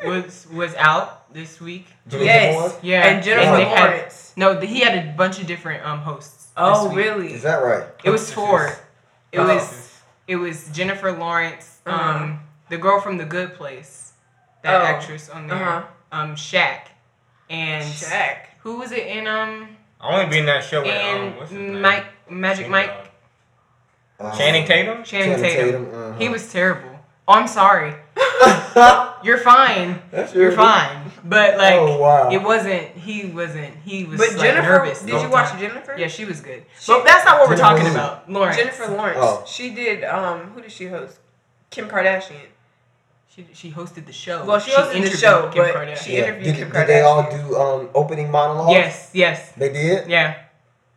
was 0.05 0.47
was 0.53 0.75
out 0.75 1.33
this 1.33 1.61
week. 1.61 1.87
Jimmy 2.09 2.25
Yes. 2.25 2.79
Yeah, 2.83 3.07
And 3.07 3.23
Jennifer 3.25 3.57
they 3.57 3.65
had- 3.67 3.91
Lawrence. 3.99 4.33
no, 4.37 4.59
he 4.61 4.81
had 4.81 4.97
a 5.07 5.13
bunch 5.17 5.41
of 5.41 5.47
different 5.47 5.85
um 5.87 6.01
hosts. 6.01 6.49
Oh, 6.57 6.89
this 6.89 6.95
week. 6.97 7.07
really? 7.07 7.33
Is 7.35 7.43
that 7.45 7.63
right? 7.63 7.85
It 8.03 8.11
was 8.11 8.33
four. 8.33 8.75
It 9.33 9.39
Oh. 9.41 9.47
was 9.55 9.85
it 10.27 10.37
was 10.37 10.69
Jennifer 10.69 11.11
Lawrence, 11.13 11.79
um, 11.87 11.95
Uh-huh. 11.95 12.27
the 12.69 12.77
girl 12.77 13.01
from 13.01 13.17
The 13.17 13.25
Good 13.25 13.55
Place, 13.55 14.13
that 14.63 14.75
Oh. 14.83 14.85
actress 14.85 15.29
on 15.31 15.47
there, 15.47 15.57
Uh-huh. 15.57 15.83
um, 16.13 16.35
Shaq, 16.37 16.81
and 17.49 17.83
Shaq. 17.85 18.37
who 18.63 18.79
was 18.79 18.93
it 18.93 19.07
in 19.07 19.27
um 19.27 19.77
I 20.01 20.13
only 20.13 20.25
to 20.27 20.31
be 20.31 20.39
in 20.39 20.47
that 20.47 20.63
show 20.65 20.83
with 20.83 20.91
um, 20.95 20.97
and 20.97 21.37
what's 21.37 21.51
his 21.51 21.59
name? 21.61 21.81
Mike 21.81 22.05
Magic 22.29 22.67
Snoop 22.67 22.71
Mike 22.71 23.11
Dogg. 24.19 24.33
Um, 24.33 24.39
Channing 24.39 24.67
Tatum. 24.67 25.03
Channing 25.05 25.29
Channing 25.37 25.43
Tatum. 25.43 25.85
Tatum, 25.87 25.95
uh-huh. 26.11 26.19
He 26.19 26.29
was 26.29 26.53
terrible. 26.53 27.01
Oh, 27.27 27.33
I'm 27.35 27.49
sorry. 27.49 27.95
You're 29.23 29.39
fine. 29.39 30.01
That's 30.11 30.35
You're 30.35 30.45
your- 30.45 30.53
fine. 30.53 31.11
But 31.25 31.59
like, 31.59 31.75
Oh, 31.75 31.99
wow. 31.99 32.31
it 32.31 32.43
wasn't. 32.43 32.89
He 32.97 33.27
wasn't. 33.27 33.75
He 33.85 34.05
was 34.05 34.19
But 34.19 34.31
like, 34.33 34.41
Jennifer, 34.41 34.69
nervous. 34.69 35.03
did 35.03 35.21
you 35.21 35.29
watch 35.29 35.51
time. 35.51 35.61
Jennifer? 35.61 35.95
Yeah, 35.99 36.07
she 36.09 36.25
was 36.25 36.41
good. 36.41 36.65
She- 36.81 36.93
but 36.93 37.05
that's 37.05 37.25
not 37.25 37.41
what 37.41 37.49
we're 37.51 37.57
talking 37.57 37.87
about. 37.87 38.31
Lawrence. 38.31 38.57
Jennifer 38.57 38.87
Lawrence. 38.89 39.19
Oh. 39.21 39.45
She 39.47 39.71
did. 39.75 40.05
Um, 40.05 40.51
who 40.55 40.63
did 40.63 40.73
she 40.73 40.87
host? 40.87 41.19
Kim 41.71 41.89
Kardashian. 41.89 42.47
She, 43.35 43.47
she 43.53 43.71
hosted 43.71 44.07
the 44.07 44.13
show. 44.13 44.45
Well, 44.45 44.59
she 44.59 44.71
hosted 44.73 45.03
the 45.11 45.17
show, 45.17 45.51
Kim 45.53 45.65
but 45.65 45.75
Kardashian. 45.75 45.97
she 46.05 46.13
Yeah. 46.15 46.25
interviewed 46.25 46.45
Did, 46.45 46.57
Kim 46.57 46.71
did 46.73 46.87
they 46.89 47.01
all 47.03 47.23
do 47.31 47.57
um 47.57 47.89
opening 47.95 48.31
monologues? 48.31 48.73
Yes, 48.73 49.11
yes, 49.13 49.53
They 49.57 49.69
did? 49.73 50.09
yeah. 50.09 50.35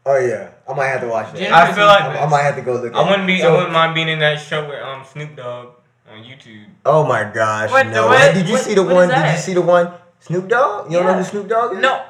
Oh 0.06 0.18
yeah. 0.18 0.50
I 0.68 0.74
might 0.74 0.88
have 0.88 1.02
to 1.02 1.08
watch 1.08 1.32
that. 1.34 1.38
Jennifer- 1.38 1.56
I 1.56 1.72
feel 1.74 1.86
like 1.86 2.02
I, 2.02 2.24
I 2.24 2.26
might 2.28 2.42
have 2.44 2.56
to 2.56 2.62
go 2.62 2.74
look 2.74 2.96
I 2.96 3.08
wouldn't 3.08 3.28
be. 3.28 3.42
it. 3.42 3.46
I 3.46 3.52
wouldn't 3.52 3.72
mind 3.74 3.94
being 3.94 4.08
in 4.10 4.20
that 4.20 4.40
show 4.40 4.68
with 4.68 4.82
um 4.82 5.04
Snoop 5.12 5.36
Dogg 5.36 5.68
on 6.12 6.24
YouTube. 6.24 6.65
Oh 6.86 7.06
my 7.06 7.24
gosh. 7.24 7.71
What 7.71 7.86
the 7.88 7.91
no. 7.91 8.08
what? 8.08 8.34
Did 8.34 8.47
you 8.47 8.54
What- 8.56 8.63
see 8.63 8.74
the 8.76 8.84
one? 8.84 9.08
Did 9.10 9.32
you 9.32 9.38
see 9.38 9.54
the 9.54 9.62
one? 9.62 9.91
Snoop 10.19 10.47
Dogg? 10.47 10.91
You 10.91 10.97
don't 11.00 11.06
know 11.08 11.13
who 11.17 11.24
Snoop 11.24 11.47
Dogg 11.50 11.74
is? 11.74 11.80
No, 11.80 12.04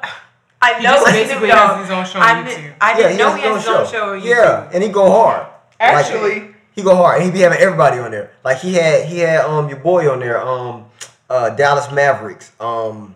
I 0.60 0.74
He 0.74 0.84
know 0.84 0.92
just 0.94 1.06
basically 1.06 1.48
Snoop 1.48 1.58
has 1.58 1.70
Dogg. 1.70 1.80
his 1.80 1.90
own 1.90 2.04
show 2.04 2.18
I 2.20 2.30
on 2.38 2.44
didn't- 2.44 2.62
YouTube. 2.64 2.74
I 2.80 2.90
Yeah, 2.90 2.96
didn't 3.08 3.18
know 3.18 3.32
he 3.34 3.40
his 3.42 3.50
has 3.52 3.64
his 3.64 3.74
own 3.74 3.86
show 3.86 4.12
on 4.12 4.20
YouTube. 4.20 4.24
Yeah, 4.26 4.68
and 4.72 4.82
he 4.82 4.88
go 4.90 5.10
hard. 5.10 5.46
Actually, 5.80 6.40
Like, 6.40 6.54
he 6.72 6.82
go 6.82 6.94
hard, 6.96 7.16
and 7.16 7.24
he 7.24 7.30
be 7.30 7.40
having 7.40 7.58
everybody 7.58 7.98
on 7.98 8.10
there. 8.10 8.30
Like 8.44 8.58
he 8.58 8.74
had, 8.74 9.06
he 9.06 9.18
had 9.20 9.44
um 9.46 9.68
your 9.68 9.78
boy 9.78 10.10
on 10.12 10.20
there, 10.20 10.40
um, 10.40 10.84
uh, 11.30 11.50
Dallas 11.50 11.90
Mavericks, 11.90 12.52
um, 12.60 13.14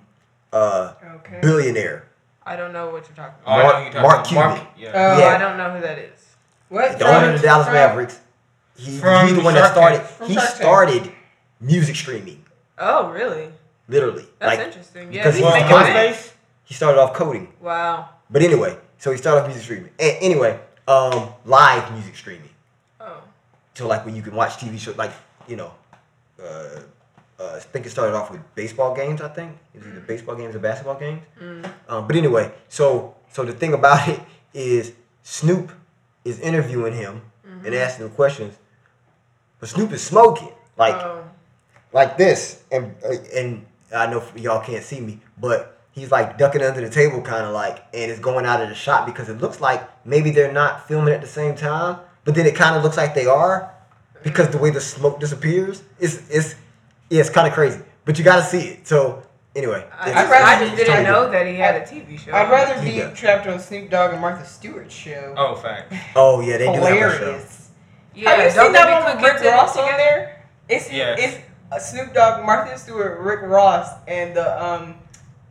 uh, 0.53 0.93
okay. 1.17 1.39
billionaire. 1.43 2.05
I 2.45 2.57
don't 2.57 2.73
know 2.73 2.87
what 2.91 3.07
you're 3.09 3.17
talking 3.17 3.35
Oh, 3.47 3.53
about. 3.59 3.59
I 3.59 3.63
know 3.63 3.63
Mark- 3.63 3.83
you're 3.85 3.93
talking 3.93 4.03
Mark 4.03 4.15
about. 4.15 4.27
Cuban. 4.27 4.49
Mark, 4.49 4.61
yeah. 4.79 4.91
Oh, 4.95 5.19
Yeah. 5.19 5.27
I 5.35 5.39
don't 5.39 5.57
know 5.59 5.71
who 5.73 5.81
that 5.83 5.99
is. 5.99 6.27
What? 6.69 6.99
The 6.99 7.07
owner 7.07 7.35
of 7.35 7.41
the 7.41 7.47
Dallas 7.47 7.67
Mavericks. 7.67 8.21
He, 8.77 8.99
From 8.99 9.27
he's 9.27 9.37
the 9.37 9.43
one 9.43 9.55
that 9.55 9.73
started. 9.73 10.01
He 10.27 10.35
Shark 10.35 10.47
Tank. 10.49 10.57
started 10.57 11.13
music 11.61 11.97
streaming, 11.97 12.45
Oh, 12.79 13.11
really? 13.11 13.49
literally. 13.89 14.27
That's 14.39 14.57
like 14.57 14.67
interesting. 14.67 15.13
Yeah, 15.13 15.23
because 15.23 15.35
he's 15.37 15.45
he's 15.45 15.45
Well, 15.45 15.55
making 15.55 15.69
coding. 15.77 15.93
money. 15.95 16.09
MySpace. 16.09 16.33
he 16.65 16.75
started 16.75 17.01
off 17.01 17.15
coding. 17.15 17.53
Wow. 17.61 18.11
But 18.31 18.43
anyway, 18.43 18.77
so 18.99 19.11
he 19.13 19.17
started 19.19 19.41
off 19.43 19.47
music 19.47 19.63
streaming. 19.65 19.91
A- 19.99 20.19
anyway, 20.21 20.61
um, 20.89 21.31
live 21.45 21.91
music 21.93 22.17
streaming. 22.17 22.51
Oh. 23.01 23.19
So 23.75 23.87
like 23.87 24.05
when 24.05 24.15
you 24.17 24.23
can 24.23 24.35
watch 24.35 24.57
TV 24.59 24.79
shows, 24.79 24.97
like 24.97 25.13
you 25.49 25.57
know, 25.57 25.73
uh, 26.43 26.81
uh, 27.39 27.53
I 27.57 27.61
think 27.61 27.87
it 27.87 27.91
started 27.91 28.15
off 28.15 28.31
with 28.31 28.41
baseball 28.55 28.95
games. 28.95 29.21
I 29.23 29.29
think 29.29 29.57
it 29.75 29.79
was 29.79 29.87
either 29.87 30.01
baseball 30.01 30.35
games 30.37 30.55
or 30.55 30.59
basketball 30.59 30.99
games. 30.99 31.23
Um, 31.89 32.07
but 32.07 32.17
anyway, 32.17 32.53
so 32.69 33.15
so 33.33 33.45
the 33.45 33.53
thing 33.53 33.73
about 33.75 34.07
it 34.09 34.21
is 34.53 34.93
Snoop 35.23 35.73
is 36.25 36.41
interviewing 36.41 36.95
him 36.95 37.23
and 37.65 37.75
asking 37.75 38.07
him 38.07 38.13
questions, 38.13 38.55
but 39.67 39.75
Snoop 39.77 39.93
is 39.93 40.03
smoking 40.03 40.51
like 40.77 40.95
Oh. 40.95 41.25
like 41.93 42.17
this, 42.17 42.63
and 42.71 42.95
uh, 43.05 43.15
and 43.35 43.67
I 43.95 44.07
know 44.07 44.23
y'all 44.37 44.61
can't 44.63 44.85
see 44.85 45.01
me, 45.01 45.19
but 45.41 45.79
he's 45.93 46.11
like 46.11 46.39
ducking 46.39 46.63
under 46.63 46.81
the 46.81 46.91
table, 46.91 47.21
kind 47.21 47.45
of 47.47 47.53
like, 47.53 47.79
and 47.95 48.11
it's 48.11 48.21
going 48.21 48.47
out 48.47 48.63
of 48.63 48.69
the 48.69 48.75
shot 48.75 49.07
because 49.07 49.29
it 49.29 49.39
looks 49.41 49.61
like 49.61 49.83
maybe 50.07 50.31
they're 50.31 50.53
not 50.53 50.87
filming 50.87 51.13
at 51.15 51.21
the 51.21 51.27
same 51.27 51.55
time, 51.57 51.99
but 52.25 52.35
then 52.35 52.47
it 52.47 52.55
kind 52.55 52.77
of 52.77 52.83
looks 52.85 52.97
like 52.97 53.15
they 53.15 53.27
are 53.27 53.73
because 54.23 54.49
the 54.51 54.59
way 54.59 54.71
the 54.71 54.81
smoke 54.81 55.19
disappears, 55.21 55.83
it's 55.99 56.29
it's 56.31 56.55
yeah, 57.11 57.21
it's 57.21 57.31
kind 57.31 57.47
of 57.49 57.53
crazy, 57.55 57.81
but 58.05 58.19
you 58.19 58.25
got 58.25 58.37
to 58.37 58.43
see 58.45 58.69
it. 58.69 58.87
So 58.87 59.23
anyway, 59.57 59.85
I, 59.99 60.11
it's- 60.11 60.31
I 60.31 60.65
just 60.65 60.77
didn't 60.77 61.05
know 61.05 61.29
that 61.31 61.47
he 61.47 61.55
had 61.55 61.75
a 61.77 61.85
TV 61.85 62.19
show. 62.19 62.33
I'd 62.33 62.51
rather 62.51 62.81
be 62.83 63.03
trapped 63.17 63.47
on 63.49 63.59
Snoop 63.59 63.91
Dogg 63.91 64.13
and 64.13 64.21
Martha 64.21 64.45
Stewart's 64.47 64.95
show. 64.95 65.35
Oh, 65.37 65.57
fact. 65.57 65.93
Oh 66.15 66.41
yeah, 66.41 66.59
they 66.59 66.67
do 66.67 66.81
have 66.81 67.13
a 67.13 67.19
show. 67.19 67.41
Hilarious. 68.17 68.25
Yeah, 68.25 68.31
Have 68.31 68.45
you 68.45 68.51
seen 68.51 68.73
that 68.73 68.87
be 68.87 68.93
one 68.93 69.17
with 69.17 69.25
cooking 69.33 69.45
Rick 69.47 69.55
Ross 69.55 69.77
on 69.77 69.85
together? 69.85 69.97
there? 69.99 70.47
It's 70.69 70.93
Yes. 70.93 71.19
it's 71.21 71.39
uh, 71.73 71.79
Snoop 71.79 72.15
Dogg, 72.15 72.45
Martha 72.45 72.79
Stewart, 72.79 73.21
Rick 73.21 73.43
Ross, 73.43 73.89
and 74.09 74.35
the 74.37 74.65
um 74.65 74.95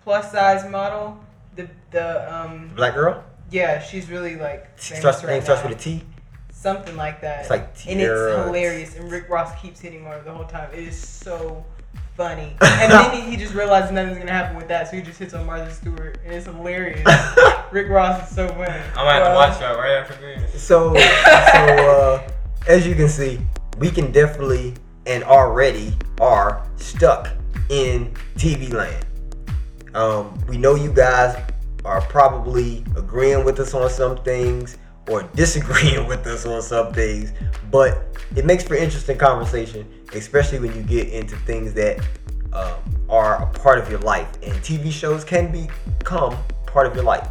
plus 0.03 0.31
size 0.31 0.69
model. 0.69 1.17
The 1.55 1.69
the 1.91 2.33
um 2.33 2.71
Black 2.75 2.93
girl. 2.95 3.23
yeah, 3.51 3.79
she's 3.81 4.09
really 4.09 4.35
like 4.35 4.67
It 4.75 4.79
famous 4.81 4.99
starts, 4.99 5.23
right 5.23 5.33
name 5.33 5.41
starts 5.43 5.63
with 5.63 5.71
a 5.73 5.75
T. 5.81 6.03
something 6.51 6.95
like 6.97 7.21
that. 7.21 7.41
It's 7.41 7.49
like 7.49 7.69
and 7.87 8.01
it's 8.01 8.45
hilarious. 8.45 8.95
And 8.97 9.09
Rick 9.11 9.29
Ross 9.29 9.59
keeps 9.61 9.79
hitting 9.79 10.05
on 10.05 10.11
her 10.13 10.21
the 10.23 10.33
whole 10.33 10.45
time. 10.45 10.69
It 10.73 10.79
is 10.79 10.97
so 10.99 11.63
funny. 12.17 12.55
and 12.61 12.91
then 12.91 13.11
he, 13.11 13.29
he 13.31 13.37
just 13.37 13.53
realizes 13.53 13.91
nothing's 13.91 14.17
gonna 14.17 14.31
happen 14.31 14.55
with 14.57 14.67
that, 14.69 14.89
so 14.89 14.95
he 14.97 15.01
just 15.01 15.19
hits 15.19 15.33
on 15.33 15.45
Martha 15.45 15.71
Stewart, 15.73 16.17
and 16.25 16.33
it's 16.33 16.45
hilarious. 16.45 17.05
Rick 17.71 17.89
Ross 17.89 18.29
is 18.29 18.35
so 18.35 18.47
funny. 18.49 18.63
I'm 18.95 18.95
gonna 18.95 19.11
have 19.13 19.27
to 19.27 19.33
watch 19.35 19.59
that 19.59 19.77
right 19.77 19.93
after 19.93 20.15
this. 20.15 20.61
So, 20.63 20.93
so 20.95 20.99
uh, 20.99 22.31
as 22.67 22.87
you 22.87 22.95
can 22.95 23.09
see, 23.09 23.39
we 23.77 23.89
can 23.89 24.11
definitely 24.11 24.73
and 25.05 25.23
already 25.23 25.93
are 26.19 26.65
stuck 26.77 27.29
in 27.69 28.11
TV 28.35 28.73
land. 28.73 29.05
Um, 29.93 30.37
we 30.47 30.57
know 30.57 30.75
you 30.75 30.91
guys 30.91 31.37
are 31.83 32.01
probably 32.01 32.83
agreeing 32.97 33.45
with 33.45 33.59
us 33.59 33.73
on 33.73 33.89
some 33.89 34.17
things 34.23 34.77
or 35.07 35.23
disagreeing 35.35 36.07
with 36.07 36.25
us 36.25 36.45
on 36.45 36.61
some 36.61 36.91
things, 36.93 37.31
but 37.71 38.03
it 38.35 38.45
makes 38.45 38.63
for 38.63 38.75
interesting 38.75 39.17
conversation, 39.17 39.87
especially 40.13 40.59
when 40.59 40.75
you 40.75 40.81
get 40.81 41.09
into 41.09 41.35
things 41.37 41.73
that 41.73 41.99
um, 42.51 42.73
are 43.09 43.43
a 43.43 43.45
part 43.59 43.77
of 43.77 43.89
your 43.89 43.99
life. 43.99 44.27
And 44.41 44.53
TV 44.63 44.91
shows 44.91 45.23
can 45.23 45.51
become 45.51 46.35
part 46.65 46.87
of 46.87 46.95
your 46.95 47.03
life. 47.03 47.27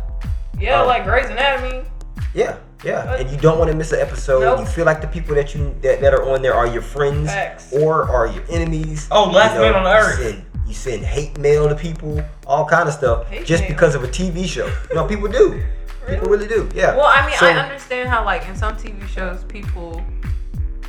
Yeah, 0.58 0.80
Um, 0.80 0.86
like 0.86 1.04
Grey's 1.04 1.26
Anatomy. 1.26 1.84
Yeah, 2.32 2.58
yeah. 2.84 2.98
Uh, 2.98 3.16
and 3.16 3.30
you 3.30 3.36
don't 3.38 3.58
want 3.58 3.70
to 3.70 3.76
miss 3.76 3.92
an 3.92 4.00
episode. 4.00 4.40
Nope. 4.40 4.60
You 4.60 4.66
feel 4.66 4.84
like 4.84 5.00
the 5.00 5.06
people 5.08 5.34
that 5.34 5.54
you 5.54 5.74
that, 5.82 6.00
that 6.00 6.12
are 6.14 6.22
on 6.30 6.42
there 6.42 6.54
are 6.54 6.66
your 6.66 6.82
friends 6.82 7.28
Facts. 7.30 7.72
or 7.72 8.08
are 8.08 8.26
your 8.26 8.44
enemies. 8.50 9.08
Oh, 9.10 9.30
last 9.30 9.54
You 9.54 9.60
know, 9.60 9.72
man 9.72 9.74
on 9.74 9.82
you 9.84 10.02
earth. 10.02 10.18
Send, 10.18 10.44
you 10.66 10.74
send 10.74 11.02
hate 11.04 11.38
mail 11.38 11.68
to 11.68 11.74
people, 11.74 12.22
all 12.46 12.64
kind 12.66 12.88
of 12.88 12.94
stuff, 12.94 13.28
Hate 13.28 13.44
just 13.46 13.62
mail. 13.64 13.72
because 13.72 13.94
of 13.94 14.02
a 14.04 14.08
TV 14.08 14.46
show. 14.46 14.66
You 14.88 14.94
know, 14.96 15.06
people 15.06 15.28
do. 15.28 15.62
People 16.08 16.28
really 16.28 16.46
do. 16.48 16.68
Yeah. 16.74 16.94
Well, 16.96 17.06
I 17.06 17.26
mean, 17.26 17.36
So- 17.38 17.46
I 17.46 17.52
understand 17.58 18.08
how 18.08 18.24
like 18.24 18.46
in 18.48 18.56
some 18.56 18.76
TV 18.76 19.06
shows 19.08 19.44
people 19.44 20.02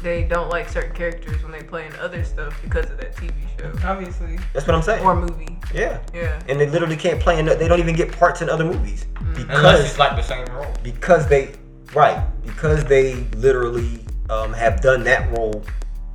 they 0.03 0.23
don't 0.23 0.49
like 0.49 0.69
certain 0.69 0.93
characters 0.95 1.41
when 1.41 1.51
they 1.51 1.63
play 1.63 1.87
in 1.87 1.95
other 1.95 2.23
stuff 2.23 2.59
because 2.61 2.85
of 2.91 2.97
that 2.99 3.15
TV 3.15 3.31
show 3.57 3.71
Obviously. 3.87 4.37
That's 4.53 4.67
what 4.67 4.75
I'm 4.75 4.83
saying. 4.83 5.03
or 5.03 5.15
movie. 5.15 5.57
yeah. 5.73 5.99
Yeah. 6.13 6.39
And 6.47 6.59
they 6.59 6.69
literally 6.69 6.95
can't 6.95 7.19
play 7.19 7.39
in. 7.39 7.45
They 7.47 7.67
don't 7.67 7.79
even 7.79 7.95
get 7.95 8.11
parts 8.11 8.41
in 8.43 8.49
other 8.49 8.65
movies 8.65 9.05
mm. 9.15 9.33
Unless 9.35 9.47
because 9.47 9.79
it's 9.89 9.97
like 9.99 10.15
the 10.15 10.21
same 10.21 10.45
role. 10.53 10.71
because 10.83 11.27
they 11.27 11.53
right 11.95 12.21
because 12.43 12.83
they 12.85 13.15
literally 13.37 13.99
um, 14.29 14.53
have 14.53 14.81
done 14.81 15.03
that 15.05 15.31
role 15.37 15.63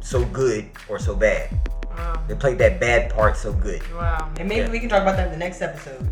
so 0.02 0.24
good 0.26 0.68
or 0.88 0.98
so 0.98 1.14
bad. 1.16 1.50
Wow. 1.90 2.22
They 2.28 2.34
played 2.34 2.58
that 2.58 2.80
bad 2.80 3.12
part 3.14 3.36
so 3.36 3.52
good. 3.52 3.82
Wow. 3.94 4.30
And 4.38 4.48
maybe 4.48 4.66
Yeah. 4.66 4.70
we 4.70 4.80
can 4.80 4.88
talk 4.88 5.02
about 5.02 5.16
that 5.16 5.26
in 5.26 5.32
the 5.32 5.38
next 5.38 5.60
episode. 5.62 6.06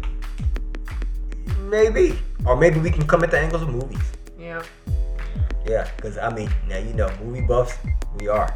Maybe. 1.61 2.19
Or 2.47 2.57
maybe 2.57 2.81
we 2.81 2.91
can 2.91 3.07
come 3.07 3.23
at 3.25 3.31
the 3.31 3.39
angles 3.39 3.63
of 3.63 3.69
movies. 3.69 4.01
Yeah. 4.39 4.63
Yeah, 5.67 5.89
because 5.97 6.17
I 6.17 6.31
mean, 6.35 6.51
now 6.69 6.79
you 6.79 6.95
know, 6.95 7.11
movie 7.23 7.43
buffs, 7.43 7.77
we 8.19 8.29
are. 8.29 8.55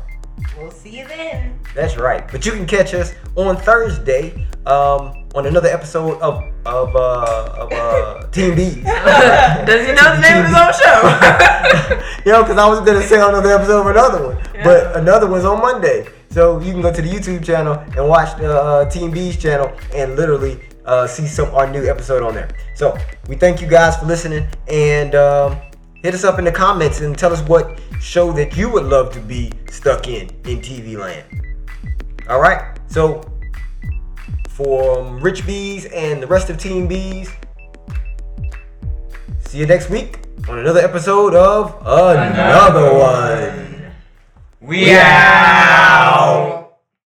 We'll 0.56 0.70
see 0.70 0.98
you 0.98 1.06
then. 1.06 1.58
That's 1.74 1.96
right. 1.98 2.26
But 2.30 2.46
you 2.46 2.52
can 2.52 2.66
catch 2.66 2.94
us 2.94 3.14
on 3.36 3.56
Thursday 3.56 4.46
um, 4.66 5.21
on 5.34 5.46
another 5.46 5.68
episode 5.68 6.20
of 6.20 6.42
of 6.66 6.94
uh, 6.94 7.54
of 7.58 7.72
uh, 7.72 8.26
Team 8.32 8.54
B. 8.54 8.82
Does 8.82 9.86
he 9.86 9.92
know 9.92 10.14
the 10.14 10.20
name 10.20 10.38
of 10.40 10.46
his 10.46 10.56
own 10.56 10.72
show? 10.72 10.98
you 12.24 12.32
know, 12.32 12.42
because 12.42 12.58
I 12.58 12.68
was 12.68 12.80
gonna 12.80 13.02
say 13.02 13.20
on 13.20 13.30
another 13.30 13.52
episode 13.52 13.80
of 13.80 13.86
another 13.86 14.34
one, 14.34 14.48
but 14.62 14.96
another 14.96 15.28
one's 15.28 15.44
on 15.44 15.60
Monday. 15.60 16.06
So 16.30 16.60
you 16.60 16.72
can 16.72 16.80
go 16.80 16.92
to 16.92 17.02
the 17.02 17.08
YouTube 17.08 17.44
channel 17.44 17.74
and 17.96 18.08
watch 18.08 18.38
the 18.38 18.52
uh, 18.52 18.90
Team 18.90 19.10
B's 19.10 19.36
channel 19.36 19.72
and 19.94 20.16
literally 20.16 20.60
uh, 20.84 21.06
see 21.06 21.26
some 21.26 21.54
our 21.54 21.70
new 21.70 21.88
episode 21.88 22.22
on 22.22 22.34
there. 22.34 22.48
So 22.74 22.96
we 23.28 23.36
thank 23.36 23.60
you 23.60 23.66
guys 23.66 23.96
for 23.96 24.06
listening 24.06 24.46
and 24.68 25.14
um, 25.14 25.58
hit 26.02 26.14
us 26.14 26.24
up 26.24 26.38
in 26.38 26.44
the 26.44 26.52
comments 26.52 27.00
and 27.00 27.16
tell 27.16 27.32
us 27.32 27.42
what 27.42 27.80
show 28.00 28.32
that 28.32 28.56
you 28.56 28.70
would 28.70 28.84
love 28.84 29.12
to 29.12 29.20
be 29.20 29.52
stuck 29.70 30.08
in 30.08 30.28
in 30.44 30.60
TV 30.60 30.96
land. 30.96 31.24
All 32.28 32.40
right. 32.40 32.78
So 32.88 33.31
for 34.54 35.02
Rich 35.18 35.46
Bees 35.46 35.86
and 35.86 36.22
the 36.22 36.26
rest 36.26 36.50
of 36.50 36.58
Team 36.58 36.86
Bees, 36.86 37.30
see 39.40 39.58
you 39.58 39.66
next 39.66 39.88
week 39.88 40.18
on 40.48 40.58
another 40.58 40.80
episode 40.80 41.34
of 41.34 41.80
another 41.86 42.92
one. 42.94 43.92
We 44.60 44.92
out. 44.94 46.61